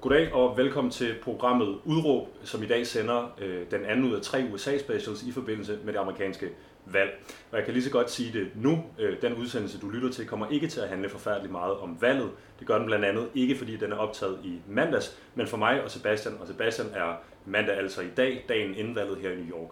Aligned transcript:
Goddag 0.00 0.32
og 0.32 0.56
velkommen 0.56 0.90
til 0.90 1.14
programmet 1.22 1.78
Udråb, 1.84 2.28
som 2.44 2.62
i 2.62 2.66
dag 2.66 2.86
sender 2.86 3.34
øh, 3.40 3.70
den 3.70 3.84
anden 3.84 4.04
ud 4.04 4.14
af 4.14 4.22
tre 4.22 4.44
USA-specials 4.52 5.28
i 5.28 5.32
forbindelse 5.32 5.78
med 5.84 5.92
det 5.92 5.98
amerikanske 5.98 6.48
valg. 6.86 7.10
Og 7.50 7.56
jeg 7.56 7.64
kan 7.64 7.74
lige 7.74 7.84
så 7.84 7.90
godt 7.90 8.10
sige 8.10 8.38
det 8.38 8.50
nu. 8.54 8.84
Øh, 8.98 9.22
den 9.22 9.34
udsendelse, 9.34 9.78
du 9.78 9.88
lytter 9.88 10.10
til, 10.10 10.26
kommer 10.26 10.46
ikke 10.50 10.68
til 10.68 10.80
at 10.80 10.88
handle 10.88 11.08
forfærdeligt 11.08 11.52
meget 11.52 11.76
om 11.76 11.96
valget. 12.00 12.30
Det 12.58 12.66
gør 12.66 12.78
den 12.78 12.86
blandt 12.86 13.04
andet 13.04 13.28
ikke, 13.34 13.56
fordi 13.56 13.76
den 13.76 13.92
er 13.92 13.96
optaget 13.96 14.38
i 14.44 14.60
mandags, 14.68 15.18
men 15.34 15.46
for 15.46 15.56
mig 15.56 15.84
og 15.84 15.90
Sebastian. 15.90 16.34
Og 16.40 16.46
Sebastian 16.46 16.88
er 16.94 17.14
mandag 17.46 17.76
altså 17.76 18.00
i 18.00 18.10
dag, 18.16 18.44
dagen 18.48 18.74
inden 18.74 18.94
valget 18.94 19.18
her 19.18 19.30
i 19.30 19.36
New 19.36 19.58
York. 19.58 19.70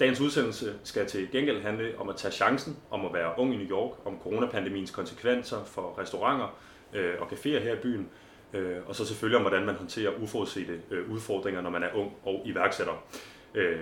Dagens 0.00 0.20
udsendelse 0.20 0.74
skal 0.84 1.06
til 1.06 1.30
gengæld 1.32 1.62
handle 1.62 1.92
om 1.98 2.08
at 2.08 2.16
tage 2.16 2.32
chancen, 2.32 2.76
om 2.90 3.06
at 3.06 3.14
være 3.14 3.32
ung 3.38 3.54
i 3.54 3.56
New 3.56 3.68
York, 3.70 4.06
om 4.06 4.18
coronapandemiens 4.22 4.90
konsekvenser 4.90 5.64
for 5.64 5.98
restauranter 5.98 6.58
øh, 6.92 7.14
og 7.20 7.26
caféer 7.26 7.58
her 7.58 7.72
i 7.72 7.80
byen, 7.82 8.08
øh, 8.52 8.76
og 8.86 8.96
så 8.96 9.06
selvfølgelig 9.06 9.36
om, 9.36 9.42
hvordan 9.42 9.66
man 9.66 9.74
håndterer 9.74 10.10
uforudsete 10.22 10.80
øh, 10.90 11.10
udfordringer, 11.10 11.60
når 11.60 11.70
man 11.70 11.82
er 11.82 11.88
ung 11.94 12.12
og 12.24 12.42
iværksætter. 12.44 13.04
Øh, 13.54 13.80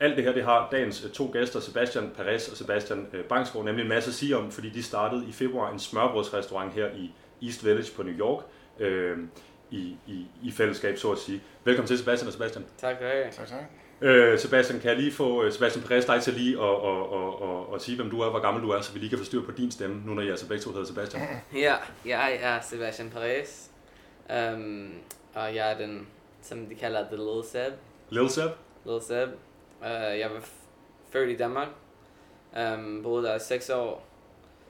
alt 0.00 0.16
det 0.16 0.24
her, 0.24 0.32
det 0.32 0.44
har 0.44 0.68
dagens 0.72 1.04
øh, 1.04 1.10
to 1.10 1.30
gæster, 1.32 1.60
Sebastian 1.60 2.10
Perez 2.16 2.48
og 2.48 2.56
Sebastian 2.56 3.06
øh, 3.12 3.24
Bangsgaard, 3.24 3.64
nemlig 3.64 3.82
en 3.82 3.88
masse 3.88 4.10
at 4.10 4.14
sige 4.14 4.36
om, 4.36 4.50
fordi 4.50 4.68
de 4.68 4.82
startede 4.82 5.24
i 5.28 5.32
februar 5.32 5.72
en 5.72 5.78
smørbrødsrestaurant 5.78 6.72
her 6.72 6.86
i 6.90 7.12
East 7.42 7.64
Village 7.64 7.92
på 7.96 8.02
New 8.02 8.14
York, 8.18 8.44
øh, 8.78 9.18
i, 9.70 9.96
i, 10.06 10.26
i 10.42 10.50
fællesskab, 10.50 10.98
så 10.98 11.12
at 11.12 11.18
sige. 11.18 11.42
Velkommen 11.64 11.86
til, 11.88 11.98
Sebastian 11.98 12.26
og 12.26 12.32
Sebastian. 12.32 12.64
Tak 12.78 12.96
have. 13.00 13.24
Tak, 13.32 13.46
tak. 13.46 13.58
Øh, 14.00 14.38
Sebastian, 14.38 14.80
kan 14.80 14.90
jeg 14.90 14.98
lige 14.98 15.12
få 15.12 15.50
Sebastian 15.50 15.84
Perez 15.84 16.04
dig 16.04 16.22
til 16.22 16.34
lige 16.34 16.52
at, 16.52 16.58
og, 16.60 17.12
og, 17.12 17.42
og, 17.42 17.72
og 17.72 17.80
sige, 17.80 17.96
hvem 17.96 18.10
du 18.10 18.20
er, 18.20 18.30
hvor 18.30 18.40
gammel 18.40 18.62
du 18.62 18.70
er, 18.70 18.80
så 18.80 18.92
vi 18.92 18.98
lige 18.98 19.08
kan 19.08 19.18
få 19.18 19.24
styr 19.24 19.42
på 19.42 19.52
din 19.52 19.70
stemme, 19.70 20.02
nu 20.06 20.14
når 20.14 20.22
jeg 20.22 20.30
altså 20.30 20.48
begge 20.48 20.62
to 20.62 20.70
hedder 20.70 20.86
Sebastian. 20.86 21.22
Ja, 21.54 21.74
jeg 22.06 22.38
er 22.40 22.60
Sebastian 22.60 23.10
Perez, 23.10 23.67
um, 24.30 24.94
og 25.34 25.54
jeg 25.54 25.72
er 25.72 25.78
den, 25.78 26.06
som 26.42 26.66
de 26.66 26.74
kalder 26.74 27.06
The 27.06 27.16
Little 27.16 27.44
Seb. 27.44 27.72
Lil 28.10 28.30
Seb? 28.30 28.50
Little 28.84 29.02
Seb. 29.02 29.28
Uh, 29.80 30.18
jeg 30.18 30.30
var 30.30 30.48
født 31.10 31.30
i 31.30 31.36
Danmark, 31.36 31.68
um, 32.56 33.02
boede 33.02 33.24
der 33.24 33.34
i 33.34 33.40
6 33.40 33.70
år, 33.70 34.06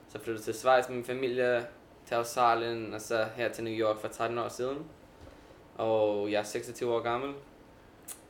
så 0.09 0.19
flyttede 0.19 0.43
til 0.43 0.53
Schweiz 0.53 0.87
med 0.89 0.95
min 0.95 1.05
familie, 1.05 1.67
til 2.05 2.15
Australien, 2.15 2.93
og 2.93 3.01
så 3.01 3.25
her 3.35 3.49
til 3.49 3.63
New 3.63 3.73
York 3.73 3.99
for 4.01 4.07
13 4.07 4.37
år 4.37 4.47
siden. 4.49 4.85
Og 5.77 6.31
jeg 6.31 6.39
er 6.39 6.43
26 6.43 6.93
år 6.93 6.99
gammel, 6.99 7.33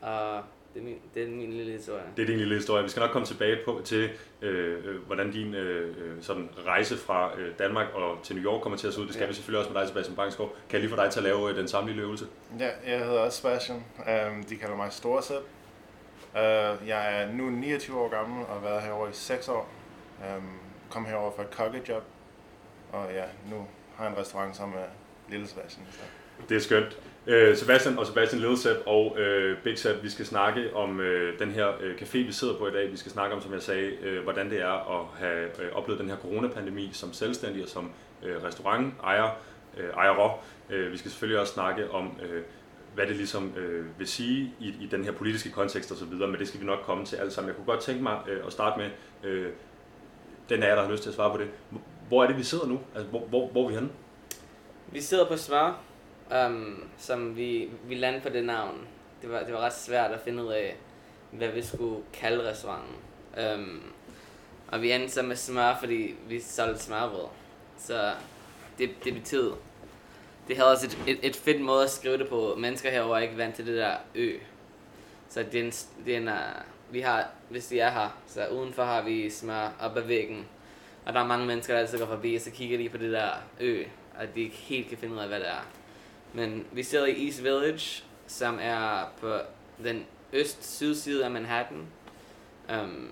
og 0.02 0.44
det 0.74 0.80
er 0.80 0.84
min, 0.84 0.98
det 1.14 1.24
er 1.24 1.28
min 1.28 1.52
lille 1.52 1.72
historie. 1.72 2.04
Det 2.18 2.24
er 2.24 2.28
din 2.28 2.38
lille 2.38 2.56
historie. 2.56 2.84
Vi 2.84 2.90
skal 2.90 3.02
nok 3.02 3.12
komme 3.12 3.26
tilbage 3.26 3.58
på 3.66 3.82
til, 3.86 4.10
øh, 4.42 4.86
øh, 4.86 5.06
hvordan 5.06 5.32
din 5.32 5.54
øh, 5.56 5.96
øh, 5.98 6.22
sådan 6.22 6.50
rejse 6.66 6.98
fra 6.98 7.40
øh, 7.40 7.54
Danmark 7.60 7.88
og 7.94 8.18
til 8.24 8.36
New 8.36 8.46
York 8.46 8.62
kommer 8.62 8.78
til 8.78 8.88
at 8.88 8.94
se 8.94 9.02
ud. 9.02 9.06
Det 9.06 9.14
skal 9.14 9.22
ja. 9.22 9.26
Ja. 9.26 9.30
vi 9.30 9.36
selvfølgelig 9.36 9.60
også 9.60 9.74
med 9.74 9.82
dig, 9.82 9.90
Sebastian 9.90 10.16
Bangsgaard. 10.16 10.50
Kan 10.70 10.74
jeg 10.74 10.80
lige 10.82 10.90
få 10.90 11.04
dig 11.04 11.12
til 11.12 11.20
at 11.20 11.24
lave 11.24 11.50
øh, 11.50 11.58
den 11.58 11.68
samme 11.68 11.90
lille 11.90 12.04
øvelse? 12.04 12.28
Ja, 12.60 12.70
jeg 12.88 13.00
hedder 13.00 13.20
også 13.20 13.38
Sebastian. 13.38 13.84
Um, 13.98 14.44
de 14.44 14.56
kalder 14.56 14.76
mig 14.76 14.92
Storsæt. 14.92 15.38
Uh, 16.34 16.88
jeg 16.88 17.22
er 17.22 17.32
nu 17.34 17.50
29 17.50 18.00
år 18.00 18.10
gammel 18.10 18.46
og 18.46 18.54
har 18.54 18.62
været 18.62 18.82
herovre 18.82 19.10
i 19.10 19.14
6 19.14 19.48
år. 19.48 19.70
Um, 20.38 20.60
kom 20.90 21.06
herover 21.06 21.32
for 21.36 21.42
et 21.44 21.52
kokkejob. 21.52 22.04
Og 22.92 23.06
ja, 23.14 23.24
nu 23.52 23.68
har 23.96 24.04
jeg 24.04 24.14
en 24.14 24.20
restaurant 24.20 24.56
sammen 24.56 24.78
med 24.80 24.86
Lille 25.30 25.48
Sebastian. 25.48 25.86
Så. 25.92 26.00
Det 26.50 26.58
er 26.58 26.62
skønt. 26.62 26.98
Øh, 27.28 27.56
Sebastian 27.56 27.98
og 27.98 28.08
Sebastian 28.08 28.42
Ledsep 28.42 28.78
og 28.86 29.20
øh, 29.20 29.58
Big 29.64 29.80
Sep, 29.80 30.04
vi 30.04 30.10
skal 30.10 30.26
snakke 30.26 30.76
om 30.76 31.00
øh, 31.00 31.40
den 31.40 31.52
her 31.52 31.68
øh, 31.82 31.96
café, 31.96 32.18
vi 32.18 32.32
sidder 32.32 32.58
på 32.58 32.68
i 32.68 32.72
dag. 32.72 32.92
Vi 32.92 32.98
skal 32.98 33.12
snakke 33.12 33.36
om, 33.36 33.42
som 33.42 33.54
jeg 33.54 33.62
sagde, 33.62 33.88
øh, 34.04 34.24
hvordan 34.24 34.50
det 34.50 34.62
er 34.62 35.00
at 35.00 35.06
have 35.20 35.46
øh, 35.46 35.72
oplevet 35.74 36.02
den 36.02 36.10
her 36.10 36.18
coronapandemi 36.18 36.90
som 36.94 37.14
selvstændig 37.14 37.64
og 37.64 37.70
som 37.70 37.92
øh, 38.24 38.44
restaurantejer, 38.44 39.38
øh, 39.78 39.90
ejerer. 39.90 40.44
Øh, 40.70 40.92
vi 40.92 40.98
skal 40.98 41.12
selvfølgelig 41.12 41.40
også 41.42 41.54
snakke 41.54 41.92
om, 41.92 42.20
øh, 42.24 42.44
hvad 42.96 43.08
det 43.08 43.16
ligesom 43.16 43.54
øh, 43.58 44.00
vil 44.00 44.08
sige 44.08 44.54
i, 44.60 44.68
i 44.68 44.88
den 44.92 45.04
her 45.04 45.12
politiske 45.12 45.52
kontekst 45.52 45.92
osv., 45.92 46.14
men 46.14 46.36
det 46.40 46.48
skal 46.48 46.62
vi 46.62 46.66
nok 46.66 46.80
komme 46.84 47.06
til 47.06 47.16
alt 47.16 47.34
sammen. 47.34 47.48
Jeg 47.48 47.56
kunne 47.56 47.66
godt 47.66 47.82
tænke 47.82 48.04
mig 48.04 48.20
øh, 48.30 48.46
at 48.46 48.52
starte 48.52 48.80
med, 48.80 48.90
øh, 49.24 49.48
den 50.50 50.64
af 50.64 50.68
jer, 50.68 50.76
der 50.76 50.84
har 50.84 50.92
lyst 50.92 51.04
til 51.04 51.10
at 51.10 51.16
svare 51.16 51.32
på 51.32 51.38
det. 51.38 51.48
Hvor 52.08 52.24
er 52.24 52.28
det, 52.28 52.38
vi 52.38 52.44
sidder 52.44 52.68
nu? 52.68 52.80
Altså, 52.96 53.10
hvor, 53.10 53.20
hvor, 53.20 53.48
hvor 53.48 53.64
er 53.64 53.68
vi 53.68 53.74
henne? 53.74 53.90
Vi 54.92 55.02
sidder 55.02 55.28
på 55.28 55.38
Svare 55.38 55.76
um, 56.36 56.90
som 56.98 57.38
vi, 57.38 57.70
vi 57.84 57.96
landede 57.96 58.24
på 58.24 58.30
det 58.30 58.46
navn. 58.46 58.88
Det 59.22 59.32
var, 59.32 59.40
det 59.44 59.54
var 59.54 59.60
ret 59.60 59.74
svært 59.74 60.12
at 60.12 60.22
finde 60.22 60.44
ud 60.44 60.52
af, 60.52 60.76
hvad 61.32 61.48
vi 61.48 61.62
skulle 61.62 62.04
kalde 62.14 62.50
restauranten. 62.50 62.96
Um, 63.56 63.82
og 64.68 64.82
vi 64.82 64.92
endte 64.92 65.10
så 65.10 65.22
med 65.22 65.36
smør, 65.36 65.76
fordi 65.80 66.16
vi 66.28 66.40
solgte 66.40 66.84
smørbrød. 66.84 67.28
Så 67.78 68.12
det, 68.78 68.90
det 69.04 69.14
betød, 69.14 69.54
det 70.48 70.58
havde 70.58 70.72
også 70.72 70.86
et, 70.86 70.98
et, 71.08 71.20
et 71.24 71.36
fedt 71.36 71.62
måde 71.62 71.84
at 71.84 71.90
skrive 71.90 72.18
det 72.18 72.30
på. 72.30 72.56
Mennesker 72.58 72.92
herover 72.92 73.16
er 73.16 73.22
ikke 73.22 73.38
vant 73.38 73.56
til 73.56 73.66
det 73.66 73.78
der 73.78 73.96
ø. 74.16 74.38
Så 75.30 75.44
det 75.44 75.56
er 75.56 75.64
en, 75.64 75.72
det 76.06 76.14
er 76.14 76.18
en, 76.18 76.28
uh, 76.28 76.94
vi 76.94 77.00
har, 77.00 77.28
hvis 77.50 77.68
de 77.68 77.80
er 77.80 77.90
her, 77.90 78.22
så 78.28 78.48
udenfor 78.48 78.84
har 78.84 79.02
vi 79.02 79.30
smør 79.30 79.74
op 79.82 79.98
ad 79.98 80.02
væggen. 80.02 80.46
Og 81.06 81.14
der 81.14 81.20
er 81.20 81.28
mange 81.28 81.46
mennesker, 81.46 81.74
der 81.74 81.82
altid 81.82 82.00
går 82.00 82.06
forbi, 82.06 82.36
og 82.36 82.42
så 82.42 82.52
kigger 82.52 82.78
de 82.78 82.90
på 82.90 82.98
det 82.98 83.12
der 83.12 83.30
ø, 83.60 83.84
og 84.20 84.36
de 84.36 84.42
ikke 84.42 84.56
helt 84.56 84.90
kan 84.90 84.98
finde 84.98 85.16
ud 85.16 85.20
af, 85.20 85.28
hvad 85.28 85.40
det 85.40 85.48
er. 85.50 85.66
Men 86.34 86.66
vi 86.72 86.84
sidder 86.84 87.06
i 87.06 87.26
East 87.26 87.44
Village, 87.44 88.04
som 88.28 88.58
er 88.62 89.04
på 89.22 89.38
den 89.84 90.06
øst-syd-side 90.34 91.26
af 91.26 91.32
Manhattan. 91.32 91.88
Um, 92.84 93.10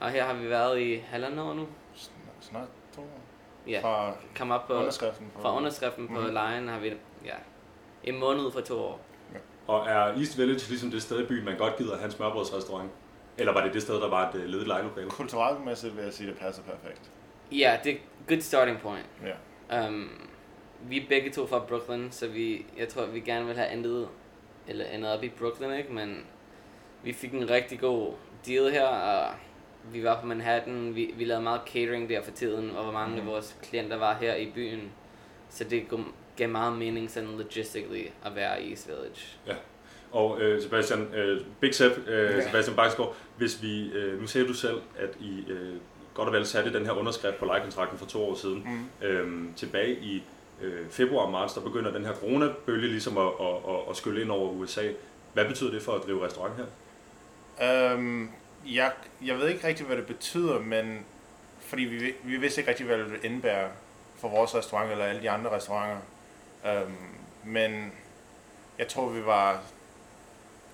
og 0.00 0.10
her 0.10 0.24
har 0.24 0.34
vi 0.34 0.50
været 0.50 0.80
i 0.80 0.96
halvandet 1.06 1.40
år 1.40 1.54
nu. 1.54 1.68
Sn- 1.96 2.10
Snart 2.40 2.68
to 2.94 3.00
år. 3.00 3.20
Ja, 3.66 3.80
Fra 3.82 4.12
kom 4.36 4.50
op 4.50 4.66
på, 4.66 4.72
underskriften. 4.74 5.30
På, 5.34 5.40
fra 5.42 5.56
underskriften 5.56 6.08
på 6.08 6.20
Mhm. 6.20 6.32
lejen 6.32 6.68
har 6.68 6.78
vi, 6.78 6.92
ja, 7.24 7.34
en 8.04 8.18
måned 8.18 8.50
for 8.52 8.60
to 8.60 8.78
år. 8.78 9.00
Og 9.66 9.86
er 9.88 9.98
East 9.98 10.38
Village 10.38 10.68
ligesom 10.68 10.90
det 10.90 11.02
sted 11.02 11.20
i 11.20 11.26
byen, 11.26 11.44
man 11.44 11.56
godt 11.58 11.76
gider 11.76 11.96
have 11.96 12.04
en 12.04 12.10
smørbrødsrestaurant? 12.10 12.90
Eller 13.38 13.52
var 13.52 13.64
det 13.64 13.74
det 13.74 13.82
sted, 13.82 13.94
der 13.94 14.08
var 14.08 14.28
et 14.30 14.34
øh, 14.34 14.44
ledigt 14.44 14.68
lejelokale? 14.68 15.10
Kulturelt 15.10 15.64
mæssigt 15.64 15.96
vil 15.96 16.04
jeg 16.04 16.12
sige, 16.12 16.28
at 16.28 16.34
det 16.34 16.42
passer 16.42 16.62
perfekt. 16.62 17.10
Ja, 17.52 17.78
det 17.84 17.92
er 17.92 17.96
good 18.28 18.40
starting 18.40 18.78
point. 18.80 19.06
Ja. 19.70 19.88
Um, 19.88 20.10
vi 20.88 20.96
er 20.96 21.02
begge 21.08 21.30
to 21.30 21.46
fra 21.46 21.58
Brooklyn, 21.58 22.10
så 22.10 22.28
vi, 22.28 22.66
jeg 22.78 22.88
tror, 22.88 23.06
vi 23.06 23.20
gerne 23.20 23.46
vil 23.46 23.56
have 23.56 23.72
endet, 23.72 24.08
eller 24.68 24.84
endet 24.84 25.12
op 25.12 25.24
i 25.24 25.28
Brooklyn, 25.28 25.72
ikke? 25.78 25.92
Men 25.92 26.24
vi 27.04 27.12
fik 27.12 27.32
en 27.32 27.50
rigtig 27.50 27.80
god 27.80 28.12
deal 28.46 28.70
her, 28.70 28.86
og 28.86 29.34
vi 29.92 30.04
var 30.04 30.20
på 30.20 30.26
Manhattan, 30.26 30.94
vi, 30.94 31.14
vi 31.16 31.24
lavede 31.24 31.42
meget 31.42 31.60
catering 31.66 32.08
der 32.08 32.22
for 32.22 32.30
tiden, 32.30 32.70
og 32.76 32.82
hvor 32.82 32.92
mange 32.92 33.14
mm. 33.14 33.20
af 33.20 33.26
vores 33.26 33.56
klienter 33.62 33.96
var 33.96 34.14
her 34.20 34.34
i 34.34 34.50
byen. 34.54 34.90
Så 35.50 35.64
det 35.64 35.88
gav- 35.90 36.12
gav 36.36 36.48
meget 36.48 36.78
mening 36.78 37.10
sådan 37.10 37.28
logistically 37.38 38.06
at 38.24 38.34
være 38.36 38.62
i 38.62 38.70
East 38.70 38.88
Village. 38.88 39.58
Og 40.12 40.40
øh, 40.40 40.62
Sebastian, 40.62 41.14
øh, 41.14 41.40
Big 41.60 41.74
Sep, 41.74 41.92
øh, 42.08 42.30
Ja. 42.36 42.46
Sebastian 42.46 42.76
Baksgaard, 42.76 43.16
hvis 43.38 43.62
vi, 43.62 43.90
øh, 43.92 44.20
nu 44.20 44.26
siger 44.26 44.46
du 44.46 44.52
selv, 44.54 44.76
at 44.98 45.16
I 45.20 45.44
øh, 45.50 45.74
godt 46.14 46.28
og 46.28 46.34
vel 46.34 46.46
satte 46.46 46.72
den 46.72 46.84
her 46.86 46.92
underskrift 46.92 47.36
på 47.36 47.44
lejekontrakten 47.44 47.98
for 47.98 48.06
to 48.06 48.24
år 48.24 48.34
siden. 48.34 48.66
Mm. 49.00 49.06
Øhm, 49.06 49.52
tilbage 49.56 49.92
i 49.92 50.22
øh, 50.62 50.90
februar 50.90 51.24
og 51.24 51.32
marts, 51.32 51.54
der 51.54 51.60
begynder 51.60 51.92
den 51.92 52.04
her 52.04 52.14
coronabølge 52.14 52.88
ligesom 52.88 53.18
at, 53.18 53.26
at, 53.40 53.54
at, 53.68 53.90
at 53.90 53.96
skylle 53.96 54.22
ind 54.22 54.30
over 54.30 54.50
USA. 54.50 54.88
Hvad 55.32 55.44
betyder 55.44 55.70
det 55.70 55.82
for 55.82 55.92
at 55.92 56.02
drive 56.06 56.26
restaurant 56.26 56.54
her? 56.56 56.66
Øhm, 57.62 58.30
jeg, 58.66 58.92
jeg 59.24 59.38
ved 59.38 59.48
ikke 59.48 59.66
rigtig, 59.66 59.86
hvad 59.86 59.96
det 59.96 60.06
betyder, 60.06 60.60
men 60.60 61.04
fordi 61.60 61.82
vi, 61.82 62.14
vi 62.24 62.36
vidste 62.36 62.60
ikke 62.60 62.70
rigtig, 62.70 62.86
hvad 62.86 62.98
det 62.98 63.24
indebærer 63.24 63.68
for 64.16 64.28
vores 64.28 64.54
restaurant 64.54 64.90
eller 64.90 65.04
alle 65.04 65.22
de 65.22 65.30
andre 65.30 65.50
restauranter. 65.50 66.00
Øhm, 66.66 66.92
men 67.44 67.92
jeg 68.78 68.88
tror, 68.88 69.08
vi 69.08 69.24
var 69.24 69.62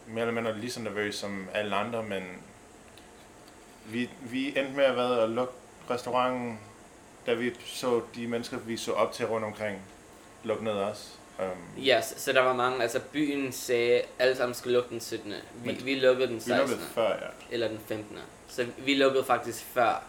mere 0.07 0.21
eller 0.21 0.35
mindre 0.35 0.59
lige 0.59 0.71
så 0.71 0.83
nervøse 0.83 1.19
som 1.19 1.49
alle 1.55 1.77
andre, 1.77 2.03
men 2.03 2.23
vi, 3.87 4.11
vi 4.21 4.47
endte 4.47 4.73
med 4.77 4.85
at, 4.85 4.97
være 4.97 5.23
at 5.23 5.31
lukke 5.31 5.53
restauranten, 5.91 6.59
da 7.27 7.35
vi 7.35 7.53
så 7.65 8.01
de 8.15 8.27
mennesker, 8.27 8.59
vi 8.59 8.77
så 8.77 8.93
op 8.93 9.13
til 9.13 9.27
rundt 9.27 9.47
omkring, 9.47 9.83
lukke 10.45 10.65
ned 10.65 10.73
også. 10.73 11.09
Um, 11.39 11.83
Ja, 11.85 12.01
så, 12.03 12.15
så 12.17 12.33
der 12.33 12.41
var 12.41 12.55
mange, 12.55 12.83
altså 12.83 13.01
byen 13.13 13.53
sagde, 13.53 14.03
alle 14.19 14.37
sammen 14.37 14.55
skulle 14.55 14.75
lukke 14.75 14.91
den 14.91 15.01
17. 15.01 15.31
Vi, 15.31 15.37
Men 15.65 15.85
vi 15.85 15.95
lukkede 15.95 16.29
den 16.29 16.37
vi 16.37 16.41
16. 16.41 16.59
lukkede 16.59 16.89
før, 16.95 17.09
ja. 17.09 17.27
eller 17.51 17.69
den 17.69 17.79
15. 17.87 18.19
Så 18.49 18.67
vi 18.79 18.95
lukkede 18.95 19.25
faktisk 19.25 19.65
før, 19.65 20.03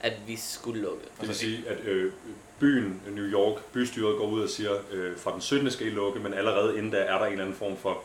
at 0.00 0.12
vi 0.26 0.36
skulle 0.36 0.82
lukke. 0.82 1.04
Det 1.20 1.28
vil 1.28 1.36
sige, 1.36 1.68
at 1.68 1.80
øh, 1.84 2.12
byen 2.60 3.02
New 3.10 3.24
York, 3.24 3.64
bystyret 3.72 4.18
går 4.18 4.26
ud 4.26 4.42
og 4.42 4.48
siger, 4.48 4.72
øh, 4.90 5.18
fra 5.18 5.32
den 5.32 5.40
17. 5.40 5.70
skal 5.70 5.86
I 5.86 5.90
lukke, 5.90 6.20
men 6.20 6.34
allerede 6.34 6.78
inden 6.78 6.90
da 6.90 6.98
er 6.98 7.18
der 7.18 7.24
en 7.24 7.32
eller 7.32 7.44
anden 7.44 7.58
form 7.58 7.76
for 7.76 8.02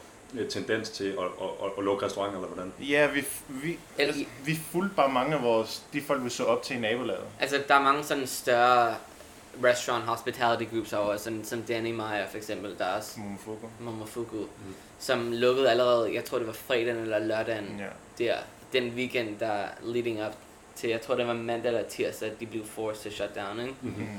tendens 0.50 0.90
til 0.90 1.04
at, 1.06 1.18
at, 1.18 1.50
at, 1.66 1.72
at 1.78 1.84
lukke 1.84 2.06
restauranter, 2.06 2.36
eller 2.38 2.48
hvordan? 2.48 2.74
Ja, 2.80 3.08
vi, 3.08 3.24
vi, 3.48 3.80
altså, 3.98 4.26
vi 4.46 4.56
fulgte 4.56 4.96
bare 4.96 5.10
mange 5.10 5.36
af 5.36 5.44
vores, 5.44 5.84
de 5.94 6.02
folk, 6.02 6.24
vi 6.24 6.30
så 6.30 6.44
op 6.44 6.64
til 6.64 6.76
i 6.76 6.80
nabolaget. 6.80 7.24
Altså, 7.40 7.64
der 7.68 7.76
er 7.76 7.82
mange 7.82 8.04
sådan 8.04 8.28
større 8.28 8.96
restaurant 9.64 10.04
hospitality 10.06 10.72
groups 10.74 10.94
over, 10.94 11.18
sådan, 11.18 11.44
som 11.46 11.62
Danny 11.62 11.92
Meyer 11.92 12.28
for 12.30 12.38
eksempel, 12.38 12.76
der 12.78 12.86
er 12.86 12.98
også 12.98 13.20
Momofuku. 13.20 13.68
Momofuku, 13.80 14.38
mm. 14.38 14.76
som 15.00 15.32
lukkede 15.32 15.70
allerede, 15.72 16.14
jeg 16.16 16.26
tror 16.26 16.38
det 16.38 16.48
var 16.48 16.54
fredagen 16.54 16.98
eller 16.98 17.20
lørdagen, 17.20 17.80
Ja. 17.80 18.26
der, 18.26 18.36
den 18.74 18.94
weekend, 18.96 19.40
der 19.40 19.64
leading 19.84 20.26
up 20.26 20.34
til, 20.76 20.90
jeg 20.90 21.02
tror 21.02 21.16
det 21.16 21.28
var 21.28 21.34
mandag 21.34 21.68
eller 21.68 21.84
tirsdag, 21.90 22.32
de 22.40 22.46
blev 22.46 22.66
forced 22.66 23.12
to 23.12 23.16
shut 23.16 23.30
down, 23.36 23.60
ikke? 23.60 23.76
Mm-hmm. 23.82 24.04
Mm. 24.04 24.10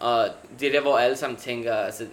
Og 0.00 0.28
det 0.60 0.68
er 0.68 0.72
der, 0.72 0.80
hvor 0.80 0.98
alle 0.98 1.16
sammen 1.16 1.38
tænker, 1.38 1.74
altså, 1.74 2.06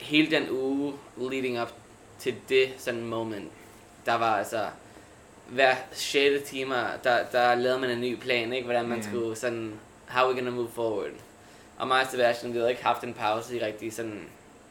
hele 0.00 0.30
den 0.30 0.50
uge 0.50 0.94
leading 1.16 1.62
up 1.62 1.72
til 2.20 2.34
det 2.48 2.68
sådan 2.78 3.04
moment, 3.04 3.52
der 4.06 4.14
var 4.14 4.36
altså 4.36 4.66
hver 5.48 5.74
6. 5.92 6.50
time, 6.50 6.74
der, 7.04 7.24
der 7.32 7.54
lavede 7.54 7.80
man 7.80 7.90
en 7.90 8.00
ny 8.00 8.18
plan, 8.18 8.52
ikke? 8.52 8.64
Hvordan 8.64 8.88
man 8.88 8.98
mm. 8.98 9.04
skulle 9.04 9.36
sådan, 9.36 9.72
how 10.08 10.28
we 10.28 10.34
gonna 10.34 10.50
move 10.50 10.68
forward. 10.74 11.10
Og 11.78 11.88
mig 11.88 12.00
og 12.00 12.06
Sebastian, 12.06 12.52
vi 12.52 12.58
havde 12.58 12.70
ikke 12.70 12.84
haft 12.84 13.04
en 13.04 13.14
pause 13.14 13.56
i 13.56 13.64
rigtig 13.64 13.92
sådan 13.92 14.28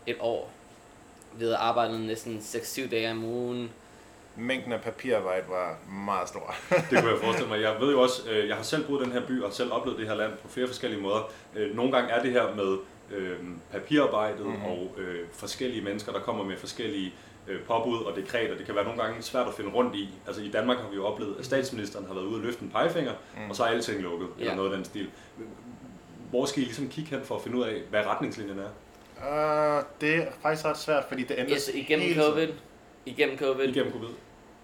et 0.07 0.15
år. 0.19 0.51
Vi 1.33 1.43
havde 1.43 1.57
arbejdet 1.57 1.99
næsten 1.99 2.37
6-7 2.37 2.89
dage 2.89 3.11
om 3.11 3.23
ugen. 3.23 3.69
Mængden 4.35 4.73
af 4.73 4.81
papirarbejde 4.81 5.45
var 5.49 5.77
meget 6.05 6.29
stor. 6.29 6.55
det 6.69 6.85
kunne 6.89 7.11
jeg 7.11 7.19
forestille 7.23 7.49
mig. 7.49 7.61
Jeg 7.61 7.75
ved 7.79 7.91
jo 7.91 8.01
også, 8.01 8.29
øh, 8.29 8.47
jeg 8.47 8.55
har 8.55 8.63
selv 8.63 8.87
boet 8.87 9.01
i 9.01 9.03
den 9.03 9.11
her 9.11 9.27
by 9.27 9.41
og 9.41 9.53
selv 9.53 9.73
oplevet 9.73 9.99
det 9.99 10.07
her 10.07 10.15
land 10.15 10.31
på 10.41 10.47
flere 10.47 10.67
forskellige 10.67 11.01
måder. 11.01 11.31
Øh, 11.55 11.75
nogle 11.75 11.91
gange 11.91 12.09
er 12.09 12.21
det 12.21 12.31
her 12.31 12.55
med 12.55 12.77
øh, 13.11 13.37
papirarbejdet 13.71 14.45
mm-hmm. 14.45 14.65
og 14.65 14.95
øh, 14.97 15.27
forskellige 15.33 15.81
mennesker, 15.81 16.11
der 16.11 16.19
kommer 16.19 16.43
med 16.43 16.57
forskellige 16.57 17.07
øh, 17.07 17.28
påbud 17.67 18.03
og 18.03 18.15
dekreter. 18.15 18.57
Det 18.57 18.65
kan 18.65 18.75
være 18.75 18.83
nogle 18.83 19.01
gange 19.03 19.21
svært 19.21 19.47
at 19.47 19.53
finde 19.53 19.71
rundt 19.71 19.95
i. 19.95 20.09
Altså 20.27 20.41
i 20.41 20.49
Danmark 20.49 20.77
har 20.77 20.89
vi 20.89 20.95
jo 20.95 21.05
oplevet, 21.05 21.35
at 21.39 21.45
statsministeren 21.45 22.05
har 22.07 22.13
været 22.13 22.25
ude 22.25 22.35
og 22.35 22.41
løfte 22.41 22.63
en 22.63 22.69
pegefinger, 22.69 23.11
mm. 23.11 23.49
og 23.49 23.55
så 23.55 23.63
er 23.63 23.67
alting 23.67 24.01
lukket, 24.01 24.27
ja. 24.37 24.41
eller 24.41 24.55
noget 24.55 24.71
af 24.71 24.75
den 24.75 24.85
stil. 24.85 25.09
Hvor 26.29 26.45
skal 26.45 26.61
I 26.61 26.65
ligesom 26.65 26.89
kigge 26.89 27.09
hen 27.09 27.25
for 27.25 27.35
at 27.35 27.41
finde 27.41 27.57
ud 27.57 27.63
af, 27.63 27.81
hvad 27.89 28.05
retningslinjen 28.05 28.59
er? 28.59 28.69
Uh, 29.19 29.83
det 30.01 30.15
er 30.15 30.25
faktisk 30.41 30.65
ret 30.65 30.77
svært, 30.77 31.05
fordi 31.07 31.23
det 31.23 31.35
ændres 31.39 31.65
yes, 31.65 31.75
igennem 31.75 32.07
hele 32.07 32.21
COVID. 32.21 32.47
Igennem 33.05 33.37
COVID. 33.37 33.67
Igennem 33.67 33.91
COVID. 33.91 34.09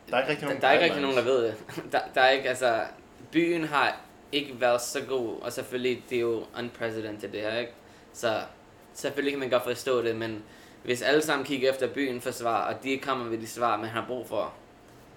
Der 0.09 0.17
er 0.17 0.21
ikke 0.21 0.31
rigtig 0.31 0.47
nogen, 0.47 0.61
der, 0.61 0.67
der 0.67 0.67
er 0.67 0.73
ikke 0.73 0.85
rigtig 0.85 1.01
nogen, 1.01 1.17
der 1.17 1.23
ved 1.23 1.43
det. 1.43 1.55
Der, 1.91 1.99
der 2.15 2.21
er 2.21 2.29
ikke, 2.29 2.49
altså, 2.49 2.81
byen 3.31 3.63
har 3.63 3.97
ikke 4.31 4.61
været 4.61 4.81
så 4.81 5.01
god, 5.09 5.41
og 5.41 5.53
selvfølgelig, 5.53 6.03
det 6.09 6.15
er 6.15 6.21
jo 6.21 6.43
unprecedented 6.59 7.29
det 7.29 7.41
her, 7.41 7.57
ikke? 7.57 7.71
Så 8.13 8.41
selvfølgelig 8.93 9.33
kan 9.33 9.39
man 9.39 9.49
godt 9.49 9.63
forstå 9.63 10.01
det, 10.01 10.15
men 10.15 10.43
hvis 10.85 11.01
alle 11.01 11.21
sammen 11.21 11.45
kigger 11.45 11.71
efter 11.71 11.87
byen 11.87 12.21
for 12.21 12.31
svar, 12.31 12.73
og 12.73 12.83
de 12.83 12.97
kommer 12.97 13.25
med 13.25 13.37
de 13.37 13.47
svar, 13.47 13.77
man 13.77 13.89
har 13.89 14.05
brug 14.07 14.27
for, 14.27 14.53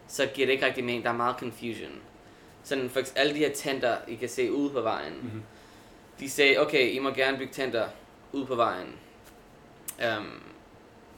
så 0.08 0.26
giver 0.26 0.46
det 0.46 0.52
ikke 0.52 0.66
rigtig 0.66 0.84
mening. 0.84 1.04
Der 1.04 1.10
er 1.10 1.16
meget 1.16 1.36
confusion. 1.36 1.92
Sådan 2.62 2.90
for 2.90 3.00
alle 3.16 3.34
de 3.34 3.38
her 3.38 3.52
tenter, 3.54 3.96
I 4.08 4.14
kan 4.14 4.28
se 4.28 4.52
ude 4.52 4.70
på 4.70 4.80
vejen, 4.80 5.12
mm-hmm. 5.22 5.42
de 6.20 6.30
sagde, 6.30 6.58
okay, 6.58 6.90
I 6.90 6.98
må 6.98 7.10
gerne 7.10 7.38
bygge 7.38 7.52
tenter 7.52 7.88
ude 8.32 8.46
på 8.46 8.54
vejen. 8.54 8.88
Um, 10.18 10.42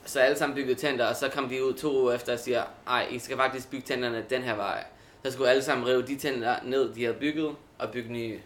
så 0.05 0.19
alle 0.19 0.37
sammen 0.37 0.55
byggede 0.55 0.79
tenter, 0.79 1.05
og 1.05 1.15
så 1.15 1.29
kom 1.29 1.49
de 1.49 1.65
ud 1.65 1.73
to 1.73 2.01
uger 2.01 2.13
efter 2.13 2.33
og 2.33 2.39
siger, 2.39 2.63
ej, 2.87 3.07
I 3.11 3.19
skal 3.19 3.37
faktisk 3.37 3.71
bygge 3.71 3.85
tenterne 3.85 4.25
den 4.29 4.41
her 4.41 4.55
vej. 4.55 4.83
Så 5.25 5.31
skulle 5.31 5.49
alle 5.49 5.63
sammen 5.63 5.87
rive 5.87 6.01
de 6.01 6.15
tenter 6.15 6.55
ned, 6.63 6.93
de 6.93 7.03
havde 7.03 7.17
bygget, 7.17 7.55
og 7.77 7.91
bygge 7.91 8.13
nye. 8.13 8.39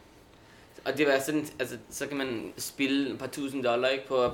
Og 0.85 0.97
det 0.97 1.07
var 1.07 1.19
sådan, 1.19 1.47
altså, 1.59 1.77
så 1.89 2.07
kan 2.07 2.17
man 2.17 2.53
spille 2.57 3.09
et 3.13 3.19
par 3.19 3.27
tusind 3.27 3.63
dollar 3.63 3.87
ikke, 3.87 4.07
på 4.07 4.23
at 4.23 4.31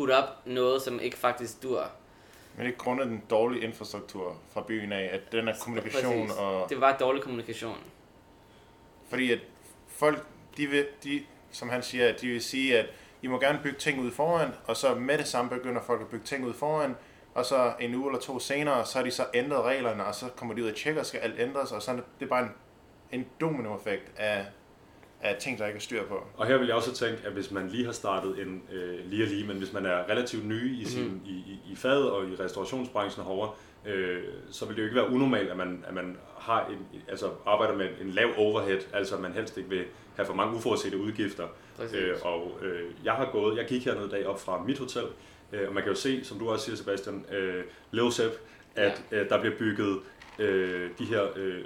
putte 0.00 0.16
op 0.16 0.46
noget, 0.46 0.82
som 0.82 1.00
ikke 1.00 1.16
faktisk 1.16 1.62
dur. 1.62 1.90
Men 2.56 2.66
det 2.66 2.72
er 2.72 2.76
grund 2.76 3.00
af 3.00 3.06
den 3.06 3.22
dårlige 3.30 3.62
infrastruktur 3.62 4.36
fra 4.52 4.64
byen 4.68 4.92
af, 4.92 5.10
at 5.12 5.32
den 5.32 5.48
er 5.48 5.54
kommunikation 5.60 6.26
Præcis. 6.26 6.38
og... 6.40 6.66
Det 6.68 6.80
var 6.80 6.96
dårlig 6.96 7.22
kommunikation. 7.22 7.76
Fordi 9.08 9.32
at 9.32 9.38
folk, 9.88 10.26
de 10.56 10.66
vil, 10.66 10.86
de, 11.04 11.22
som 11.50 11.68
han 11.68 11.82
siger, 11.82 12.12
de 12.16 12.26
vil 12.26 12.42
sige, 12.42 12.78
at 12.78 12.86
I 13.22 13.26
må 13.26 13.40
gerne 13.40 13.60
bygge 13.62 13.78
ting 13.78 14.00
ud 14.00 14.10
foran, 14.10 14.50
og 14.66 14.76
så 14.76 14.94
med 14.94 15.18
det 15.18 15.26
samme 15.26 15.50
begynder 15.50 15.82
folk 15.82 16.00
at 16.00 16.08
bygge 16.08 16.24
ting 16.24 16.44
ud 16.44 16.54
foran, 16.54 16.96
og 17.34 17.44
så 17.44 17.72
en 17.80 17.94
uge 17.94 18.06
eller 18.06 18.20
to 18.20 18.38
senere, 18.38 18.86
så 18.86 18.98
har 18.98 19.04
de 19.04 19.10
så 19.10 19.26
ændret 19.34 19.62
reglerne, 19.62 20.04
og 20.04 20.14
så 20.14 20.28
kommer 20.36 20.54
de 20.54 20.62
ud 20.64 20.68
og 20.68 20.76
tjekker, 20.76 21.02
skal 21.02 21.20
alt 21.20 21.40
ændres, 21.40 21.72
og 21.72 21.82
så 21.82 21.92
det 21.92 22.24
er 22.24 22.26
bare 22.26 22.42
en, 22.42 22.50
en 23.12 23.26
dominoeffekt 23.40 24.12
af, 24.16 24.46
af 25.22 25.36
ting, 25.40 25.58
der 25.58 25.66
ikke 25.66 25.76
er 25.76 25.80
styr 25.80 26.04
på. 26.04 26.26
Og 26.36 26.46
her 26.46 26.58
vil 26.58 26.66
jeg 26.66 26.76
også 26.76 26.94
tænke, 26.94 27.22
at 27.26 27.32
hvis 27.32 27.50
man 27.50 27.68
lige 27.68 27.84
har 27.84 27.92
startet 27.92 28.38
en 28.38 28.62
øh, 28.72 28.98
lige 29.04 29.24
og 29.24 29.28
lige, 29.28 29.46
men 29.46 29.56
hvis 29.56 29.72
man 29.72 29.86
er 29.86 30.10
relativt 30.10 30.46
ny 30.46 30.80
i, 30.80 30.84
sin, 30.84 31.04
mm. 31.04 31.20
i, 31.24 31.30
i, 31.30 31.72
i 31.72 31.76
faget 31.76 32.10
og 32.10 32.24
i 32.24 32.34
restaurationsbranchen 32.34 33.24
herovre, 33.24 33.50
øh, 33.86 34.22
så 34.50 34.66
vil 34.66 34.76
det 34.76 34.82
jo 34.82 34.86
ikke 34.86 34.96
være 34.96 35.10
unormalt, 35.10 35.50
at 35.50 35.56
man, 35.56 35.84
at 35.88 35.94
man 35.94 36.16
har 36.38 36.66
en, 36.66 37.02
altså 37.08 37.30
arbejder 37.46 37.76
med 37.76 37.88
en 38.00 38.10
lav 38.10 38.28
overhead, 38.36 38.80
altså 38.92 39.14
at 39.14 39.20
man 39.20 39.32
helst 39.32 39.56
ikke 39.56 39.70
vil 39.70 39.84
have 40.16 40.26
for 40.26 40.34
mange 40.34 40.56
uforudsete 40.56 40.98
udgifter. 40.98 41.46
Øh, 41.94 42.16
og 42.22 42.58
øh, 42.62 42.90
jeg 43.04 43.12
har 43.12 43.28
gået, 43.32 43.58
jeg 43.58 43.66
gik 43.66 43.84
hernede 43.84 44.10
dag 44.10 44.26
op 44.26 44.40
fra 44.40 44.62
mit 44.62 44.78
hotel, 44.78 45.04
øh, 45.52 45.68
og 45.68 45.74
man 45.74 45.82
kan 45.82 45.92
jo 45.92 45.98
se, 45.98 46.24
som 46.24 46.38
du 46.38 46.50
også 46.50 46.64
siger, 46.64 46.76
Sebastian, 46.76 47.24
øh, 47.32 47.64
Lil 47.90 48.12
Sepp, 48.12 48.34
at 48.76 49.02
ja. 49.10 49.20
øh, 49.20 49.28
der 49.28 49.40
bliver 49.40 49.56
bygget 49.58 49.98
øh, 50.38 50.90
de 50.98 51.04
her 51.04 51.26
øh, 51.36 51.64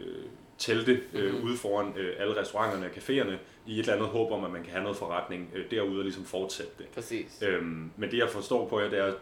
telte 0.67 1.01
øh, 1.13 1.33
mm-hmm. 1.33 1.45
ude 1.45 1.57
foran 1.57 1.93
øh, 1.97 2.15
alle 2.19 2.41
restauranterne 2.41 2.87
og 2.87 2.93
caféerne 2.93 3.37
i 3.67 3.73
et 3.73 3.79
eller 3.79 3.93
andet 3.93 4.09
håb 4.09 4.33
om, 4.33 4.45
at 4.45 4.51
man 4.51 4.63
kan 4.63 4.73
have 4.73 4.83
noget 4.83 4.99
forretning 4.99 5.51
øh, 5.55 5.71
derude 5.71 5.99
og 5.99 6.05
ligesom 6.05 6.25
fortsætte 6.25 6.73
det. 6.79 6.87
Præcis. 6.89 7.43
Øhm, 7.43 7.91
men 7.97 8.11
det 8.11 8.19
jeg 8.19 8.31
forstår 8.31 8.69
på 8.69 8.81
jer, 8.81 8.91
det 8.91 8.99
er, 8.99 9.13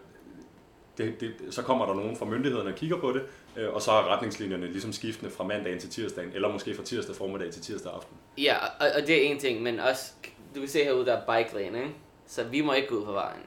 det, 0.99 1.21
det, 1.21 1.35
så 1.51 1.63
kommer 1.63 1.87
der 1.87 1.95
nogen 1.95 2.17
fra 2.17 2.25
myndighederne 2.25 2.71
og 2.71 2.77
kigger 2.77 2.97
på 2.97 3.13
det, 3.13 3.23
øh, 3.57 3.69
og 3.75 3.83
så 3.83 3.91
er 3.91 4.13
retningslinjerne 4.13 4.67
ligesom 4.67 4.93
skiftende 4.93 5.31
fra 5.31 5.45
mandag 5.45 5.81
til 5.81 5.91
tirsdag, 5.91 6.25
eller 6.35 6.53
måske 6.53 6.75
fra 6.75 6.83
tirsdag 6.83 7.17
formiddag 7.17 7.53
til 7.53 7.63
tirsdag 7.63 7.93
aften. 7.93 8.17
Ja, 8.39 8.57
og, 8.81 8.87
og 8.97 9.07
det 9.07 9.27
er 9.27 9.31
en 9.31 9.39
ting, 9.39 9.63
men 9.63 9.81
også, 9.81 10.13
du 10.55 10.61
kan 10.61 10.69
se 10.69 10.85
herude, 10.85 11.07
der 11.07 11.17
er 11.17 11.37
bike 11.37 11.55
lane, 11.55 11.79
ikke? 11.79 11.95
så 12.27 12.45
vi 12.45 12.61
må 12.61 12.73
ikke 12.73 12.89
gå 12.89 12.95
ud 12.95 13.05
på 13.05 13.13
vejen. 13.13 13.43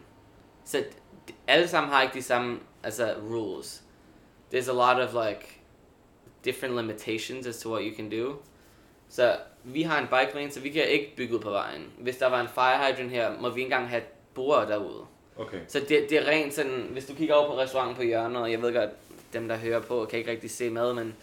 Så 0.66 0.84
alle 1.48 1.68
sammen 1.68 1.94
har 1.94 2.02
ikke 2.02 2.14
de 2.14 2.24
samme 2.24 2.60
altså, 2.84 3.14
rules. 3.32 3.84
There's 4.54 4.70
a 4.70 4.74
lot 4.74 5.08
of 5.08 5.26
like 5.26 5.55
different 6.46 6.76
limitations 6.76 7.48
as 7.48 7.58
to 7.58 7.74
what 7.74 7.84
you 7.84 7.96
can 7.96 8.10
do. 8.10 8.36
Så 9.10 9.36
vi 9.64 9.82
har 9.82 10.02
en 10.02 10.08
bike 10.08 10.36
lane, 10.36 10.52
så 10.52 10.60
vi 10.60 10.70
kan 10.70 10.88
ikke 10.88 11.16
bygge 11.18 11.36
ud 11.36 11.40
på 11.40 11.50
vejen. 11.50 11.92
Hvis 11.98 12.18
der 12.18 12.30
var 12.30 12.42
en 12.42 12.48
fire 12.48 12.78
hydrant 12.78 13.12
her, 13.12 13.40
må 13.40 13.50
vi 13.50 13.62
ikke 13.62 13.74
engang 13.74 13.90
have 13.90 14.04
borde 14.34 14.68
derude. 14.68 15.06
Okay. 15.38 15.60
Så 15.68 15.80
det, 15.80 16.10
det 16.10 16.12
er 16.12 16.28
rent 16.28 16.54
sådan, 16.54 16.88
hvis 16.92 17.06
du 17.06 17.14
kigger 17.14 17.36
over 17.36 17.48
på 17.48 17.58
restauranten 17.58 17.96
på 17.96 18.04
hjørnet, 18.04 18.42
og 18.42 18.52
jeg 18.52 18.62
ved 18.62 18.74
godt, 18.74 18.90
dem 19.34 19.48
der 19.48 19.58
hører 19.58 19.82
på, 19.82 20.06
kan 20.10 20.20
ikke 20.20 20.32
rigtig 20.32 20.52
se 20.52 20.70
mad, 20.70 20.94
men 20.94 21.16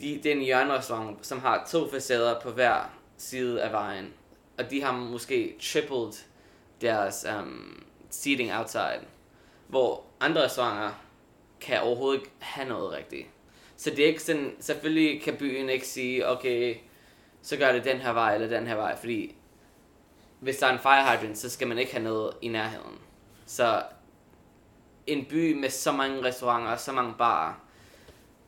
de, 0.00 0.20
det 0.22 0.26
er 0.26 0.34
en 0.36 0.42
hjørnerestaurant, 0.42 1.26
som 1.26 1.40
har 1.40 1.68
to 1.70 1.90
facader 1.90 2.40
på 2.40 2.50
hver 2.50 2.90
side 3.16 3.62
af 3.62 3.72
vejen. 3.72 4.12
Og 4.58 4.70
de 4.70 4.82
har 4.82 4.92
måske 4.92 5.56
tripled 5.60 6.12
deres 6.80 7.26
um, 7.38 7.84
seating 8.10 8.52
outside. 8.52 9.00
Hvor 9.66 10.02
andre 10.20 10.44
restauranter 10.44 10.90
kan 11.60 11.80
overhovedet 11.80 12.20
ikke 12.20 12.30
have 12.38 12.68
noget 12.68 12.92
rigtigt. 12.92 13.26
Så 13.76 13.90
det 13.90 13.98
er 13.98 14.06
ikke 14.06 14.22
sådan, 14.22 14.56
selvfølgelig 14.60 15.22
kan 15.22 15.36
byen 15.36 15.68
ikke 15.68 15.86
sige, 15.86 16.28
okay, 16.28 16.76
så 17.42 17.56
gør 17.56 17.72
det 17.72 17.84
den 17.84 17.98
her 17.98 18.12
vej 18.12 18.34
eller 18.34 18.48
den 18.48 18.66
her 18.66 18.74
vej, 18.74 18.96
fordi 18.96 19.34
hvis 20.40 20.56
der 20.56 20.66
er 20.66 20.72
en 20.72 20.78
fire 20.78 21.16
hydrant, 21.16 21.38
så 21.38 21.50
skal 21.50 21.68
man 21.68 21.78
ikke 21.78 21.92
have 21.92 22.04
noget 22.04 22.32
i 22.42 22.48
nærheden. 22.48 22.98
Så 23.46 23.82
en 25.06 25.24
by 25.24 25.60
med 25.60 25.70
så 25.70 25.92
mange 25.92 26.24
restauranter 26.24 26.70
og 26.70 26.80
så 26.80 26.92
mange 26.92 27.14
barer, 27.18 27.54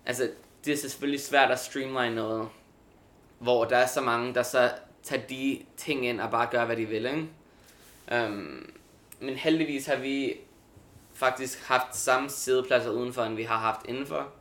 altså 0.07 0.31
det 0.65 0.73
er 0.73 0.77
selvfølgelig 0.77 1.21
svært 1.21 1.51
at 1.51 1.59
streamline 1.59 2.15
noget, 2.15 2.49
hvor 3.39 3.65
der 3.65 3.77
er 3.77 3.87
så 3.87 4.01
mange, 4.01 4.35
der 4.35 4.43
så 4.43 4.71
tager 5.03 5.27
de 5.27 5.65
ting 5.77 6.07
ind 6.07 6.21
og 6.21 6.31
bare 6.31 6.49
gør, 6.51 6.65
hvad 6.65 6.77
de 6.77 6.87
vil, 6.87 7.07
ikke? 7.07 7.29
Um, 8.27 8.71
men 9.21 9.35
heldigvis 9.35 9.87
har 9.87 9.97
vi 9.97 10.37
faktisk 11.15 11.65
haft 11.65 11.97
samme 11.97 12.31
sidepladser 12.31 12.91
udenfor, 12.91 13.23
end 13.23 13.35
vi 13.35 13.43
har 13.43 13.59
haft 13.59 13.81
indenfor. 13.89 14.33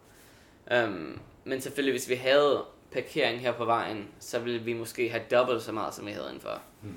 Um, 0.71 1.19
men 1.43 1.62
selvfølgelig, 1.62 1.93
hvis 1.93 2.09
vi 2.09 2.15
havde 2.15 2.63
parkering 2.93 3.39
her 3.39 3.51
på 3.51 3.65
vejen, 3.65 4.07
så 4.19 4.39
ville 4.39 4.59
vi 4.59 4.74
måske 4.74 5.09
have 5.09 5.24
dobbelt 5.31 5.62
så 5.62 5.71
meget, 5.71 5.93
som 5.93 6.05
vi 6.05 6.12
havde 6.12 6.25
indenfor. 6.27 6.62
Mm. 6.81 6.89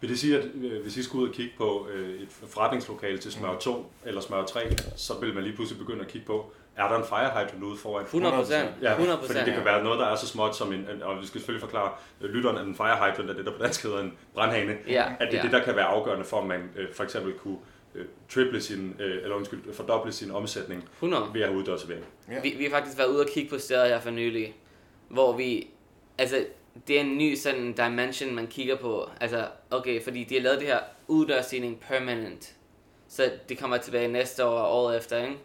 Vil 0.00 0.10
det 0.10 0.18
sige, 0.18 0.38
at 0.38 0.44
øh, 0.54 0.82
hvis 0.82 0.96
I 0.96 1.02
skulle 1.02 1.24
ud 1.24 1.28
og 1.28 1.34
kigge 1.34 1.52
på 1.58 1.88
øh, 1.94 2.22
et 2.22 2.28
forretningslokale 2.48 3.18
til 3.18 3.32
smør 3.32 3.58
2 3.58 3.92
eller 4.04 4.20
smør 4.20 4.44
3, 4.44 4.60
så 4.96 5.14
vil 5.20 5.34
man 5.34 5.42
lige 5.42 5.56
pludselig 5.56 5.78
begynde 5.78 6.00
at 6.00 6.08
kigge 6.08 6.26
på, 6.26 6.52
er 6.76 6.88
der 6.88 6.96
en 6.96 7.04
fire 7.04 7.30
hydrant 7.30 7.62
ude 7.62 7.76
foran? 7.76 8.04
100 8.04 8.34
procent. 8.34 8.70
Ja, 8.82 8.90
100 8.90 9.18
fordi 9.26 9.38
det 9.38 9.54
kan 9.54 9.64
være 9.64 9.84
noget, 9.84 9.98
der 9.98 10.06
er 10.06 10.16
så 10.16 10.26
småt 10.26 10.56
som 10.56 10.72
en, 10.72 10.86
og 11.02 11.20
vi 11.20 11.26
skal 11.26 11.40
selvfølgelig 11.40 11.60
forklare 11.60 11.90
øh, 12.20 12.30
lytteren, 12.30 12.56
at 12.56 12.66
en 12.66 12.74
fire 12.74 12.96
hydrant 12.96 13.30
er 13.30 13.34
det, 13.34 13.46
der 13.46 13.52
på 13.52 13.62
dansk 13.62 13.82
hedder 13.82 14.00
en 14.00 14.12
brandhane, 14.34 14.76
ja, 14.88 15.04
at 15.20 15.26
det 15.30 15.34
er 15.34 15.36
ja. 15.36 15.42
det, 15.42 15.52
der 15.52 15.64
kan 15.64 15.76
være 15.76 15.86
afgørende 15.86 16.24
for, 16.24 16.40
at 16.40 16.46
man 16.46 16.70
for 16.94 17.04
eksempel 17.04 17.32
kunne 17.32 17.58
triple 18.28 18.60
sin, 18.60 18.96
øh, 19.00 19.22
eller 19.22 19.36
undskyld, 19.36 19.72
fordoble 19.72 20.12
sin 20.12 20.30
omsætning 20.30 20.88
100. 20.92 21.24
ved 21.32 21.40
at 21.40 21.48
have 21.48 21.58
uddørservering. 21.58 22.04
Ja. 22.30 22.40
Vi, 22.40 22.54
vi 22.58 22.64
har 22.64 22.70
faktisk 22.70 22.98
været 22.98 23.08
ude 23.08 23.20
og 23.20 23.26
kigge 23.26 23.50
på 23.50 23.58
steder 23.58 23.86
her 23.86 24.00
for 24.00 24.10
nylig, 24.10 24.56
hvor 25.08 25.36
vi, 25.36 25.68
altså 26.18 26.46
det 26.88 26.96
er 26.96 27.00
en 27.00 27.18
ny 27.18 27.34
sådan 27.34 27.72
dimension, 27.72 28.34
man 28.34 28.46
kigger 28.46 28.76
på. 28.76 29.08
Altså, 29.20 29.48
okay, 29.70 30.02
fordi 30.02 30.24
de 30.24 30.34
har 30.34 30.42
lavet 30.42 30.58
det 30.58 30.66
her 30.66 30.78
uddørsstigning 31.08 31.80
permanent. 31.80 32.54
Så 33.08 33.30
det 33.48 33.58
kommer 33.58 33.76
tilbage 33.76 34.08
næste 34.08 34.44
år 34.44 34.58
og 34.58 34.84
året 34.84 34.96
efter, 34.96 35.22
ikke? 35.22 35.36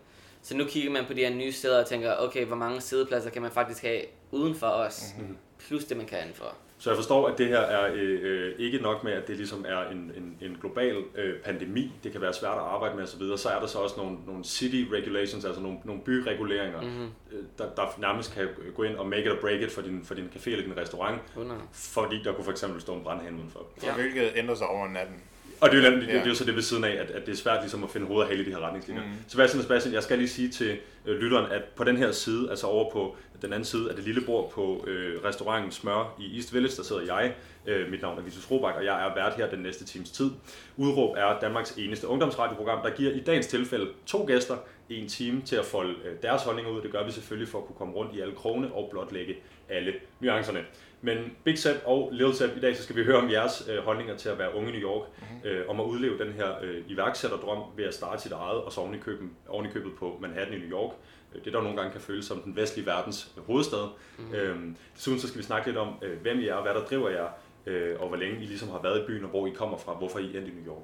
Så 0.42 0.58
nu 0.58 0.66
kigger 0.66 0.92
man 0.92 1.06
på 1.06 1.14
de 1.14 1.20
her 1.20 1.36
nye 1.36 1.52
steder 1.52 1.80
og 1.80 1.88
tænker, 1.88 2.16
okay, 2.18 2.46
hvor 2.46 2.56
mange 2.56 2.82
sædepladser 2.82 3.30
kan 3.30 3.42
man 3.42 3.52
faktisk 3.52 3.82
have 3.84 4.02
uden 4.32 4.56
for 4.56 4.68
os, 4.68 5.14
mm-hmm. 5.18 5.38
plus 5.60 5.86
det 5.86 5.98
man 5.98 6.06
kan 6.06 6.20
indenfor. 6.20 6.56
Så 6.80 6.90
jeg 6.90 6.98
forstår, 6.98 7.28
at 7.28 7.38
det 7.38 7.48
her 7.48 7.60
er 7.60 7.94
øh, 7.94 8.20
øh, 8.22 8.54
ikke 8.58 8.78
nok 8.78 9.04
med, 9.04 9.12
at 9.12 9.28
det 9.28 9.38
ligesom 9.38 9.66
er 9.68 9.90
en, 9.90 10.12
en, 10.18 10.38
en 10.42 10.58
global 10.62 10.98
øh, 11.16 11.36
pandemi. 11.36 11.92
Det 12.04 12.12
kan 12.12 12.22
være 12.22 12.34
svært 12.34 12.58
at 12.58 12.64
arbejde 12.64 12.96
med 12.96 13.04
osv. 13.04 13.20
Så, 13.20 13.38
så 13.38 13.50
er 13.50 13.60
der 13.60 13.68
så 13.68 13.78
også 13.78 13.96
nogle, 13.98 14.18
nogle 14.28 14.44
city 14.44 14.86
regulations, 14.94 15.46
altså 15.46 15.62
nogle, 15.62 15.78
nogle 15.84 16.02
byreguleringer, 16.02 16.82
mm-hmm. 16.82 17.10
der, 17.58 17.66
der 17.76 17.96
nærmest 17.98 18.34
kan 18.34 18.48
gå 18.76 18.84
ind 18.84 18.96
og 18.96 19.08
make 19.08 19.26
it 19.26 19.32
or 19.32 19.38
break 19.42 19.62
it 19.62 19.72
for 19.72 19.82
din, 19.82 20.02
for 20.06 20.14
din 20.14 20.30
café 20.36 20.50
eller 20.50 20.64
din 20.64 20.78
restaurant. 20.78 21.22
100. 21.28 21.62
Fordi 21.72 22.24
der 22.24 22.34
kunne 22.34 22.44
for 22.44 22.52
eksempel 22.52 22.82
stå 22.82 22.94
en 22.94 23.04
brandhane 23.04 23.38
udenfor. 23.38 23.68
Ja. 23.84 23.94
Hvilket 23.94 24.32
ændrer 24.36 24.56
sig 24.56 24.68
over 24.68 24.88
natten. 24.88 25.16
Og 25.62 25.72
det 25.72 25.86
er, 25.86 25.92
jo, 25.92 25.96
det, 25.96 26.08
det 26.08 26.16
er 26.16 26.26
jo 26.26 26.36
så 26.36 26.46
det 26.46 26.56
ved 26.56 26.62
siden 26.62 26.84
af, 26.84 26.92
at, 26.92 27.12
at 27.12 27.26
det 27.26 27.32
er 27.32 27.36
svært 27.36 27.62
ligesom 27.62 27.84
at 27.84 27.90
finde 27.90 28.08
hoved 28.08 28.22
og 28.22 28.28
hale 28.28 28.42
i 28.42 28.46
de 28.46 28.52
her 28.52 28.60
retningslinjer. 28.60 29.04
Mm. 29.04 29.10
Sebastian 29.28 29.60
og 29.60 29.64
Sebastian, 29.64 29.94
jeg 29.94 30.04
skal 30.04 30.18
lige 30.18 30.30
sige 30.30 30.50
til 30.50 30.78
øh, 31.06 31.20
lytteren, 31.20 31.52
at 31.52 31.64
på 31.76 31.84
den 31.84 31.98
her 31.98 32.12
side, 32.12 32.50
altså 32.50 32.68
over 32.68 32.92
på 32.92 33.16
den 33.42 33.54
anden 33.54 33.66
side 33.66 33.90
af 33.90 33.96
det 33.96 34.06
lille 34.06 34.22
bord 34.22 34.52
på 34.52 34.86
øh, 34.88 35.24
restauranten 35.24 35.72
Smør 35.72 36.16
i 36.20 36.36
East 36.36 36.54
Village, 36.54 36.78
der 36.78 36.84
sidder 36.84 37.02
jeg. 37.02 37.34
Øh, 37.66 37.92
mit 37.92 38.02
navn 38.02 38.18
er 38.18 38.22
Vitus 38.22 38.52
Robak, 38.52 38.76
og 38.76 38.86
jeg 38.86 39.08
er 39.08 39.16
vært 39.16 39.34
her 39.34 39.50
den 39.50 39.60
næste 39.60 39.86
times 39.86 40.12
tid. 40.12 40.32
Udråb 40.78 41.16
er 41.18 41.40
Danmarks 41.40 41.72
eneste 41.78 42.08
ungdomsradioprogram, 42.08 42.84
der 42.84 42.96
giver 42.96 43.12
i 43.12 43.20
dagens 43.20 43.48
tilfælde 43.48 43.88
to 44.06 44.26
gæster 44.28 44.56
en 44.90 45.08
time 45.08 45.42
til 45.42 45.56
at 45.56 45.66
folde 45.66 45.96
øh, 46.06 46.22
deres 46.22 46.44
holdninger 46.44 46.72
ud. 46.72 46.82
Det 46.82 46.92
gør 46.92 47.04
vi 47.04 47.12
selvfølgelig 47.12 47.50
for 47.50 47.58
at 47.58 47.66
kunne 47.66 47.76
komme 47.76 47.94
rundt 47.94 48.16
i 48.16 48.22
alle 48.22 48.36
krogene 48.36 48.74
og 48.74 48.88
blotlægge 48.92 49.36
alle 49.70 49.94
nuancerne. 50.20 50.60
Men 51.02 51.18
Big 51.44 51.60
Sepp 51.60 51.80
og 51.86 52.10
Lil 52.12 52.34
Sepp, 52.34 52.58
i 52.58 52.60
dag 52.60 52.76
så 52.78 52.84
skal 52.84 52.96
vi 52.96 53.04
høre 53.04 53.18
om 53.18 53.32
jeres 53.32 53.70
øh, 53.70 53.84
holdninger 53.84 54.18
til 54.18 54.30
at 54.30 54.40
være 54.40 54.56
unge 54.56 54.70
i 54.70 54.72
New 54.72 54.90
York, 54.90 55.08
mm-hmm. 55.18 55.50
øh, 55.50 55.70
om 55.70 55.80
at 55.80 55.84
udleve 55.84 56.18
den 56.18 56.34
her 56.34 56.48
øh, 56.62 56.84
iværksætterdrøm 56.88 57.64
ved 57.78 57.86
at 57.86 57.94
starte 57.94 58.22
sit 58.22 58.32
eget, 58.32 58.62
og 58.62 58.72
så 58.72 58.82
oven 58.82 58.96
i, 58.96 58.98
køben, 58.98 59.32
oven 59.48 59.66
i 59.66 59.70
købet 59.70 59.92
på 60.00 60.18
Manhattan 60.22 60.54
i 60.54 60.58
New 60.58 60.80
York. 60.80 60.92
Øh, 61.36 61.46
Det 61.46 61.54
der 61.54 61.62
nogle 61.62 61.78
gange 61.78 61.92
kan 61.92 62.02
føles 62.02 62.26
som 62.26 62.42
den 62.42 62.56
vestlige 62.56 62.86
verdens 62.86 63.32
hovedstad. 63.48 63.88
Mm-hmm. 64.18 64.34
Øhm, 64.36 64.76
desuden 64.96 65.20
så 65.20 65.28
skal 65.28 65.38
vi 65.38 65.44
snakke 65.44 65.68
lidt 65.68 65.78
om, 65.78 65.94
øh, 66.02 66.22
hvem 66.22 66.40
I 66.40 66.48
er, 66.48 66.62
hvad 66.62 66.74
der 66.74 66.86
driver 66.86 67.10
jer, 67.10 67.28
øh, 67.66 68.00
og 68.00 68.08
hvor 68.08 68.18
længe 68.18 68.36
I 68.44 68.46
ligesom 68.46 68.70
har 68.70 68.82
været 68.82 69.02
i 69.04 69.06
byen, 69.06 69.24
og 69.24 69.30
hvor 69.30 69.48
I 69.48 69.50
kommer 69.50 69.78
fra, 69.78 69.94
hvorfor 69.94 70.20
I 70.20 70.24
endte 70.24 70.52
i 70.52 70.54
New 70.56 70.76
York. 70.76 70.84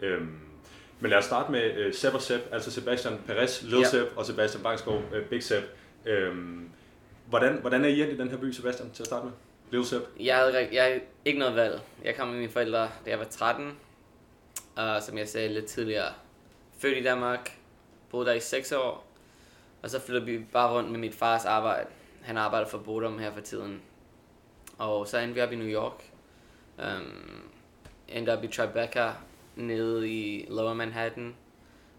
Øhm, 0.00 0.38
men 1.00 1.10
lad 1.10 1.18
os 1.18 1.24
starte 1.24 1.52
med 1.52 1.74
øh, 1.76 1.94
Sepp 1.94 2.14
og 2.14 2.22
Sepp, 2.22 2.42
altså 2.52 2.70
Sebastian 2.70 3.18
Perez, 3.26 3.62
Lil 3.62 3.78
Ja. 3.78 3.84
Sepp 3.84 4.16
og 4.16 4.26
Sebastian 4.26 4.62
Bangskov, 4.62 5.02
øh, 5.14 5.24
Big 5.26 5.42
Sepp. 5.42 5.66
Øhm, 6.06 6.68
hvordan, 7.28 7.58
hvordan 7.60 7.84
er 7.84 7.88
I 7.88 8.00
endt 8.02 8.12
i 8.12 8.16
den 8.16 8.28
her 8.30 8.36
by, 8.36 8.50
Sebastian, 8.50 8.90
til 8.90 9.02
at 9.02 9.06
starte 9.06 9.24
med? 9.24 9.32
Lil 9.70 9.84
Sepp? 9.84 10.04
Jeg 10.20 10.36
havde, 10.36 10.68
jeg 10.72 10.84
havde 10.84 11.00
ikke 11.24 11.38
noget 11.38 11.56
valg. 11.56 11.80
Jeg 12.04 12.16
kom 12.16 12.28
med 12.28 12.36
mine 12.38 12.50
forældre, 12.52 12.80
da 12.80 13.10
jeg 13.10 13.18
var 13.18 13.24
13. 13.24 13.72
Og 14.76 15.02
som 15.02 15.18
jeg 15.18 15.28
sagde 15.28 15.48
lidt 15.54 15.66
tidligere, 15.66 16.08
født 16.78 16.98
i 16.98 17.02
Danmark, 17.02 17.58
boede 18.10 18.26
der 18.26 18.32
i 18.32 18.40
6 18.40 18.72
år. 18.72 19.13
Og 19.84 19.90
så 19.90 20.00
flyttede 20.00 20.26
vi 20.26 20.44
bare 20.52 20.76
rundt 20.76 20.90
med 20.90 20.98
mit 20.98 21.14
fars 21.14 21.44
arbejde. 21.44 21.86
Han 22.22 22.36
arbejder 22.36 22.66
for 22.66 22.78
Bodum 22.78 23.18
her 23.18 23.32
for 23.32 23.40
tiden. 23.40 23.82
Og 24.78 25.08
så 25.08 25.18
endte 25.18 25.34
vi 25.34 25.40
op 25.40 25.52
i 25.52 25.56
New 25.56 25.68
York. 25.68 26.10
Um, 26.78 27.42
endte 28.08 28.36
op 28.36 28.44
i 28.44 28.48
Tribeca, 28.48 29.12
nede 29.56 30.10
i 30.10 30.46
Lower 30.48 30.74
Manhattan, 30.74 31.34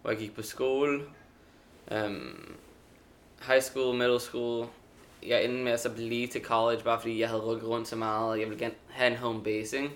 hvor 0.02 0.12
jeg 0.12 0.20
gik 0.20 0.36
på 0.36 0.42
skole. 0.42 1.02
Um, 1.92 2.56
high 3.48 3.62
school, 3.62 3.96
middle 3.96 4.20
school, 4.20 4.68
jeg 5.26 5.46
endte 5.46 5.64
med 5.64 5.72
at 5.72 5.80
så 5.80 5.94
blive 5.94 6.28
til 6.28 6.44
college, 6.44 6.84
bare 6.84 7.00
fordi 7.00 7.20
jeg 7.20 7.30
havde 7.30 7.42
rykket 7.42 7.70
rundt 7.70 7.88
så 7.88 7.96
meget, 7.96 8.30
og 8.30 8.40
jeg 8.40 8.50
ville 8.50 8.60
gerne 8.60 8.76
have 8.90 9.12
en 9.12 9.18
home 9.18 9.44
base, 9.44 9.78
ikke? 9.78 9.92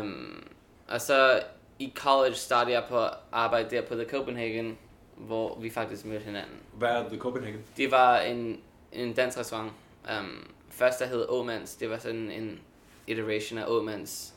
Um, 0.00 0.44
og 0.88 1.00
så 1.00 1.42
i 1.78 1.92
college 1.96 2.34
startede 2.34 2.76
jeg 2.76 2.84
på 2.88 3.04
at 3.04 3.10
arbejde 3.32 3.70
der 3.70 3.82
på 3.82 3.94
The 3.94 4.04
Copenhagen, 4.04 4.78
hvor 5.16 5.58
vi 5.60 5.70
faktisk 5.70 6.04
mødte 6.04 6.24
hinanden. 6.24 6.56
Hvad 6.72 6.88
er 6.88 7.08
The 7.08 7.18
Copenhagen? 7.18 7.60
Det 7.76 7.90
var 7.90 8.18
en, 8.20 8.60
en 8.92 9.12
dansk 9.14 9.38
restaurant. 9.38 9.72
Um, 10.20 10.46
først 10.70 11.00
der 11.00 11.06
hed 11.06 11.26
Åmans, 11.28 11.76
det 11.76 11.90
var 11.90 11.98
sådan 11.98 12.30
en 12.30 12.60
iteration 13.06 13.58
af 13.58 13.64
Åmans, 13.68 14.34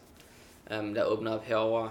um, 0.80 0.94
der 0.94 1.04
åbnede 1.04 1.36
op 1.36 1.44
herover. 1.44 1.90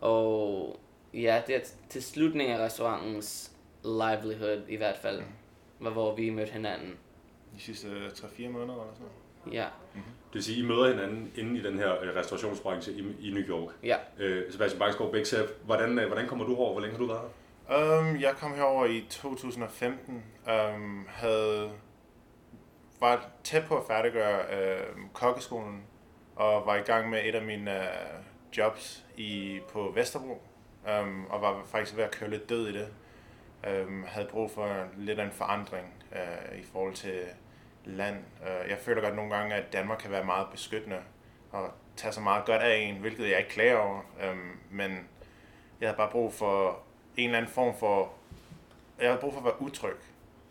Og 0.00 0.80
ja, 1.14 1.42
det 1.46 1.54
er 1.56 1.60
til 1.88 2.02
slutningen 2.02 2.56
af 2.60 2.64
restaurantens 2.64 3.52
livelihood 3.84 4.62
i 4.68 4.76
hvert 4.76 4.96
fald, 4.96 5.22
var 5.80 5.90
hvor 5.90 6.14
vi 6.14 6.30
mødte 6.30 6.52
hinanden. 6.52 6.96
De 7.56 7.60
sidste 7.60 7.86
3-4 7.88 8.48
måneder 8.48 8.62
eller 8.62 8.94
sådan 8.94 9.06
noget. 9.44 9.56
Ja, 9.56 9.66
Det 9.94 10.34
vil 10.34 10.44
sige, 10.44 10.58
I 10.64 10.66
møder 10.66 10.88
hinanden 10.88 11.32
inde 11.36 11.60
i 11.60 11.62
den 11.62 11.78
her 11.78 12.02
øh, 12.02 12.16
restaurationsbranche 12.16 12.92
i, 12.92 13.28
i 13.28 13.30
New 13.30 13.42
York. 13.42 13.74
ja. 13.84 13.96
Øh, 14.18 14.52
Sebastian 14.52 14.82
Big 15.12 15.26
Sepp, 15.26 15.50
hvordan, 15.64 15.98
øh, 15.98 16.06
hvordan 16.06 16.28
kommer 16.28 16.44
du 16.44 16.56
over? 16.56 16.72
Hvor 16.72 16.80
længe 16.80 16.92
har 16.96 16.98
du 16.98 17.06
været 17.06 17.20
her? 17.20 17.28
Um, 17.68 18.20
jeg 18.20 18.34
kom 18.36 18.54
herover 18.54 18.86
i 18.86 19.06
2015. 19.10 20.24
Um, 20.46 21.06
havde 21.08 21.72
var 23.00 23.28
tæt 23.44 23.64
på 23.64 23.76
at 23.76 23.86
færdiggøre 23.86 24.40
uh, 24.40 25.10
kokkeskolen 25.12 25.82
og 26.36 26.66
var 26.66 26.76
i 26.76 26.80
gang 26.80 27.10
med 27.10 27.20
et 27.24 27.34
af 27.34 27.42
mine 27.42 27.70
uh, 27.70 28.56
jobs 28.58 29.04
i 29.16 29.60
på 29.72 29.92
Vesterbro. 29.94 30.42
Um, 31.00 31.26
og 31.30 31.42
var 31.42 31.62
faktisk 31.64 31.96
ved 31.96 32.04
at 32.04 32.10
køre 32.10 32.30
lidt 32.30 32.48
død 32.48 32.68
i 32.68 32.72
det. 32.72 32.88
Um, 33.86 34.04
havde 34.08 34.28
brug 34.30 34.50
for 34.50 34.86
lidt 34.96 35.18
af 35.18 35.24
en 35.24 35.32
forandring 35.32 35.94
uh, 36.12 36.58
i 36.58 36.62
forhold 36.72 36.94
til 36.94 37.20
land. 37.84 38.16
Uh, 38.40 38.70
jeg 38.70 38.78
føler 38.78 39.02
godt 39.02 39.16
nogle 39.16 39.34
gange, 39.34 39.54
at 39.54 39.72
Danmark 39.72 39.98
kan 39.98 40.10
være 40.10 40.24
meget 40.24 40.46
beskyttende 40.52 40.98
og 41.52 41.70
tage 41.96 42.12
så 42.12 42.20
meget 42.20 42.44
godt 42.44 42.62
af 42.62 42.76
en, 42.76 42.96
hvilket 42.96 43.30
jeg 43.30 43.38
ikke 43.38 43.50
klager 43.50 43.76
over. 43.76 44.00
Um, 44.30 44.60
men 44.70 45.08
jeg 45.80 45.88
havde 45.88 45.96
bare 45.96 46.10
brug 46.10 46.32
for 46.32 46.81
en 47.16 47.24
eller 47.24 47.38
anden 47.38 47.52
form 47.52 47.74
for... 47.78 48.12
Jeg 49.00 49.08
havde 49.08 49.20
brug 49.20 49.32
for 49.32 49.40
at 49.40 49.44
være 49.44 49.62
utryg. 49.62 49.96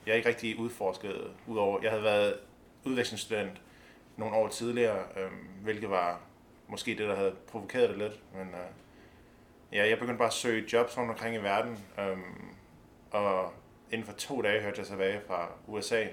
Jeg 0.06 0.12
er 0.12 0.16
ikke 0.16 0.30
rigtig 0.30 0.60
udforsket, 0.60 1.32
udover... 1.48 1.80
Jeg 1.82 1.92
havde 1.92 2.04
været 2.04 2.40
udvekslingsstudent 2.84 3.62
nogle 4.18 4.36
år 4.36 4.48
tidligere, 4.48 5.04
øhm, 5.18 5.48
hvilket 5.64 5.90
var 5.90 6.20
måske 6.68 6.92
det, 6.92 7.08
der 7.10 7.16
havde 7.16 7.36
provokeret 7.48 7.90
det 7.90 7.98
lidt. 7.98 8.20
Men 8.34 8.48
øh, 8.48 8.72
ja, 9.72 9.90
jeg 9.90 10.00
begyndte 10.00 10.18
bare 10.18 10.28
at 10.28 10.34
søge 10.34 10.66
jobs 10.74 10.98
rundt 10.98 11.10
omkring 11.12 11.36
i 11.36 11.40
verden. 11.40 11.78
Øhm, 12.00 12.56
og 13.12 13.54
inden 13.92 14.08
for 14.08 14.14
to 14.14 14.42
dage 14.42 14.62
hørte 14.62 14.80
jeg 14.80 14.88
tilbage 14.88 15.22
fra 15.28 15.48
USA 15.68 16.06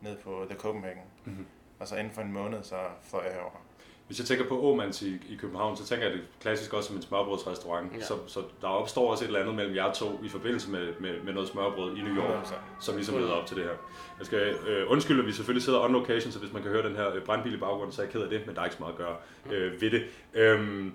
ned 0.00 0.16
på 0.16 0.46
The 0.50 0.58
Copenhagen. 0.58 1.02
Mhm. 1.24 1.34
Mm-hmm. 1.34 1.46
Og 1.78 1.88
så 1.88 1.96
inden 1.96 2.12
for 2.12 2.22
en 2.22 2.32
måned, 2.32 2.62
så 2.62 2.76
fløj 3.02 3.24
jeg 3.24 3.32
herover. 3.32 3.65
Hvis 4.06 4.18
jeg 4.18 4.26
tænker 4.26 4.44
på 4.48 4.60
Åmans 4.62 5.02
i, 5.02 5.14
i 5.14 5.36
København, 5.40 5.76
så 5.76 5.86
tænker 5.86 6.06
jeg 6.06 6.14
det 6.16 6.24
klassisk 6.40 6.72
også 6.74 6.86
som 6.86 6.96
en 6.96 7.02
smørbrødsrestaurant. 7.02 7.92
Ja. 7.92 7.96
Ja. 7.98 8.04
Så, 8.04 8.14
så 8.26 8.40
der 8.60 8.68
opstår 8.68 9.10
også 9.10 9.24
et 9.24 9.26
eller 9.26 9.40
andet 9.40 9.54
mellem 9.54 9.74
jer 9.76 9.92
to 9.92 10.20
i 10.24 10.28
forbindelse 10.28 10.70
med, 10.70 10.88
med, 11.00 11.20
med 11.24 11.32
noget 11.32 11.48
smørbrød 11.48 11.96
i 11.96 12.00
New 12.00 12.16
York, 12.16 12.44
100%. 12.44 12.54
som 12.80 12.94
ligesom 12.96 13.18
leder 13.18 13.30
op 13.32 13.46
til 13.46 13.56
det 13.56 13.64
her. 13.64 13.70
Jeg 14.18 14.26
skal 14.26 14.54
øh, 14.68 14.90
undskylde, 14.90 15.20
at 15.20 15.26
vi 15.26 15.32
selvfølgelig 15.32 15.62
sidder 15.62 15.80
on 15.80 15.92
location, 15.92 16.32
så 16.32 16.38
hvis 16.38 16.52
man 16.52 16.62
kan 16.62 16.70
høre 16.72 16.88
den 16.88 16.96
her 16.96 17.14
øh, 17.14 17.22
brandbil 17.22 17.54
i 17.54 17.56
baggrunden, 17.56 17.92
så 17.92 18.02
er 18.02 18.06
jeg 18.06 18.12
ked 18.12 18.20
af 18.22 18.28
det, 18.30 18.46
men 18.46 18.54
der 18.54 18.60
er 18.60 18.64
ikke 18.64 18.76
så 18.76 18.82
meget 18.82 18.92
at 18.92 18.98
gøre 18.98 19.16
øh, 19.52 19.80
ved 19.82 19.90
det. 19.90 20.02
Øhm, 20.34 20.92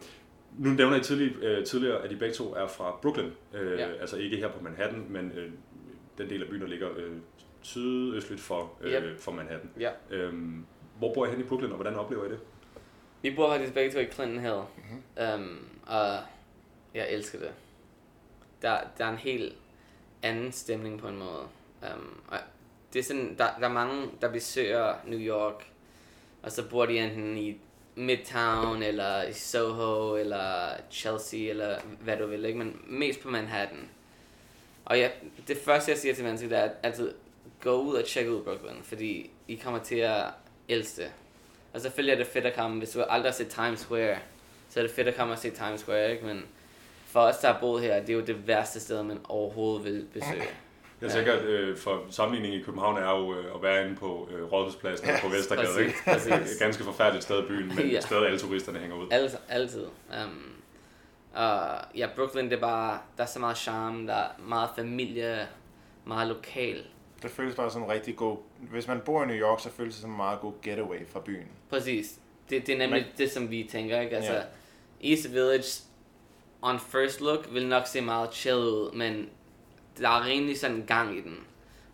nu 0.57 0.69
nævner 0.69 0.97
I 0.97 0.99
tidlig, 1.01 1.43
øh, 1.43 1.65
tidligere, 1.65 1.97
at 2.01 2.11
I 2.11 2.15
begge 2.15 2.35
to 2.35 2.53
er 2.53 2.67
fra 2.67 2.95
Brooklyn. 3.01 3.29
Øh, 3.53 3.71
Ja. 3.79 3.87
ja. 3.87 3.93
Altså 4.01 4.17
ikke 4.17 4.37
her 4.37 4.47
på 4.47 4.63
Manhattan, 4.63 5.05
men 5.09 5.31
øh, 5.37 5.49
den 6.17 6.29
del 6.29 6.43
af 6.43 6.49
byen, 6.49 6.61
der 6.61 6.67
ligger 6.67 6.89
øh, 6.97 7.11
sydøstligt 7.61 8.41
for, 8.41 8.71
øh, 8.81 8.91
Yep. 8.93 9.19
for 9.19 9.31
Manhattan. 9.31 9.69
ja. 9.79 9.89
Øhm, 10.11 10.65
hvor 10.99 11.13
bor 11.13 11.25
I 11.25 11.29
hen 11.29 11.39
i 11.39 11.43
Brooklyn, 11.43 11.69
og 11.69 11.75
hvordan 11.75 11.95
oplever 11.95 12.25
I 12.25 12.29
det? 12.29 12.39
Vi 13.21 13.35
bor 13.35 13.49
faktisk 13.49 13.73
begge 13.73 13.91
to 13.91 13.99
i 13.99 14.11
Clinton 14.11 14.39
Hill, 14.39 14.61
mm-hmm. 14.77 15.33
um, 15.33 15.67
og 15.87 16.19
jeg 16.93 17.11
elsker 17.11 17.39
det. 17.39 17.51
Der, 18.61 18.79
der 18.97 19.05
er 19.05 19.09
en 19.09 19.17
helt 19.17 19.55
anden 20.23 20.51
stemning 20.51 20.99
på 20.99 21.07
en 21.07 21.17
måde. 21.17 21.47
Um, 21.81 22.21
og 22.27 22.37
det 22.93 22.99
er 22.99 23.03
sådan, 23.03 23.35
der, 23.37 23.47
der 23.59 23.67
er 23.67 23.73
mange, 23.73 24.07
der 24.21 24.31
besøger 24.31 24.93
New 25.05 25.19
York, 25.19 25.67
og 26.43 26.51
så 26.51 26.69
bor 26.69 26.85
de 26.85 26.99
enten 26.99 27.37
i 27.37 27.57
Midtown, 27.95 28.83
eller 28.83 29.23
i 29.23 29.33
Soho, 29.33 30.15
eller 30.15 30.69
Chelsea, 30.91 31.49
eller 31.49 31.79
hvad 32.01 32.17
du 32.17 32.25
vil, 32.25 32.45
ikke? 32.45 32.57
men 32.57 32.81
mest 32.87 33.19
på 33.19 33.29
Manhattan. 33.29 33.89
Og 34.85 34.99
ja, 34.99 35.09
det 35.47 35.57
første, 35.57 35.91
jeg 35.91 35.97
siger 35.97 36.15
til 36.15 36.23
mennesker, 36.23 36.49
det 36.49 36.57
er 36.57 36.69
altid 36.83 37.13
gå 37.61 37.81
ud 37.81 37.95
og 37.95 38.05
tjekke 38.05 38.31
ud 38.31 38.43
Brooklyn, 38.43 38.83
fordi 38.83 39.29
I 39.47 39.55
kommer 39.55 39.79
til 39.79 39.95
at 39.95 40.23
elske 40.67 41.01
det. 41.01 41.11
Og 41.73 41.81
selvfølgelig 41.81 42.13
er 42.13 42.17
det 42.17 42.27
fedt 42.27 42.45
at 42.45 42.55
komme, 42.55 42.77
hvis 42.77 42.89
du 42.89 43.01
aldrig 43.01 43.31
har 43.31 43.35
set 43.35 43.47
Times 43.47 43.79
Square, 43.79 44.17
så 44.69 44.79
er 44.79 44.83
det 44.83 44.91
fedt 44.91 45.07
at 45.07 45.15
komme 45.15 45.33
og 45.33 45.39
se 45.39 45.49
Times 45.49 45.79
Square, 45.81 46.11
ikke? 46.11 46.25
Men 46.25 46.45
for 47.05 47.19
os, 47.19 47.37
der 47.37 47.51
har 47.53 47.59
boet 47.59 47.81
her, 47.83 47.99
det 47.99 48.09
er 48.09 48.13
jo 48.13 48.21
det 48.21 48.47
værste 48.47 48.79
sted, 48.79 49.03
man 49.03 49.19
overhovedet 49.23 49.85
vil 49.85 50.05
besøge. 50.13 50.43
Jeg 51.01 51.11
tænker, 51.11 51.33
at 51.33 51.43
øh, 51.43 51.77
for 51.77 52.03
sammenligning 52.09 52.53
i 52.55 52.63
København 52.63 52.97
er 52.97 53.17
jo 53.19 53.33
øh, 53.39 53.55
at 53.55 53.63
være 53.63 53.85
inde 53.85 53.95
på 53.95 54.29
øh, 54.31 54.43
Rådhuspladsen 54.51 55.07
ja, 55.07 55.15
på 55.21 55.27
Vestergade. 55.27 55.67
præcis, 55.67 55.79
Ikke? 55.81 55.97
præcis. 56.05 56.53
Et 56.53 56.59
ganske 56.59 56.83
forfærdeligt 56.83 57.23
sted 57.23 57.43
i 57.43 57.47
byen, 57.47 57.67
men 57.75 57.87
Ja. 57.91 57.99
sted, 57.99 58.25
alle 58.25 58.39
turisterne 58.39 58.79
hænger 58.79 58.95
ud. 58.95 59.07
Altid, 59.11 59.37
altid. 59.49 59.85
Um, 60.25 60.53
og 61.33 61.59
ja, 61.95 62.07
Brooklyn, 62.15 62.43
det 62.45 62.53
er 62.53 62.59
bare, 62.59 62.99
der 63.17 63.23
er 63.23 63.27
så 63.27 63.39
meget 63.39 63.57
charme, 63.57 64.07
der 64.07 64.13
er 64.13 64.27
meget 64.39 64.69
familie, 64.75 65.47
meget 66.05 66.27
lokal. 66.27 66.83
Det 67.21 67.31
føles 67.31 67.55
bare 67.55 67.71
som 67.71 67.83
en 67.83 67.89
rigtig 67.89 68.15
god... 68.15 68.37
Hvis 68.59 68.87
man 68.87 69.01
bor 69.05 69.23
i 69.23 69.27
New 69.27 69.35
York, 69.35 69.59
så 69.59 69.69
føles 69.71 69.93
det 69.95 70.01
som 70.01 70.11
en 70.11 70.17
meget 70.17 70.39
god 70.39 70.53
getaway 70.61 71.07
fra 71.07 71.19
byen. 71.19 71.47
Præcis. 71.69 72.19
Det, 72.49 72.67
det 72.67 72.73
er 72.73 72.77
nemlig 72.77 73.01
Men- 73.01 73.11
det, 73.17 73.31
som 73.31 73.49
vi 73.51 73.67
tænker, 73.71 74.01
ikke? 74.01 74.15
Altså, 74.15 74.33
Ja. 74.33 74.41
East 75.11 75.31
Village, 75.33 75.83
on 76.61 76.79
first 76.79 77.21
look, 77.21 77.53
vil 77.53 77.67
nok 77.67 77.87
se 77.87 78.01
meget 78.01 78.33
chill 78.33 78.55
ud, 78.57 78.91
men 78.95 79.29
der 79.97 80.09
er 80.09 80.25
rimelig 80.25 80.59
sådan 80.59 80.83
gang 80.87 81.17
i 81.17 81.21
den. 81.21 81.37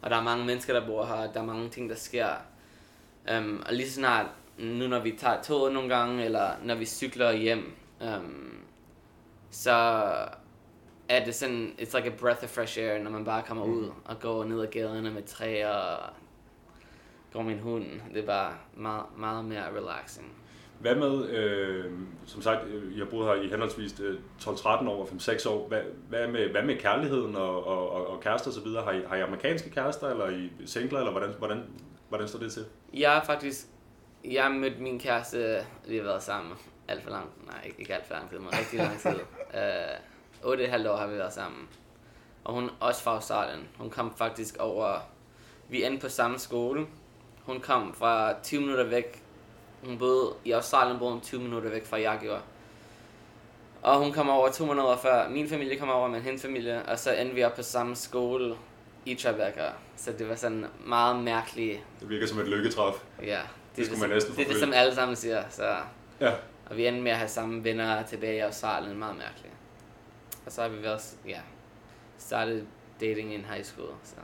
Og 0.02 0.10
der 0.10 0.16
er 0.16 0.24
mange 0.24 0.46
mennesker, 0.46 0.74
der 0.80 0.88
bor 0.88 1.06
her, 1.06 1.32
der 1.34 1.40
er 1.42 1.46
mange 1.46 1.70
ting, 1.70 1.90
der 1.90 1.96
sker. 1.96 2.28
Um, 3.38 3.64
og 3.68 3.74
lige 3.74 3.92
snart, 3.92 4.26
nu 4.58 4.88
når 4.88 5.00
vi 5.00 5.12
tager 5.12 5.42
toget 5.42 5.74
nogle 5.74 5.96
gange, 5.96 6.26
eller 6.26 6.50
når 6.64 6.76
vi 6.76 6.86
cykler 6.86 7.32
hjem, 7.32 7.74
um, 8.02 8.58
så 9.52 10.04
er 11.10 11.26
det 11.26 11.36
sådan, 11.36 11.76
it's 11.80 11.98
like 11.98 12.08
a 12.14 12.16
breath 12.20 12.44
of 12.44 12.50
fresh 12.50 12.80
air, 12.80 13.04
når 13.04 13.12
man 13.12 13.26
bare 13.26 13.44
kommer 13.48 13.66
Mhm. 13.66 13.74
ud 13.78 13.90
og 14.06 14.20
går 14.20 14.44
ned 14.44 14.62
ad 14.62 14.68
gaderne 14.68 15.12
med 15.12 15.24
træer 15.24 15.70
og 15.70 16.10
går 17.34 17.42
med 17.42 17.54
en 17.54 17.60
hund. 17.60 17.86
Det 18.14 18.22
er 18.22 18.26
bare 18.26 18.54
meget, 18.76 19.04
meget 19.18 19.46
mere 19.46 19.64
relaxing. 19.78 20.34
Hvad 20.80 20.96
med, 20.96 21.30
øh, 21.30 21.92
som 22.26 22.42
sagt, 22.42 22.66
øh, 22.68 22.98
har 22.98 23.06
boet 23.06 23.28
her 23.28 23.44
i 23.44 23.48
henholdsvis 23.48 24.00
øh, 24.00 24.20
12-13 24.42 24.88
år 24.88 25.02
og 25.02 25.08
5-6 25.12 25.50
år. 25.50 25.68
Hvad, 25.68 25.82
hvad, 26.10 26.28
med, 26.28 26.50
hvad 26.50 26.64
med 26.64 26.78
kærligheden 26.78 27.36
og, 27.36 27.68
og, 27.68 27.90
og, 27.92 28.08
og 28.08 28.20
kærester 28.22 28.52
osv.? 28.52 28.68
Har 28.84 28.92
I, 28.92 29.02
har 29.08 29.16
I 29.16 29.22
amerikanske 29.22 29.70
kærester, 29.70 30.10
eller 30.10 30.26
er 30.26 30.30
I 30.32 30.50
singler, 30.66 31.00
eller 31.00 31.12
hvordan, 31.12 31.30
hvordan, 31.38 31.64
hvordan 32.10 32.28
står 32.28 32.40
det 32.40 32.52
til? 32.52 32.66
Jeg 32.94 33.12
har 33.12 33.24
faktisk... 33.26 33.68
Jeg 34.26 34.44
har 34.44 34.50
mødt 34.52 34.80
min 34.80 35.00
kæreste, 35.00 35.58
vi 35.88 35.96
har 35.98 36.04
været 36.04 36.24
sammen 36.24 36.54
alt 36.88 37.04
for 37.04 37.10
lang 37.10 37.30
Nej, 37.46 37.62
ikke, 37.66 37.80
ikke 37.80 37.96
alt 37.96 38.06
for 38.08 38.14
lang 38.14 38.30
tid, 38.30 38.40
men 38.40 38.48
rigtig 38.54 38.80
lang 38.80 39.00
tid. 39.00 39.10
uh, 39.10 39.98
8,5 40.44 40.90
år 40.90 40.98
har 40.98 41.08
vi 41.08 41.18
været 41.18 41.34
sammen. 41.34 41.68
Og 42.44 42.54
hun 42.54 42.64
er 42.64 42.70
også 42.80 43.04
fra 43.04 43.14
Australien. 43.16 43.68
Hun 43.78 43.90
kom 43.90 44.14
faktisk 44.18 44.58
over... 44.60 45.00
Vi 45.70 45.84
endte 45.84 46.02
på 46.02 46.10
samme 46.10 46.40
skole. 46.40 46.88
Hun 47.44 47.60
kom 47.60 47.94
fra 47.94 48.34
20 48.44 48.62
minutter 48.62 48.84
væk. 48.84 49.24
Hun 49.86 49.98
boede 49.98 50.34
i 50.46 50.52
Australien, 50.52 51.00
boede 51.00 51.14
hun 51.14 51.22
20 51.22 51.42
minutter 51.42 51.70
væk 51.70 51.86
fra 51.86 52.02
jeg 52.02 52.18
gjorde. 52.22 52.42
Og 53.82 54.00
hun 54.00 54.12
kom 54.14 54.30
over 54.30 54.52
to 54.52 54.66
måneder 54.66 54.98
før 54.98 55.30
min 55.30 55.50
familie 55.50 55.80
kom 55.80 55.90
over 55.90 56.08
med 56.08 56.22
hendes 56.22 56.42
familie, 56.42 56.86
og 56.86 57.00
så 57.00 57.12
endte 57.14 57.36
vi 57.36 57.44
op 57.44 57.56
på 57.56 57.64
samme 57.64 57.96
skole 57.96 58.56
i 59.06 59.16
Tribeca. 59.16 59.70
Så 59.96 60.12
det 60.12 60.30
var 60.30 60.36
sådan 60.36 60.66
meget 60.86 61.24
mærkeligt. 61.24 61.80
Det 62.00 62.10
virker 62.10 62.28
som 62.28 62.40
et 62.40 62.48
lykketræf. 62.48 62.94
Ja, 63.24 63.40
Det 63.76 63.86
skulle 63.86 64.00
man 64.00 64.10
næsten 64.10 64.36
det, 64.36 64.46
er 64.46 64.48
det, 64.52 64.60
som 64.60 64.74
alle 64.74 64.96
sammen 64.96 65.16
siger. 65.16 65.44
Så. 65.50 65.76
Ja. 66.22 66.32
Og 66.70 66.78
vi 66.78 66.88
endte 66.88 67.02
med 67.02 67.12
at 67.12 67.18
have 67.18 67.30
samme 67.30 67.64
venner 67.64 68.04
tilbage 68.04 68.36
i 68.36 68.40
Australien. 68.40 68.98
Meget 68.98 69.18
mærkeligt. 69.18 69.54
Og 70.48 70.54
så 70.54 70.62
har 70.62 70.70
vi 70.70 70.86
også, 70.86 71.16
ja, 71.26 71.40
startet 72.18 72.68
dating 73.02 73.34
in 73.34 73.46
high 73.46 73.64
school. 73.64 73.90
Så. 74.04 74.16